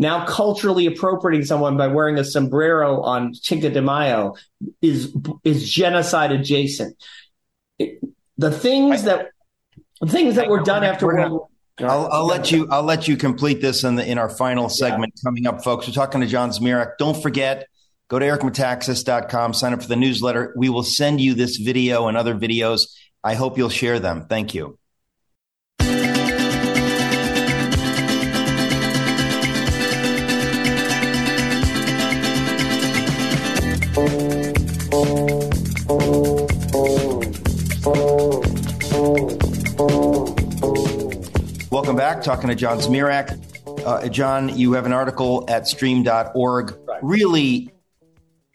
Now, 0.00 0.24
culturally 0.24 0.86
appropriating 0.86 1.44
someone 1.44 1.76
by 1.76 1.88
wearing 1.88 2.16
a 2.16 2.24
sombrero 2.24 3.02
on 3.02 3.34
Cinco 3.34 3.70
de 3.70 3.82
Mayo 3.82 4.36
is 4.80 5.12
is 5.42 5.68
genocide 5.68 6.30
adjacent. 6.30 6.96
The 8.38 8.50
things 8.52 9.02
that 9.02 9.32
the 10.00 10.06
things 10.06 10.36
that 10.36 10.48
were 10.48 10.60
done 10.60 10.84
after 10.84 11.06
World 11.06 11.48
I'll, 11.80 12.08
I'll, 12.10 12.26
let 12.26 12.50
you. 12.50 12.66
I'll 12.70 12.82
let 12.82 13.06
you 13.06 13.16
complete 13.16 13.60
this 13.60 13.84
in 13.84 13.94
the 13.94 14.08
in 14.08 14.18
our 14.18 14.28
final 14.28 14.68
segment 14.68 15.12
yeah. 15.16 15.28
coming 15.28 15.46
up, 15.46 15.62
folks. 15.62 15.86
We're 15.86 15.92
talking 15.92 16.20
to 16.20 16.26
John 16.26 16.50
Zmirak. 16.50 16.92
Don't 16.98 17.20
forget, 17.20 17.68
go 18.08 18.18
to 18.18 18.26
ericmetaxas.com, 18.26 19.54
sign 19.54 19.72
up 19.72 19.82
for 19.82 19.88
the 19.88 19.96
newsletter. 19.96 20.52
We 20.56 20.68
will 20.68 20.82
send 20.82 21.20
you 21.20 21.34
this 21.34 21.56
video 21.56 22.08
and 22.08 22.16
other 22.16 22.34
videos. 22.34 22.96
I 23.22 23.34
hope 23.34 23.58
you'll 23.58 23.68
share 23.68 24.00
them. 24.00 24.26
Thank 24.28 24.54
you. 24.54 24.78
Back. 41.98 42.22
Talking 42.22 42.48
to 42.48 42.54
John 42.54 42.78
Zmirak. 42.78 43.84
Uh, 43.84 44.08
John, 44.08 44.56
you 44.56 44.74
have 44.74 44.86
an 44.86 44.92
article 44.92 45.44
at 45.48 45.66
stream.org. 45.66 46.78
Right. 46.86 47.00
Really 47.02 47.72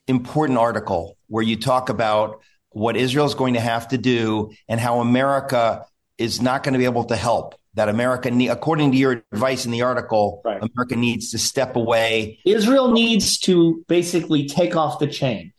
important 0.08 0.58
article 0.58 1.18
where 1.28 1.44
you 1.44 1.58
talk 1.58 1.90
about 1.90 2.42
what 2.70 2.96
Israel 2.96 3.26
is 3.26 3.34
going 3.34 3.56
to 3.56 3.60
have 3.60 3.90
to 3.90 3.98
do 3.98 4.54
and 4.70 4.80
how 4.80 5.02
America 5.02 5.86
is 6.18 6.42
not 6.42 6.64
going 6.64 6.72
to 6.72 6.80
be 6.80 6.86
able 6.86 7.04
to 7.04 7.18
help. 7.18 7.56
That 7.74 7.90
America, 7.90 8.32
according 8.50 8.94
to 8.94 8.98
your 8.98 9.26
advice 9.34 9.66
in 9.66 9.72
the 9.72 9.82
article, 9.82 10.42
right. 10.46 10.62
America 10.64 10.96
needs 10.96 11.32
to 11.32 11.38
step 11.38 11.76
away. 11.76 12.40
Israel 12.46 12.94
needs 12.94 13.38
to 13.40 13.84
basically 13.90 14.48
take 14.48 14.78
off 14.78 15.00
the 15.00 15.08
chain. 15.08 15.52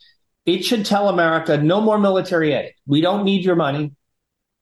It 0.47 0.65
should 0.65 0.87
tell 0.87 1.07
America 1.07 1.55
no 1.57 1.81
more 1.81 1.99
military 1.99 2.53
aid. 2.53 2.73
We 2.87 3.01
don't 3.01 3.25
need 3.25 3.45
your 3.45 3.55
money. 3.55 3.91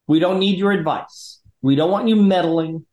We 0.08 0.20
don't 0.20 0.40
need 0.40 0.60
your 0.60 0.74
advice. 0.74 1.40
We 1.62 1.78
don't 1.78 1.90
want 1.90 2.10
you 2.10 2.18
meddling. 2.18 2.86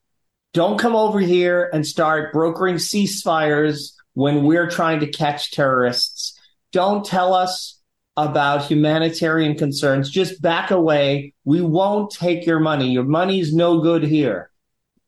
Don't 0.53 0.78
come 0.78 0.96
over 0.96 1.20
here 1.20 1.70
and 1.72 1.86
start 1.86 2.32
brokering 2.32 2.76
ceasefires 2.76 3.92
when 4.14 4.42
we're 4.42 4.68
trying 4.68 5.01
to 5.01 5.07
catch 5.07 5.53
terrorists. 5.53 6.38
Don't 6.72 7.05
tell 7.05 7.34
us 7.34 7.80
about 8.16 8.64
humanitarian 8.64 9.57
concerns. 9.57 10.11
Just 10.11 10.42
back 10.42 10.72
away. 10.72 11.34
We 11.44 11.61
won't 11.61 12.11
take 12.11 12.46
your 12.46 12.59
money. 12.59 12.90
Your 12.90 13.05
money's 13.05 13.55
no 13.55 13.80
good 13.80 14.03
here. 14.03 14.51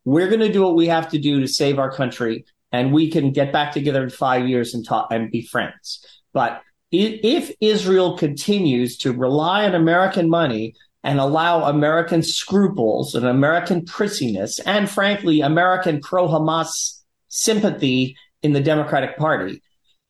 We're 0.04 0.28
going 0.28 0.40
to 0.40 0.52
do 0.52 0.62
what 0.62 0.76
we 0.76 0.86
have 0.86 1.10
to 1.10 1.18
do 1.18 1.40
to 1.40 1.48
save 1.48 1.78
our 1.78 1.90
country, 1.90 2.44
and 2.70 2.92
we 2.92 3.10
can 3.10 3.32
get 3.32 3.52
back 3.52 3.72
together 3.72 4.02
in 4.02 4.10
five 4.10 4.48
years 4.48 4.74
and 4.74 4.86
talk 4.86 5.08
and 5.10 5.30
be 5.30 5.42
friends. 5.42 6.04
But 6.32 6.62
if 6.90 7.52
Israel 7.60 8.16
continues 8.16 8.98
to 8.98 9.12
rely 9.12 9.64
on 9.64 9.74
American 9.74 10.28
money 10.28 10.74
and 11.04 11.18
allow 11.18 11.64
American 11.64 12.22
scruples 12.22 13.14
and 13.14 13.26
American 13.26 13.84
prissiness 13.84 14.60
and 14.64 14.88
frankly, 14.88 15.40
American 15.40 16.00
pro 16.00 16.28
Hamas 16.28 17.00
sympathy 17.28 18.16
in 18.42 18.52
the 18.52 18.60
Democratic 18.60 19.16
Party. 19.16 19.62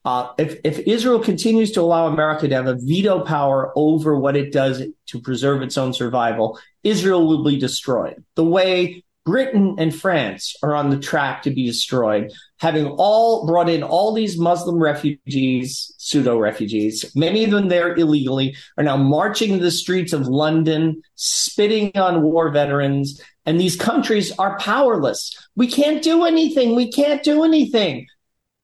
Uh, 0.04 0.32
if, 0.36 0.58
if 0.64 0.80
Israel 0.80 1.20
continues 1.20 1.70
to 1.72 1.80
allow 1.80 2.08
America 2.08 2.48
to 2.48 2.54
have 2.54 2.66
a 2.66 2.76
veto 2.80 3.24
power 3.24 3.72
over 3.76 4.18
what 4.18 4.36
it 4.36 4.52
does 4.52 4.82
to 5.06 5.20
preserve 5.20 5.62
its 5.62 5.78
own 5.78 5.92
survival, 5.92 6.58
Israel 6.82 7.26
will 7.26 7.44
be 7.44 7.58
destroyed. 7.58 8.22
The 8.34 8.44
way 8.44 9.04
Britain 9.24 9.76
and 9.78 9.94
France 9.94 10.56
are 10.62 10.74
on 10.74 10.90
the 10.90 10.98
track 10.98 11.42
to 11.42 11.50
be 11.50 11.66
destroyed, 11.66 12.32
having 12.62 12.86
all 12.86 13.44
brought 13.44 13.68
in 13.68 13.82
all 13.82 14.12
these 14.12 14.38
Muslim 14.38 14.80
refugees, 14.80 15.92
pseudo 15.98 16.38
refugees, 16.38 17.04
many 17.16 17.42
of 17.42 17.50
them 17.50 17.66
there 17.66 17.92
illegally, 17.96 18.54
are 18.78 18.84
now 18.84 18.96
marching 18.96 19.50
in 19.50 19.58
the 19.58 19.68
streets 19.68 20.12
of 20.12 20.28
London, 20.28 21.02
spitting 21.16 21.90
on 21.96 22.22
war 22.22 22.50
veterans, 22.50 23.20
and 23.46 23.58
these 23.58 23.74
countries 23.74 24.30
are 24.38 24.56
powerless. 24.60 25.36
We 25.56 25.66
can't 25.66 26.04
do 26.04 26.24
anything. 26.24 26.76
We 26.76 26.92
can't 26.92 27.24
do 27.24 27.42
anything. 27.42 28.06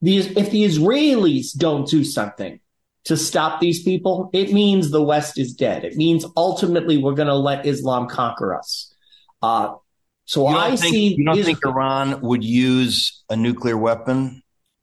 These, 0.00 0.28
if 0.36 0.52
the 0.52 0.64
Israelis 0.64 1.56
don't 1.56 1.88
do 1.88 2.04
something 2.04 2.60
to 3.06 3.16
stop 3.16 3.60
these 3.60 3.82
people, 3.82 4.30
it 4.32 4.52
means 4.52 4.92
the 4.92 5.02
West 5.02 5.40
is 5.40 5.54
dead. 5.54 5.84
It 5.84 5.96
means 5.96 6.24
ultimately 6.36 6.98
we're 6.98 7.14
going 7.14 7.26
to 7.26 7.34
let 7.34 7.66
Islam 7.66 8.06
conquer 8.06 8.54
us. 8.54 8.94
Uh, 9.42 9.74
so 10.28 10.46
I 10.46 10.76
think, 10.76 10.94
see. 10.94 11.14
You 11.14 11.24
don't 11.24 11.42
think 11.42 11.64
Iran 11.64 12.20
would 12.20 12.44
use 12.44 13.24
a 13.30 13.36
nuclear 13.36 13.78
weapon? 13.78 14.42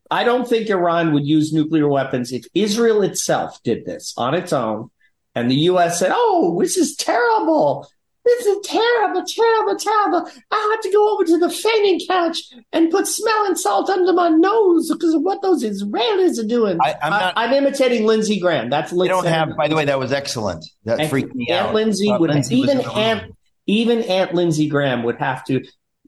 I 0.09 0.23
don't 0.23 0.47
think 0.47 0.71
Iran 0.71 1.13
would 1.13 1.25
use 1.25 1.53
nuclear 1.53 1.87
weapons 1.87 2.31
if 2.31 2.47
Israel 2.55 3.03
itself 3.03 3.61
did 3.61 3.85
this 3.85 4.15
on 4.17 4.33
its 4.33 4.51
own 4.51 4.89
and 5.35 5.51
the 5.51 5.55
U.S. 5.69 5.99
said, 5.99 6.11
"Oh, 6.15 6.57
this 6.59 6.77
is 6.77 6.95
terrible. 6.95 7.87
This 8.23 8.45
is 8.47 8.65
terrible, 8.65 9.23
terrible, 9.23 9.75
terrible. 9.75 10.27
I 10.49 10.69
have 10.73 10.81
to 10.81 10.91
go 10.91 11.13
over 11.13 11.25
to 11.25 11.37
the 11.37 11.51
fainting 11.51 11.99
couch 12.07 12.39
and 12.73 12.89
put 12.89 13.05
smelling 13.05 13.55
salt 13.55 13.87
under 13.87 14.13
my 14.13 14.29
nose 14.29 14.91
because 14.91 15.13
of 15.13 15.21
what 15.21 15.43
those 15.43 15.63
Israelis 15.63 16.43
are 16.43 16.47
doing. 16.47 16.79
I, 16.81 16.95
am 17.03 17.11
not, 17.11 17.37
I, 17.37 17.45
am 17.45 17.53
imitating 17.53 18.07
Lindsey 18.07 18.39
Graham. 18.39 18.71
That's 18.71 18.91
Lindsey. 18.91 19.09
don't 19.09 19.25
have. 19.27 19.55
By 19.55 19.67
the 19.67 19.75
way, 19.75 19.85
that 19.85 19.99
was 19.99 20.11
excellent. 20.11 20.65
That 20.85 21.01
and 21.01 21.09
freaked 21.09 21.35
me 21.35 21.49
Aunt 21.49 21.67
out. 21.67 21.75
Lindsey 21.75 22.11
would 22.11 22.31
Lindsey 22.31 22.55
even 22.55 22.81
Aunt 22.81 23.34
even 23.67 24.03
Aunt 24.03 24.33
Lindsey 24.33 24.67
Graham 24.67 25.03
would 25.03 25.17
have 25.17 25.43
to 25.45 25.63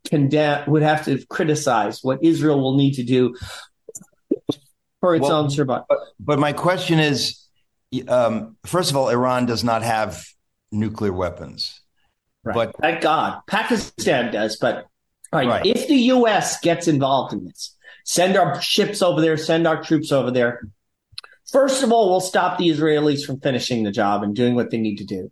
condemn 0.06 0.70
would 0.70 0.84
have 0.84 1.06
to 1.06 1.26
criticize 1.28 2.04
what 2.04 2.24
Israel 2.24 2.62
will 2.62 2.76
need 2.76 2.94
to 2.94 3.04
do 3.04 3.36
for 5.00 5.16
its 5.16 5.24
well, 5.24 5.34
own 5.34 5.50
survival. 5.50 5.86
But, 5.90 6.00
but 6.20 6.40
my 6.40 6.54
question 6.54 7.00
is, 7.00 7.44
um, 8.08 8.58
first 8.66 8.92
of 8.92 8.98
all, 8.98 9.10
Iran 9.10 9.46
does 9.46 9.64
not 9.64 9.84
have 9.84 10.26
nuclear 10.72 11.14
weapons. 11.14 11.82
Right. 12.44 12.54
But 12.54 12.76
thank 12.82 13.02
God, 13.02 13.42
Pakistan 13.48 14.32
does. 14.32 14.58
But 14.58 14.88
right, 15.34 15.48
right. 15.48 15.66
if 15.66 15.88
the 15.88 15.96
U.S. 15.96 16.60
gets 16.62 16.88
involved 16.88 17.34
in 17.34 17.46
this, 17.46 17.76
send 18.06 18.38
our 18.38 18.62
ships 18.62 19.02
over 19.02 19.22
there, 19.22 19.38
send 19.38 19.68
our 19.68 19.84
troops 19.84 20.12
over 20.12 20.32
there. 20.32 20.68
First 21.52 21.84
of 21.84 21.92
all, 21.92 22.10
we'll 22.10 22.20
stop 22.20 22.58
the 22.58 22.68
Israelis 22.68 23.26
from 23.26 23.40
finishing 23.40 23.84
the 23.84 23.92
job 23.92 24.24
and 24.24 24.36
doing 24.36 24.56
what 24.56 24.70
they 24.70 24.78
need 24.78 24.98
to 24.98 25.06
do. 25.06 25.32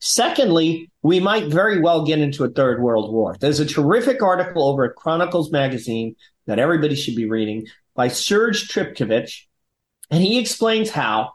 Secondly, 0.00 0.90
we 1.02 1.20
might 1.20 1.46
very 1.46 1.80
well 1.80 2.04
get 2.04 2.18
into 2.18 2.44
a 2.44 2.50
third 2.50 2.82
world 2.82 3.12
war. 3.12 3.36
There's 3.38 3.60
a 3.60 3.66
terrific 3.66 4.22
article 4.22 4.68
over 4.68 4.84
at 4.84 4.96
Chronicles 4.96 5.52
magazine 5.52 6.16
that 6.46 6.58
everybody 6.58 6.96
should 6.96 7.14
be 7.14 7.28
reading 7.28 7.66
by 7.94 8.08
Serge 8.08 8.68
Trifkovic, 8.68 9.30
and 10.10 10.22
he 10.22 10.38
explains 10.38 10.90
how 10.90 11.32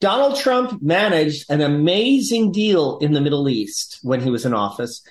Donald 0.00 0.38
Trump 0.38 0.82
managed 0.82 1.50
an 1.50 1.60
amazing 1.60 2.52
deal 2.52 2.98
in 2.98 3.12
the 3.12 3.20
Middle 3.20 3.48
East 3.48 4.00
when 4.02 4.20
he 4.20 4.30
was 4.30 4.44
in 4.44 4.52
office, 4.52 5.02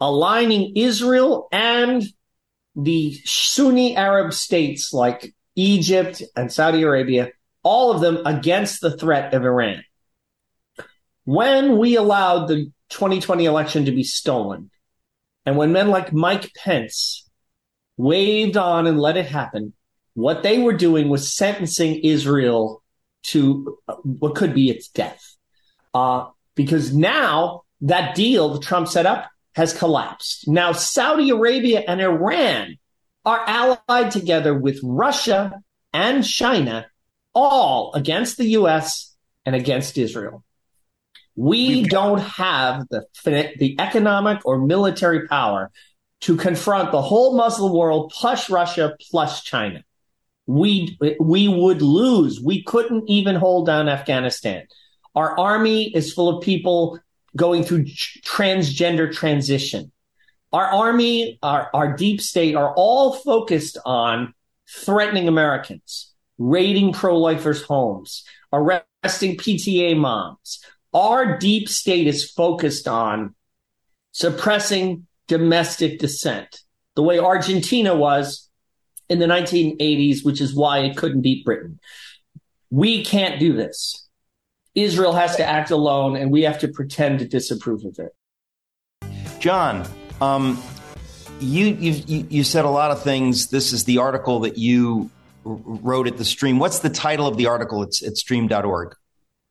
aligning 0.00 0.76
Israel 0.76 1.48
and 1.52 2.02
the 2.76 3.20
Sunni 3.24 3.96
Arab 3.96 4.32
states 4.32 4.92
like 4.92 5.34
Egypt 5.56 6.22
and 6.36 6.50
Saudi 6.50 6.82
Arabia, 6.82 7.30
all 7.62 7.90
of 7.90 8.00
them 8.00 8.24
against 8.24 8.80
the 8.80 8.96
threat 8.96 9.34
of 9.34 9.44
Iran. 9.44 9.82
When 11.30 11.78
we 11.78 11.94
allowed 11.94 12.48
the 12.48 12.72
2020 12.88 13.44
election 13.44 13.84
to 13.84 13.92
be 13.92 14.02
stolen, 14.02 14.68
and 15.46 15.56
when 15.56 15.70
men 15.70 15.88
like 15.88 16.12
Mike 16.12 16.52
Pence 16.56 17.30
waved 17.96 18.56
on 18.56 18.88
and 18.88 18.98
let 18.98 19.16
it 19.16 19.26
happen, 19.26 19.72
what 20.14 20.42
they 20.42 20.58
were 20.58 20.72
doing 20.72 21.08
was 21.08 21.32
sentencing 21.32 22.00
Israel 22.00 22.82
to 23.26 23.78
what 24.02 24.34
could 24.34 24.54
be 24.54 24.70
its 24.70 24.88
death. 24.88 25.36
Uh, 25.94 26.30
because 26.56 26.92
now 26.92 27.62
that 27.82 28.16
deal 28.16 28.48
that 28.54 28.62
Trump 28.62 28.88
set 28.88 29.06
up 29.06 29.30
has 29.54 29.72
collapsed. 29.72 30.48
Now 30.48 30.72
Saudi 30.72 31.30
Arabia 31.30 31.84
and 31.86 32.00
Iran 32.00 32.76
are 33.24 33.44
allied 33.46 34.10
together 34.10 34.52
with 34.52 34.80
Russia 34.82 35.62
and 35.92 36.26
China, 36.26 36.88
all 37.32 37.94
against 37.94 38.36
the 38.36 38.46
U.S. 38.46 39.14
and 39.46 39.54
against 39.54 39.96
Israel. 39.96 40.42
We 41.40 41.82
don't 41.84 42.20
have 42.20 42.86
the, 42.90 43.06
the 43.24 43.76
economic 43.78 44.44
or 44.44 44.58
military 44.58 45.26
power 45.26 45.70
to 46.20 46.36
confront 46.36 46.92
the 46.92 47.00
whole 47.00 47.36
Muslim 47.36 47.72
world 47.72 48.12
plus 48.14 48.50
Russia 48.50 48.94
plus 49.10 49.42
China 49.42 49.82
we 50.50 50.98
we 51.20 51.46
would 51.46 51.80
lose. 51.80 52.40
We 52.40 52.64
couldn't 52.64 53.08
even 53.08 53.36
hold 53.36 53.66
down 53.66 53.88
Afghanistan. 53.88 54.66
Our 55.14 55.38
army 55.38 55.94
is 55.94 56.12
full 56.12 56.28
of 56.28 56.42
people 56.42 56.98
going 57.36 57.62
through 57.62 57.84
transgender 57.84 59.12
transition. 59.12 59.92
Our 60.52 60.66
army, 60.66 61.38
our, 61.44 61.70
our 61.72 61.96
deep 61.96 62.20
state 62.20 62.56
are 62.56 62.74
all 62.74 63.12
focused 63.12 63.78
on 63.84 64.34
threatening 64.68 65.28
Americans, 65.28 66.12
raiding 66.38 66.92
pro-lifers' 66.92 67.62
homes, 67.62 68.24
arresting 68.52 69.36
PTA 69.36 69.96
moms. 69.96 70.64
Our 70.92 71.38
deep 71.38 71.68
state 71.68 72.06
is 72.06 72.28
focused 72.30 72.88
on 72.88 73.34
suppressing 74.12 75.06
domestic 75.28 75.98
dissent, 76.00 76.60
the 76.96 77.02
way 77.02 77.18
Argentina 77.18 77.94
was 77.94 78.48
in 79.08 79.18
the 79.20 79.26
1980s, 79.26 80.24
which 80.24 80.40
is 80.40 80.54
why 80.54 80.80
it 80.80 80.96
couldn't 80.96 81.22
beat 81.22 81.44
Britain. 81.44 81.78
We 82.70 83.04
can't 83.04 83.38
do 83.38 83.52
this. 83.52 84.08
Israel 84.74 85.12
has 85.12 85.36
to 85.36 85.44
act 85.44 85.70
alone, 85.70 86.16
and 86.16 86.30
we 86.30 86.42
have 86.42 86.58
to 86.60 86.68
pretend 86.68 87.18
to 87.20 87.26
disapprove 87.26 87.84
of 87.84 87.98
it. 87.98 88.14
John, 89.40 89.88
um, 90.20 90.62
you, 91.40 91.66
you 91.66 92.26
you 92.28 92.44
said 92.44 92.64
a 92.64 92.70
lot 92.70 92.90
of 92.90 93.02
things. 93.02 93.48
This 93.48 93.72
is 93.72 93.84
the 93.84 93.98
article 93.98 94.40
that 94.40 94.58
you 94.58 95.10
wrote 95.44 96.06
at 96.06 96.18
the 96.18 96.24
stream. 96.24 96.58
What's 96.58 96.80
the 96.80 96.90
title 96.90 97.26
of 97.26 97.36
the 97.36 97.46
article? 97.46 97.82
It's 97.82 98.02
at 98.02 98.16
stream.org. 98.16 98.94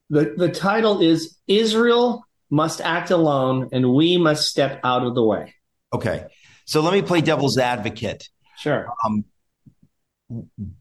The 0.10 0.34
the 0.36 0.50
title 0.50 1.02
is 1.02 1.38
Israel 1.48 2.24
must 2.50 2.82
act 2.82 3.12
alone 3.12 3.70
and 3.72 3.94
we 3.94 4.18
must 4.18 4.48
step 4.50 4.80
out 4.84 5.06
of 5.06 5.16
the 5.16 5.24
way. 5.24 5.54
Okay. 5.94 6.26
So 6.66 6.82
let 6.82 6.94
me 6.94 7.02
play 7.02 7.22
devil's 7.22 7.58
advocate. 7.58 8.30
Sure. 8.58 8.88
Um, 9.06 9.26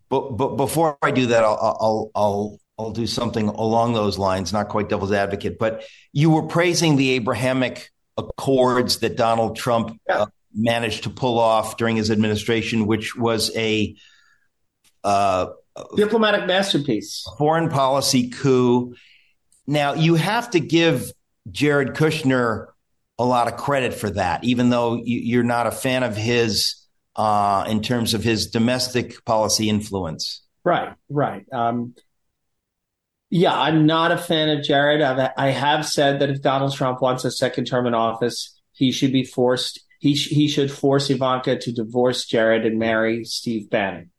but 0.08 0.36
but 0.36 0.56
before 0.56 0.98
I 1.02 1.10
do 1.10 1.26
that, 1.26 1.44
I'll 1.44 1.58
I'll 1.80 2.10
I'll 2.14 2.60
I'll 2.78 2.90
do 2.90 3.06
something 3.06 3.48
along 3.48 3.94
those 3.94 4.18
lines, 4.18 4.52
not 4.52 4.68
quite 4.68 4.88
devil's 4.88 5.12
advocate, 5.12 5.58
but 5.58 5.84
you 6.12 6.30
were 6.30 6.44
praising 6.44 6.96
the 6.96 7.10
Abrahamic 7.12 7.90
Accords 8.16 8.98
that 8.98 9.16
Donald 9.16 9.56
Trump 9.56 9.98
yeah. 10.08 10.22
uh, 10.22 10.26
managed 10.54 11.04
to 11.04 11.10
pull 11.10 11.38
off 11.38 11.76
during 11.76 11.96
his 11.96 12.10
administration, 12.10 12.86
which 12.86 13.16
was 13.16 13.54
a 13.56 13.96
uh, 15.04 15.46
diplomatic 15.96 16.46
masterpiece, 16.46 17.26
foreign 17.38 17.68
policy 17.68 18.30
coup. 18.30 18.94
Now 19.68 19.92
you 19.92 20.14
have 20.14 20.50
to 20.52 20.60
give 20.60 21.12
Jared 21.50 21.90
Kushner 21.90 22.68
a 23.18 23.24
lot 23.24 23.48
of 23.48 23.58
credit 23.58 23.92
for 23.92 24.08
that, 24.10 24.42
even 24.42 24.70
though 24.70 24.94
you, 24.94 25.38
are 25.40 25.44
not 25.44 25.66
a 25.66 25.70
fan 25.70 26.02
of 26.02 26.16
his 26.16 26.86
uh, 27.14 27.66
in 27.68 27.82
terms 27.82 28.14
of 28.14 28.24
his 28.24 28.46
domestic 28.46 29.22
policy 29.26 29.68
influence. 29.68 30.42
Right, 30.64 30.94
right. 31.10 31.44
Um, 31.52 31.94
yeah, 33.28 33.58
I'm 33.58 33.84
not 33.84 34.10
a 34.10 34.16
fan 34.16 34.48
of 34.48 34.64
Jared. 34.64 35.02
I've, 35.02 35.32
I 35.36 35.50
have 35.50 35.84
said 35.84 36.20
that 36.20 36.30
if 36.30 36.40
Donald 36.40 36.74
Trump 36.74 37.02
wants 37.02 37.26
a 37.26 37.30
second 37.30 37.66
term 37.66 37.86
in 37.86 37.92
office, 37.92 38.58
he 38.72 38.90
should 38.90 39.12
be 39.12 39.24
forced. 39.24 39.80
He 40.00 40.14
sh- 40.14 40.28
he 40.28 40.48
should 40.48 40.72
force 40.72 41.10
Ivanka 41.10 41.58
to 41.58 41.72
divorce 41.72 42.24
Jared 42.24 42.64
and 42.64 42.78
marry 42.78 43.24
Steve 43.24 43.68
Bannon. 43.68 44.12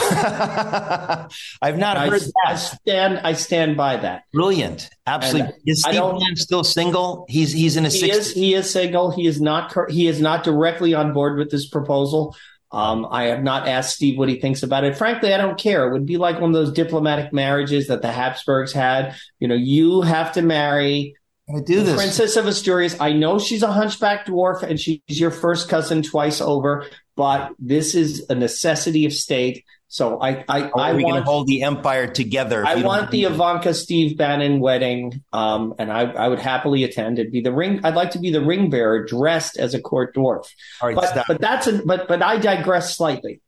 I've 1.62 1.78
not 1.78 1.96
I, 1.96 2.08
heard 2.08 2.20
that. 2.20 2.46
I 2.46 2.54
stand. 2.56 3.20
I 3.24 3.32
stand 3.34 3.76
by 3.76 3.96
that. 3.98 4.24
Brilliant. 4.32 4.90
Absolutely. 5.06 5.52
And 5.52 5.54
is 5.66 5.82
Steve 5.82 6.38
still 6.38 6.64
single? 6.64 7.26
He's 7.28 7.52
he's 7.52 7.76
in 7.76 7.86
a. 7.86 7.88
He 7.88 8.08
60s. 8.08 8.12
is. 8.12 8.32
He 8.32 8.54
is 8.54 8.70
single. 8.70 9.10
He 9.10 9.26
is 9.26 9.40
not. 9.40 9.74
He 9.90 10.06
is 10.06 10.20
not 10.20 10.44
directly 10.44 10.94
on 10.94 11.12
board 11.12 11.38
with 11.38 11.50
this 11.50 11.68
proposal. 11.68 12.36
Um, 12.72 13.06
I 13.10 13.24
have 13.24 13.42
not 13.42 13.66
asked 13.66 13.96
Steve 13.96 14.16
what 14.16 14.28
he 14.28 14.40
thinks 14.40 14.62
about 14.62 14.84
it. 14.84 14.96
Frankly, 14.96 15.34
I 15.34 15.38
don't 15.38 15.58
care. 15.58 15.88
It 15.88 15.92
would 15.92 16.06
be 16.06 16.16
like 16.18 16.40
one 16.40 16.50
of 16.50 16.54
those 16.54 16.72
diplomatic 16.72 17.32
marriages 17.32 17.88
that 17.88 18.00
the 18.00 18.12
Habsburgs 18.12 18.72
had. 18.72 19.16
You 19.40 19.48
know, 19.48 19.56
you 19.56 20.02
have 20.02 20.32
to 20.32 20.42
marry 20.42 21.16
do 21.58 21.82
this. 21.82 21.96
Princess 21.96 22.36
of 22.36 22.46
Asturias. 22.46 22.96
I 23.00 23.12
know 23.12 23.38
she's 23.38 23.62
a 23.62 23.72
hunchback 23.72 24.26
dwarf 24.26 24.62
and 24.62 24.78
she's 24.78 25.00
your 25.08 25.30
first 25.30 25.68
cousin 25.68 26.02
twice 26.02 26.40
over, 26.40 26.86
but 27.16 27.52
this 27.58 27.94
is 27.94 28.26
a 28.30 28.34
necessity 28.34 29.04
of 29.06 29.12
state. 29.12 29.64
So 29.92 30.20
I, 30.22 30.44
I, 30.48 30.60
How 30.60 30.70
I 30.76 30.92
want 30.92 31.16
to 31.16 31.22
hold 31.24 31.48
the 31.48 31.64
empire 31.64 32.06
together. 32.06 32.64
I 32.64 32.76
want 32.76 33.10
the 33.10 33.24
Ivanka 33.24 33.74
Steve 33.74 34.16
Bannon 34.16 34.60
wedding, 34.60 35.24
um, 35.32 35.74
and 35.80 35.90
I, 35.90 36.02
I 36.02 36.28
would 36.28 36.38
happily 36.38 36.84
attend. 36.84 37.18
It'd 37.18 37.32
be 37.32 37.40
the 37.40 37.52
ring. 37.52 37.80
I'd 37.82 37.96
like 37.96 38.12
to 38.12 38.20
be 38.20 38.30
the 38.30 38.40
ring 38.40 38.70
bearer, 38.70 39.04
dressed 39.04 39.56
as 39.56 39.74
a 39.74 39.80
court 39.80 40.14
dwarf. 40.14 40.46
All 40.80 40.88
right, 40.88 40.94
but, 40.94 41.24
but 41.26 41.40
that's 41.40 41.66
a, 41.66 41.82
but 41.84 42.06
but 42.06 42.22
I 42.22 42.38
digress 42.38 42.96
slightly. 42.96 43.40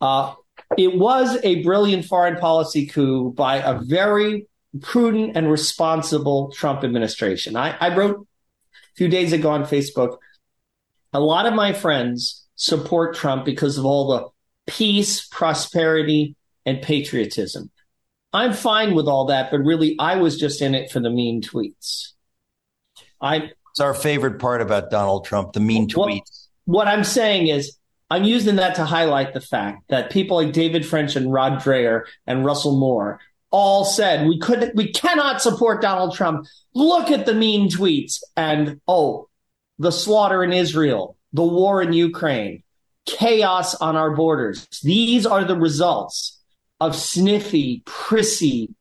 Uh, 0.00 0.32
it 0.78 0.96
was 0.96 1.38
a 1.42 1.62
brilliant 1.62 2.06
foreign 2.06 2.36
policy 2.36 2.86
coup 2.86 3.30
by 3.30 3.56
a 3.56 3.78
very 3.78 4.46
prudent 4.80 5.36
and 5.36 5.50
responsible 5.50 6.52
Trump 6.52 6.84
administration. 6.84 7.54
I, 7.54 7.76
I 7.78 7.94
wrote 7.94 8.16
a 8.16 8.94
few 8.96 9.08
days 9.08 9.34
ago 9.34 9.50
on 9.50 9.64
Facebook. 9.64 10.16
A 11.12 11.20
lot 11.20 11.44
of 11.44 11.52
my 11.52 11.74
friends 11.74 12.46
support 12.56 13.14
Trump 13.14 13.44
because 13.44 13.76
of 13.76 13.84
all 13.84 14.08
the 14.08 14.28
peace, 14.68 15.26
prosperity, 15.26 16.36
and 16.64 16.80
patriotism. 16.80 17.70
I'm 18.32 18.52
fine 18.52 18.94
with 18.94 19.08
all 19.08 19.26
that, 19.26 19.50
but 19.50 19.58
really, 19.58 19.96
I 19.98 20.16
was 20.16 20.38
just 20.38 20.62
in 20.62 20.74
it 20.74 20.90
for 20.90 21.00
the 21.00 21.10
mean 21.10 21.42
tweets. 21.42 22.12
I. 23.20 23.50
It's 23.72 23.80
our 23.80 23.94
favorite 23.94 24.38
part 24.38 24.60
about 24.60 24.90
Donald 24.90 25.24
Trump, 25.24 25.52
the 25.52 25.60
mean 25.60 25.88
tweets. 25.88 26.48
What, 26.64 26.84
what 26.84 26.88
I'm 26.88 27.04
saying 27.04 27.48
is, 27.48 27.76
I'm 28.10 28.24
using 28.24 28.56
that 28.56 28.74
to 28.76 28.84
highlight 28.84 29.34
the 29.34 29.40
fact 29.40 29.88
that 29.88 30.10
people 30.10 30.36
like 30.36 30.52
David 30.52 30.86
French 30.86 31.16
and 31.16 31.32
Rod 31.32 31.60
Dreher 31.60 32.04
and 32.26 32.44
Russell 32.44 32.78
Moore 32.78 33.20
all 33.50 33.84
said 33.84 34.26
we 34.26 34.38
could 34.38 34.72
we 34.74 34.92
cannot 34.92 35.40
support 35.42 35.82
Donald 35.82 36.14
Trump. 36.14 36.46
Look 36.74 37.10
at 37.10 37.26
the 37.26 37.34
mean 37.34 37.70
tweets 37.70 38.22
and 38.36 38.80
oh, 38.86 39.28
the 39.78 39.92
slaughter 39.92 40.42
in 40.44 40.52
Israel, 40.52 41.16
the 41.32 41.44
war 41.44 41.82
in 41.82 41.92
Ukraine, 41.92 42.62
chaos 43.08 43.74
on 43.76 43.96
our 43.96 44.14
borders. 44.14 44.68
These 44.82 45.26
are 45.26 45.44
the 45.44 45.56
results 45.56 46.38
of 46.80 46.94
sniffy, 46.94 47.82
prissy, 47.84 48.74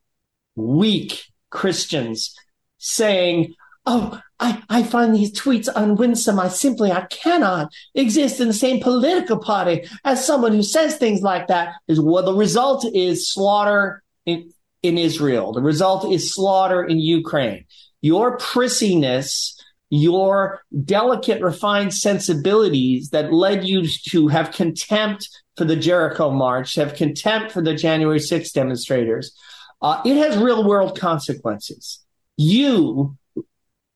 weak 0.55 1.23
Christians 1.49 2.36
saying, 2.78 3.55
"Oh, 3.86 4.19
I, 4.39 4.61
I 4.69 4.84
find 4.84 5.15
these 5.15 5.32
tweets 5.32 5.67
unwinsome. 5.73 6.39
I 6.39 6.49
simply 6.49 6.91
I 6.91 7.05
cannot 7.05 7.71
exist 7.95 8.39
in 8.39 8.47
the 8.47 8.53
same 8.53 8.82
political 8.82 9.39
party 9.39 9.88
as 10.03 10.25
someone 10.25 10.51
who 10.51 10.63
says 10.63 10.97
things 10.97 11.21
like 11.21 11.47
that." 11.47 11.75
Is 11.88 11.99
what 11.99 12.25
the 12.25 12.34
result 12.34 12.86
is 12.93 13.32
slaughter 13.32 14.03
in, 14.25 14.51
in 14.84 14.97
Israel. 14.97 15.53
The 15.53 15.61
result 15.61 16.11
is 16.11 16.34
slaughter 16.34 16.84
in 16.84 16.99
Ukraine. 16.99 17.65
Your 18.01 18.38
prissiness, 18.38 19.57
your 19.89 20.61
delicate, 20.83 21.41
refined 21.41 21.93
sensibilities 21.93 23.09
that 23.11 23.31
led 23.31 23.63
you 23.63 23.88
to 24.09 24.27
have 24.27 24.51
contempt 24.51 25.29
for 25.55 25.65
the 25.65 25.75
Jericho 25.75 26.29
March, 26.29 26.75
have 26.75 26.95
contempt 26.95 27.51
for 27.51 27.61
the 27.61 27.73
January 27.73 28.19
6th 28.19 28.53
demonstrators, 28.53 29.35
uh, 29.81 30.01
it 30.05 30.15
has 30.17 30.38
real 30.38 30.67
world 30.67 30.99
consequences. 30.99 32.05
You, 32.35 33.17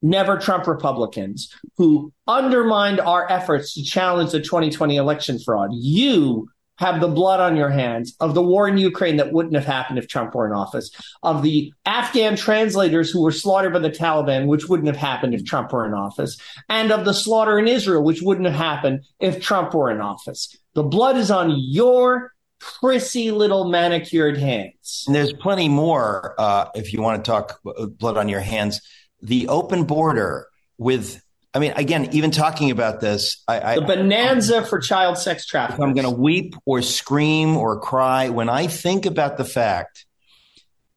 never 0.02 0.38
Trump 0.38 0.68
Republicans, 0.68 1.54
who 1.78 2.12
undermined 2.28 3.00
our 3.00 3.30
efforts 3.32 3.74
to 3.74 3.84
challenge 3.84 4.32
the 4.32 4.42
2020 4.42 4.96
election 4.96 5.40
fraud, 5.40 5.70
you 5.74 6.50
have 6.82 7.00
the 7.00 7.08
blood 7.08 7.40
on 7.40 7.56
your 7.56 7.70
hands 7.70 8.16
of 8.20 8.34
the 8.34 8.42
war 8.42 8.68
in 8.68 8.76
Ukraine 8.78 9.18
that 9.18 9.32
wouldn't 9.32 9.54
have 9.54 9.66
happened 9.66 10.00
if 10.00 10.08
Trump 10.08 10.34
were 10.34 10.48
in 10.48 10.52
office, 10.52 10.90
of 11.22 11.44
the 11.44 11.72
Afghan 11.86 12.36
translators 12.36 13.12
who 13.12 13.22
were 13.22 13.32
slaughtered 13.32 13.72
by 13.72 13.80
the 13.80 13.92
Taliban, 13.92 14.48
which 14.48 14.68
wouldn't 14.68 14.88
have 14.88 14.98
happened 14.98 15.36
if 15.36 15.46
Trump 15.46 15.72
were 15.72 15.86
in 15.86 15.94
office, 15.94 16.42
and 16.70 16.92
of 16.92 17.06
the 17.06 17.14
slaughter 17.14 17.60
in 17.60 17.68
Israel, 17.68 18.04
which 18.04 18.24
wouldn't 18.24 18.48
have 18.48 18.56
happened 18.56 19.06
if 19.20 19.40
Trump 19.40 19.76
were 19.76 19.92
in 19.92 20.02
office. 20.02 20.58
The 20.74 20.82
blood 20.82 21.18
is 21.18 21.30
on 21.30 21.54
your 21.56 22.34
prissy 22.60 23.30
little 23.30 23.70
manicured 23.70 24.38
hands. 24.38 25.04
And 25.06 25.16
there's 25.16 25.34
plenty 25.34 25.70
more 25.70 26.34
uh, 26.40 26.70
if 26.74 26.94
you 26.94 27.02
want 27.02 27.24
to 27.24 27.32
talk 27.32 27.60
blood 27.64 28.18
on 28.18 28.28
your 28.28 28.40
hands. 28.40 28.82
The 29.22 29.48
open 29.50 29.84
border 29.84 30.48
with 30.80 31.22
I 31.54 31.60
mean, 31.60 31.74
again, 31.76 32.10
even 32.14 32.32
talking 32.32 32.72
about 32.72 33.02
this, 33.02 33.44
I, 33.48 33.76
the 33.76 33.82
bonanza 33.82 34.60
I, 34.60 34.64
for 34.64 34.80
child 34.80 35.18
sex 35.18 35.46
trafficking. 35.46 35.84
I'm 35.84 35.94
going 35.94 36.06
to 36.06 36.22
weep 36.22 36.56
or 36.66 36.82
scream 36.82 37.58
or 37.58 37.80
cry 37.80 38.30
when 38.30 38.48
I 38.48 38.68
think 38.68 39.06
about 39.06 39.38
the 39.38 39.44
fact 39.44 40.06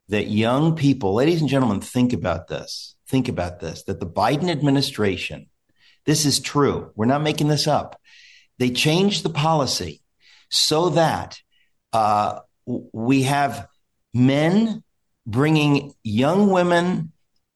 that 0.09 0.29
young 0.29 0.77
people, 0.77 1.15
ladies 1.15 1.41
and 1.41 1.51
gentlemen, 1.51 1.81
think 1.81 2.13
about 2.13 2.47
this. 2.47 2.95
Think 3.09 3.29
about 3.29 3.61
this 3.61 3.83
that 3.85 3.99
the 3.99 4.07
Biden 4.07 4.49
administration, 4.49 5.47
this 6.07 6.25
is 6.25 6.39
true. 6.39 6.93
We're 6.95 7.07
not 7.07 7.23
making 7.23 7.49
this 7.49 7.67
up. 7.67 8.01
They 8.59 8.71
changed 8.71 9.25
the 9.25 9.31
policy 9.31 10.03
so 10.51 10.91
that 10.91 11.41
uh, 11.93 12.41
we 12.65 13.25
have 13.25 13.67
men 14.13 14.85
bringing 15.27 15.95
young 16.05 16.51
women 16.51 17.13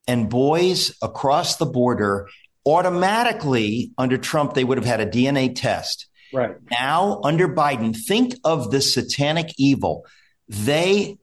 and 0.08 0.28
boys 0.28 0.96
across 1.00 1.56
the 1.56 1.66
border 1.66 2.28
automatically 2.68 3.92
under 3.96 4.18
Trump, 4.18 4.52
they 4.52 4.64
would 4.64 4.76
have 4.76 4.86
had 4.86 5.00
a 5.00 5.06
DNA 5.06 5.54
test. 5.54 6.06
Right. 6.32 6.56
Now, 6.70 7.20
under 7.24 7.48
Biden, 7.48 7.96
think 7.96 8.34
of 8.44 8.70
the 8.70 8.82
satanic 8.82 9.54
evil. 9.56 10.04
They 10.48 11.18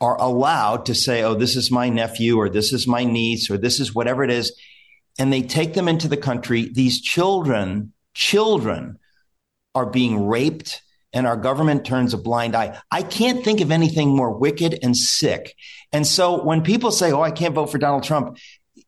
are 0.00 0.16
allowed 0.20 0.86
to 0.86 0.94
say, 0.94 1.22
oh, 1.22 1.34
this 1.34 1.56
is 1.56 1.70
my 1.70 1.88
nephew, 1.88 2.38
or 2.38 2.48
this 2.48 2.72
is 2.72 2.86
my 2.86 3.04
niece, 3.04 3.50
or 3.50 3.58
this 3.58 3.80
is 3.80 3.94
whatever 3.94 4.22
it 4.22 4.30
is. 4.30 4.56
And 5.18 5.32
they 5.32 5.42
take 5.42 5.74
them 5.74 5.88
into 5.88 6.06
the 6.06 6.16
country. 6.16 6.70
These 6.72 7.00
children, 7.00 7.92
children 8.14 8.98
are 9.74 9.86
being 9.86 10.26
raped, 10.26 10.82
and 11.12 11.26
our 11.26 11.36
government 11.36 11.84
turns 11.84 12.14
a 12.14 12.18
blind 12.18 12.54
eye. 12.54 12.78
I 12.90 13.02
can't 13.02 13.42
think 13.42 13.60
of 13.60 13.72
anything 13.72 14.14
more 14.14 14.36
wicked 14.36 14.78
and 14.82 14.96
sick. 14.96 15.56
And 15.92 16.06
so 16.06 16.42
when 16.44 16.62
people 16.62 16.92
say, 16.92 17.10
oh, 17.10 17.22
I 17.22 17.30
can't 17.30 17.54
vote 17.54 17.72
for 17.72 17.78
Donald 17.78 18.04
Trump, 18.04 18.36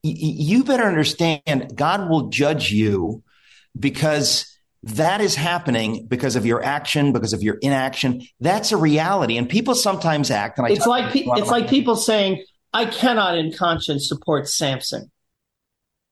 you 0.02 0.64
better 0.64 0.84
understand 0.84 1.72
God 1.74 2.08
will 2.08 2.28
judge 2.28 2.70
you 2.70 3.22
because 3.78 4.58
that 4.84 5.20
is 5.20 5.34
happening 5.34 6.06
because 6.06 6.36
of 6.36 6.46
your 6.46 6.62
action, 6.62 7.12
because 7.12 7.32
of 7.32 7.42
your 7.42 7.56
inaction. 7.56 8.22
That's 8.40 8.72
a 8.72 8.76
reality. 8.76 9.36
And 9.36 9.48
people 9.48 9.74
sometimes 9.74 10.30
act. 10.30 10.58
And 10.58 10.66
I 10.66 10.70
it's 10.70 10.86
like, 10.86 11.12
pe- 11.12 11.24
it's 11.26 11.50
like 11.50 11.68
people 11.68 11.96
saying, 11.96 12.44
I 12.72 12.86
cannot 12.86 13.36
in 13.36 13.52
conscience 13.52 14.08
support 14.08 14.48
Samson. 14.48 15.10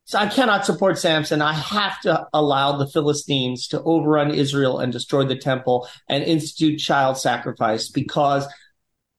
So 0.04 0.18
I 0.18 0.28
cannot 0.28 0.64
support 0.64 0.98
Samson. 0.98 1.42
I 1.42 1.52
have 1.52 2.00
to 2.02 2.26
allow 2.32 2.76
the 2.76 2.86
Philistines 2.86 3.66
to 3.68 3.82
overrun 3.82 4.32
Israel 4.32 4.78
and 4.78 4.92
destroy 4.92 5.24
the 5.24 5.36
temple 5.36 5.88
and 6.08 6.22
institute 6.22 6.78
child 6.78 7.18
sacrifice 7.18 7.88
because 7.88 8.46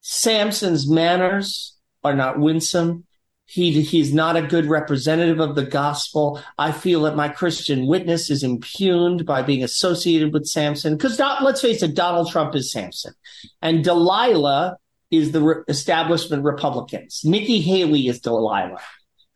Samson's 0.01 0.89
manners 0.89 1.75
are 2.05 2.15
not 2.15 2.39
winsome. 2.39 3.05
He, 3.49 3.81
he's 3.81 4.13
not 4.13 4.35
a 4.35 4.41
good 4.41 4.65
representative 4.65 5.39
of 5.39 5.55
the 5.55 5.65
gospel. 5.65 6.41
I 6.57 6.73
feel 6.73 7.03
that 7.03 7.15
my 7.15 7.29
Christian 7.29 7.87
witness 7.87 8.29
is 8.29 8.43
impugned 8.43 9.25
by 9.25 9.41
being 9.41 9.63
associated 9.63 10.33
with 10.33 10.45
Samson. 10.45 10.97
Because 10.97 11.17
let's 11.17 11.61
face 11.61 11.81
it, 11.81 11.95
Donald 11.95 12.29
Trump 12.29 12.55
is 12.55 12.71
Samson. 12.71 13.13
And 13.61 13.85
Delilah 13.85 14.77
is 15.11 15.31
the 15.31 15.41
re- 15.41 15.63
establishment 15.69 16.43
Republicans. 16.43 17.21
Nikki 17.23 17.61
Haley 17.61 18.07
is 18.07 18.19
Delilah. 18.19 18.81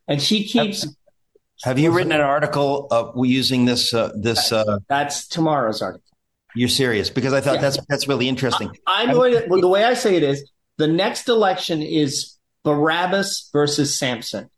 And 0.10 0.22
she 0.22 0.44
keeps. 0.44 0.84
Have, 0.84 0.94
have 1.64 1.80
you 1.80 1.92
written 1.92 2.12
an 2.12 2.20
article 2.20 2.88
uh, 2.92 3.14
using 3.24 3.64
this? 3.64 3.94
Uh, 3.94 4.12
this 4.14 4.52
uh, 4.52 4.80
That's 4.90 5.26
tomorrow's 5.26 5.82
article. 5.82 6.04
You're 6.54 6.68
serious? 6.68 7.10
Because 7.10 7.32
I 7.32 7.40
thought 7.40 7.56
yeah. 7.56 7.62
that's 7.62 7.80
that's 7.88 8.08
really 8.10 8.28
interesting. 8.28 8.76
I, 8.86 9.04
am 9.04 9.14
going 9.14 9.34
to, 9.34 9.48
well, 9.48 9.62
the 9.62 9.70
way 9.70 9.86
I 9.86 9.94
say 9.94 10.18
it 10.18 10.24
is 10.24 10.52
the 10.78 10.88
next 10.88 11.30
election 11.30 11.82
is 11.82 12.38
Barabbas 12.64 13.50
versus 13.52 13.96
Samson. 13.96 14.50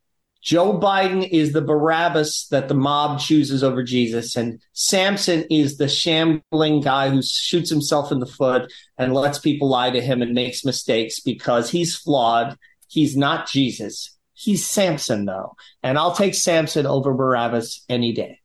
Joe 0.41 0.78
Biden 0.78 1.28
is 1.28 1.54
the 1.54 1.62
Barabbas 1.62 2.47
that 2.51 2.68
the 2.68 2.74
mob 2.74 3.22
chooses 3.22 3.64
over 3.64 3.82
Jesus, 3.82 4.36
and 4.36 4.62
Samson 4.74 5.45
is 5.49 5.78
the 5.78 5.88
shambling 5.88 6.82
guy 6.82 7.10
who 7.10 7.22
shoots 7.24 7.70
himself 7.70 8.12
in 8.12 8.20
the 8.20 8.26
foot 8.26 8.72
and 8.97 9.14
lets 9.14 9.39
people 9.39 9.70
lie 9.70 9.89
to 9.89 10.01
him 10.01 10.22
and 10.22 10.34
makes 10.34 10.66
mistakes 10.66 11.22
because 11.22 11.70
he's 11.70 11.95
flawed. 11.95 12.58
He's 12.89 13.16
not 13.16 13.47
Jesus. 13.47 14.18
He's 14.34 14.68
Samson, 14.68 15.24
though. 15.24 15.56
And 15.82 15.97
I'll 15.97 16.14
take 16.14 16.36
Samson 16.36 16.86
over 16.86 17.14
Barabbas 17.14 17.86
any 17.88 18.12
day. 18.12 18.41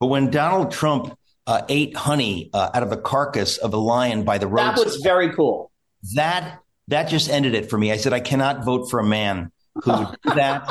But 0.00 0.06
when 0.08 0.30
Donald 0.30 0.72
Trump 0.72 1.16
uh, 1.46 1.62
ate 1.68 1.96
honey 1.96 2.50
uh, 2.52 2.70
out 2.74 2.82
of 2.82 2.90
the 2.90 2.96
carcass 2.96 3.58
of 3.58 3.72
a 3.72 3.76
lion 3.76 4.24
by 4.24 4.38
the 4.38 4.48
road, 4.48 4.76
that 4.76 4.84
was 4.84 4.96
very 4.96 5.32
cool. 5.32 5.70
That 6.14 6.61
that 6.88 7.08
just 7.08 7.30
ended 7.30 7.54
it 7.54 7.70
for 7.70 7.78
me. 7.78 7.92
I 7.92 7.96
said 7.96 8.12
I 8.12 8.20
cannot 8.20 8.64
vote 8.64 8.90
for 8.90 9.00
a 9.00 9.04
man 9.04 9.52
who 9.82 9.92
would 9.92 10.08
do 10.22 10.30
that. 10.34 10.68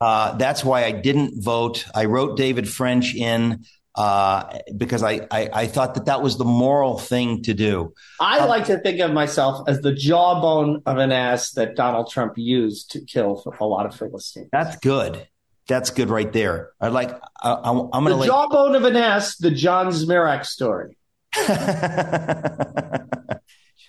Uh, 0.00 0.36
that's 0.36 0.64
why 0.64 0.84
I 0.84 0.92
didn't 0.92 1.42
vote. 1.42 1.86
I 1.94 2.06
wrote 2.06 2.36
David 2.36 2.68
French 2.68 3.14
in 3.14 3.64
uh, 3.94 4.58
because 4.76 5.02
I, 5.02 5.26
I, 5.30 5.50
I 5.52 5.66
thought 5.66 5.94
that 5.94 6.06
that 6.06 6.22
was 6.22 6.38
the 6.38 6.44
moral 6.44 6.98
thing 6.98 7.42
to 7.42 7.54
do. 7.54 7.92
I 8.20 8.38
um, 8.38 8.48
like 8.48 8.66
to 8.66 8.78
think 8.78 9.00
of 9.00 9.12
myself 9.12 9.68
as 9.68 9.80
the 9.80 9.92
jawbone 9.92 10.82
of 10.86 10.98
an 10.98 11.12
ass 11.12 11.50
that 11.52 11.76
Donald 11.76 12.10
Trump 12.10 12.34
used 12.36 12.92
to 12.92 13.04
kill 13.04 13.42
a 13.60 13.66
lot 13.66 13.86
of 13.86 13.94
Philistines. 13.94 14.48
That's 14.52 14.76
good. 14.76 15.26
That's 15.68 15.90
good 15.90 16.08
right 16.08 16.32
there. 16.32 16.70
I 16.80 16.88
like. 16.88 17.10
I, 17.42 17.52
am 17.64 17.90
going 17.90 18.06
to 18.06 18.16
the 18.16 18.26
jawbone 18.26 18.74
of 18.74 18.84
an 18.84 18.96
ass. 18.96 19.36
The 19.36 19.50
John 19.50 19.88
Zmirak 19.88 20.46
story. 20.46 20.96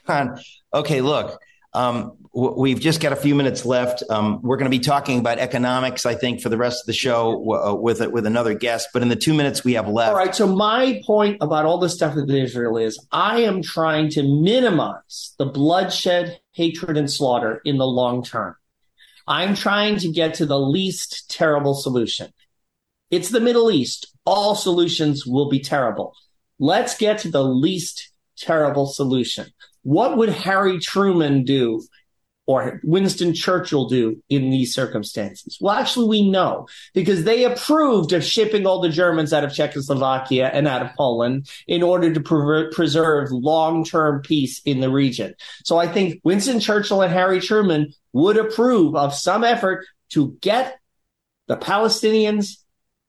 John. 0.08 0.40
Okay, 0.74 1.02
look. 1.02 1.40
Um, 1.74 2.18
we've 2.34 2.80
just 2.80 3.02
got 3.02 3.14
a 3.14 3.16
few 3.16 3.36
minutes 3.36 3.66
left. 3.66 4.04
Um, 4.10 4.42
we're 4.42 4.58
going 4.58 4.70
to 4.70 4.78
be 4.78 4.84
talking 4.84 5.20
about 5.20 5.40
economics, 5.40 6.06
I 6.06 6.16
think, 6.16 6.42
for 6.42 6.50
the 6.50 6.58
rest 6.58 6.84
of 6.84 6.88
the 6.88 6.94
show 6.94 7.54
uh, 7.54 7.74
with 7.76 8.06
with 8.12 8.26
another 8.26 8.54
guest. 8.54 8.90
But 8.94 9.02
in 9.02 9.10
the 9.10 9.16
two 9.16 9.34
minutes 9.34 9.64
we 9.64 9.74
have 9.74 9.88
left, 9.88 10.12
all 10.12 10.18
right. 10.18 10.36
So 10.36 10.48
my 10.48 11.02
point 11.06 11.38
about 11.42 11.66
all 11.66 11.78
this 11.78 11.94
stuff 11.94 12.16
with 12.16 12.30
Israel 12.30 12.78
is, 12.78 13.06
I 13.12 13.42
am 13.42 13.62
trying 13.62 14.10
to 14.12 14.24
minimize 14.24 15.34
the 15.38 15.46
bloodshed, 15.46 16.40
hatred, 16.52 16.98
and 16.98 17.12
slaughter 17.12 17.62
in 17.66 17.78
the 17.78 17.88
long 17.88 18.24
term. 18.24 18.56
I'm 19.28 19.56
trying 19.56 19.98
to 20.00 20.12
get 20.12 20.36
to 20.36 20.46
the 20.46 20.60
least 20.60 21.30
terrible 21.30 21.74
solution. 21.74 22.34
It's 23.12 23.30
the 23.30 23.40
Middle 23.40 23.72
East. 23.72 24.08
All 24.26 24.56
solutions 24.56 25.26
will 25.26 25.50
be 25.50 25.60
terrible. 25.60 26.16
Let's 26.60 26.98
get 26.98 27.20
to 27.20 27.32
the 27.32 27.44
least 27.44 28.12
terrible 28.38 28.88
solution. 28.88 29.48
What 29.84 30.18
would 30.18 30.30
Harry 30.30 30.80
Truman 30.80 31.44
do 31.44 31.84
or 32.48 32.82
Winston 32.84 33.34
Churchill 33.34 33.88
do 33.88 34.22
in 34.30 34.50
these 34.50 34.74
circumstances? 34.74 35.58
Well, 35.62 35.76
actually, 35.76 36.08
we 36.08 36.30
know 36.30 36.68
because 36.94 37.24
they 37.24 37.46
approved 37.46 38.14
of 38.14 38.24
shipping 38.24 38.66
all 38.66 38.82
the 38.82 38.90
Germans 38.90 39.34
out 39.34 39.44
of 39.44 39.54
Czechoslovakia 39.54 40.50
and 40.52 40.68
out 40.68 40.82
of 40.82 40.96
Poland 40.96 41.50
in 41.68 41.84
order 41.84 42.14
to 42.14 42.20
pre- 42.20 42.70
preserve 42.72 43.32
long 43.32 43.84
term 43.84 44.22
peace 44.22 44.62
in 44.66 44.80
the 44.80 44.90
region. 44.90 45.34
So 45.64 45.78
I 45.78 45.88
think 45.88 46.22
Winston 46.24 46.60
Churchill 46.60 47.02
and 47.02 47.14
Harry 47.14 47.40
Truman 47.40 47.94
would 48.14 48.38
approve 48.38 48.96
of 48.96 49.14
some 49.14 49.44
effort 49.44 49.86
to 50.10 50.38
get 50.42 50.78
the 51.48 51.58
Palestinians 51.58 52.58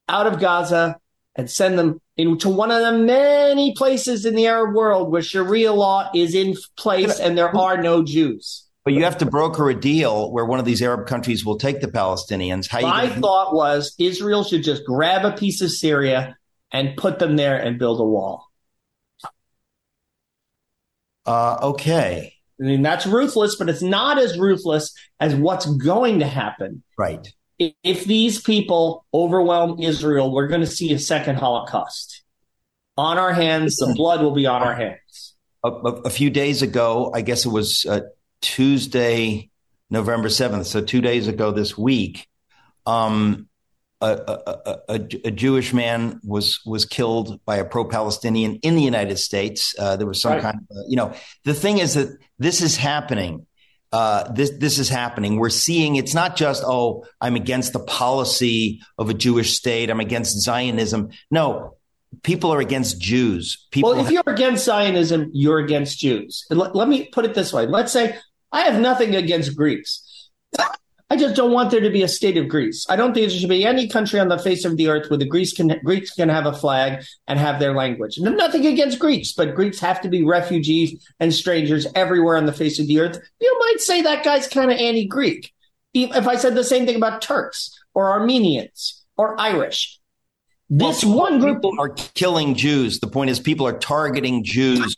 out 0.07 0.27
of 0.27 0.39
Gaza 0.39 0.97
and 1.35 1.49
send 1.49 1.77
them 1.77 1.99
into 2.17 2.49
one 2.49 2.71
of 2.71 2.81
the 2.81 2.91
many 2.99 3.73
places 3.75 4.25
in 4.25 4.35
the 4.35 4.45
Arab 4.47 4.75
world 4.75 5.11
where 5.11 5.21
Sharia 5.21 5.73
law 5.73 6.09
is 6.13 6.35
in 6.35 6.55
place 6.77 7.19
and 7.19 7.37
there 7.37 7.55
are 7.55 7.81
no 7.81 8.03
Jews. 8.03 8.65
But 8.85 8.93
you 8.93 9.03
have 9.03 9.17
to 9.19 9.25
broker 9.25 9.69
a 9.69 9.79
deal 9.79 10.31
where 10.31 10.45
one 10.45 10.59
of 10.59 10.65
these 10.65 10.81
Arab 10.81 11.07
countries 11.07 11.45
will 11.45 11.57
take 11.57 11.79
the 11.79 11.87
Palestinians. 11.87 12.67
How 12.67 12.81
My 12.81 13.07
gonna- 13.07 13.21
thought 13.21 13.55
was 13.55 13.95
Israel 13.97 14.43
should 14.43 14.63
just 14.63 14.83
grab 14.85 15.25
a 15.25 15.31
piece 15.35 15.61
of 15.61 15.71
Syria 15.71 16.37
and 16.71 16.97
put 16.97 17.19
them 17.19 17.35
there 17.35 17.57
and 17.57 17.79
build 17.79 17.99
a 17.99 18.03
wall. 18.03 18.45
Uh, 21.25 21.57
okay. 21.61 22.33
I 22.59 22.63
mean, 22.63 22.81
that's 22.81 23.05
ruthless, 23.05 23.55
but 23.55 23.69
it's 23.69 23.81
not 23.81 24.19
as 24.19 24.37
ruthless 24.37 24.93
as 25.19 25.33
what's 25.33 25.65
going 25.65 26.19
to 26.19 26.27
happen. 26.27 26.83
Right. 26.97 27.33
If 27.59 28.05
these 28.05 28.41
people 28.41 29.05
overwhelm 29.13 29.79
Israel, 29.79 30.31
we're 30.31 30.47
going 30.47 30.61
to 30.61 30.67
see 30.67 30.91
a 30.93 30.99
second 30.99 31.35
Holocaust. 31.35 32.23
On 32.97 33.17
our 33.17 33.33
hands, 33.33 33.77
the 33.77 33.93
blood 33.95 34.21
will 34.21 34.31
be 34.33 34.45
on 34.45 34.61
our 34.61 34.75
hands. 34.75 35.35
A, 35.63 35.69
a, 35.69 35.91
a 36.05 36.09
few 36.09 36.29
days 36.29 36.61
ago, 36.61 37.11
I 37.13 37.21
guess 37.21 37.45
it 37.45 37.49
was 37.49 37.85
uh, 37.89 38.01
Tuesday, 38.41 39.49
November 39.89 40.27
7th, 40.27 40.65
so 40.65 40.81
two 40.81 41.01
days 41.01 41.27
ago 41.27 41.51
this 41.51 41.77
week, 41.77 42.27
um, 42.85 43.47
a, 44.03 44.19
a, 44.27 44.79
a, 44.89 44.95
a, 45.25 45.31
Jewish 45.31 45.73
man 45.73 46.19
was 46.23 46.59
was 46.65 46.83
killed 46.85 47.39
by 47.45 47.55
a 47.55 47.65
pro-Palestinian 47.65 48.55
in 48.57 48.75
the 48.75 48.81
United 48.81 49.17
States. 49.17 49.73
Uh, 49.79 49.95
there 49.95 50.05
was 50.05 50.21
some 50.21 50.33
right. 50.33 50.41
kind 50.41 50.57
of, 50.57 50.77
uh, 50.77 50.81
you 50.89 50.97
know, 50.97 51.13
the 51.45 51.53
thing 51.53 51.77
is 51.77 51.93
that 51.93 52.09
this 52.37 52.61
is 52.61 52.75
happening. 52.75 53.47
Uh, 53.93 54.31
this 54.33 54.49
this 54.57 54.79
is 54.79 54.89
happening. 54.89 55.37
We're 55.37 55.51
seeing 55.51 55.97
it's 55.97 56.15
not 56.15 56.35
just 56.35 56.63
oh, 56.65 57.05
I'm 57.21 57.35
against 57.35 57.73
the 57.73 57.79
policy 57.79 58.81
of 58.97 59.11
a 59.11 59.13
Jewish 59.13 59.55
state. 59.55 59.91
I'm 59.91 59.99
against 59.99 60.41
Zionism. 60.41 61.09
No, 61.29 61.77
people 62.23 62.51
are 62.51 62.59
against 62.59 62.99
Jews. 62.99 63.67
People 63.69 63.91
well, 63.91 64.03
if 64.03 64.09
you're 64.09 64.23
against 64.25 64.65
Zionism, 64.65 65.29
you're 65.31 65.59
against 65.59 65.99
Jews. 65.99 66.43
Let, 66.49 66.75
let 66.75 66.87
me 66.87 67.05
put 67.05 67.23
it 67.25 67.35
this 67.35 67.53
way. 67.53 67.67
Let's 67.67 67.91
say 67.91 68.17
I 68.51 68.61
have 68.61 68.81
nothing 68.81 69.15
against 69.15 69.55
Greeks. 69.55 70.31
I 71.13 71.15
just 71.15 71.35
don't 71.35 71.51
want 71.51 71.69
there 71.69 71.79
to 71.79 71.91
be 71.91 72.01
a 72.01 72.07
state 72.07 72.37
of 72.37 72.47
Greece. 72.47 72.87
I 72.89 72.95
don't 72.95 73.13
think 73.13 73.29
there 73.29 73.37
should 73.37 73.47
be 73.47 73.67
any 73.67 73.87
country 73.87 74.19
on 74.19 74.29
the 74.29 74.39
face 74.39 74.65
of 74.65 74.77
the 74.77 74.87
earth 74.87 75.11
where 75.11 75.19
the 75.19 75.27
Greeks 75.27 75.53
can 75.53 75.67
Greeks 75.83 76.09
can 76.09 76.27
have 76.27 76.47
a 76.47 76.53
flag 76.53 77.03
and 77.27 77.37
have 77.37 77.59
their 77.59 77.75
language. 77.75 78.17
And 78.17 78.35
nothing 78.35 78.65
against 78.65 78.97
Greeks, 78.97 79.31
but 79.31 79.53
Greeks 79.53 79.79
have 79.79 80.01
to 80.01 80.09
be 80.09 80.23
refugees 80.23 81.07
and 81.19 81.31
strangers 81.31 81.85
everywhere 81.93 82.35
on 82.35 82.47
the 82.47 82.51
face 82.51 82.79
of 82.79 82.87
the 82.87 82.99
earth. 82.99 83.19
You 83.39 83.59
might 83.59 83.79
say 83.79 84.01
that 84.01 84.25
guy's 84.25 84.47
kind 84.47 84.71
of 84.71 84.79
anti-Greek. 84.79 85.53
If 85.93 86.27
I 86.27 86.35
said 86.35 86.55
the 86.55 86.63
same 86.63 86.87
thing 86.87 86.95
about 86.95 87.21
Turks 87.21 87.79
or 87.93 88.09
Armenians 88.09 89.05
or 89.15 89.39
Irish, 89.39 89.99
this 90.69 91.03
well, 91.03 91.17
one 91.17 91.39
group 91.39 91.63
are 91.79 91.89
killing 91.89 92.55
Jews. 92.55 92.99
The 92.99 93.07
point 93.07 93.29
is, 93.29 93.39
people 93.39 93.67
are 93.67 93.77
targeting 93.77 94.43
Jews. 94.43 94.95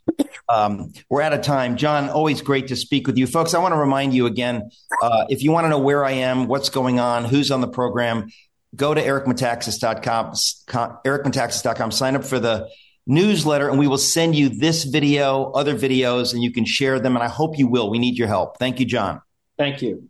Um, 0.47 0.93
we're 1.09 1.21
out 1.21 1.33
of 1.33 1.41
time. 1.41 1.75
John, 1.75 2.09
always 2.09 2.41
great 2.41 2.67
to 2.67 2.75
speak 2.75 3.07
with 3.07 3.17
you. 3.17 3.25
Folks, 3.25 3.53
I 3.53 3.59
want 3.59 3.73
to 3.73 3.79
remind 3.79 4.13
you 4.13 4.27
again 4.27 4.69
uh, 5.01 5.25
if 5.29 5.41
you 5.41 5.51
want 5.51 5.65
to 5.65 5.69
know 5.69 5.79
where 5.79 6.05
I 6.05 6.11
am, 6.11 6.47
what's 6.47 6.69
going 6.69 6.99
on, 6.99 7.25
who's 7.25 7.49
on 7.49 7.61
the 7.61 7.67
program, 7.67 8.27
go 8.75 8.93
to 8.93 9.01
ericmetaxas.com, 9.01 10.33
ericmetaxas.com, 11.03 11.91
sign 11.91 12.15
up 12.15 12.23
for 12.23 12.39
the 12.39 12.69
newsletter, 13.07 13.69
and 13.69 13.79
we 13.79 13.87
will 13.87 13.97
send 13.97 14.35
you 14.35 14.49
this 14.49 14.83
video, 14.83 15.51
other 15.51 15.75
videos, 15.75 16.33
and 16.33 16.43
you 16.43 16.51
can 16.51 16.65
share 16.65 16.99
them. 16.99 17.15
And 17.15 17.23
I 17.23 17.27
hope 17.27 17.57
you 17.57 17.67
will. 17.67 17.89
We 17.89 17.99
need 17.99 18.17
your 18.17 18.27
help. 18.27 18.57
Thank 18.59 18.79
you, 18.79 18.85
John. 18.85 19.21
Thank 19.57 19.81
you. 19.81 20.09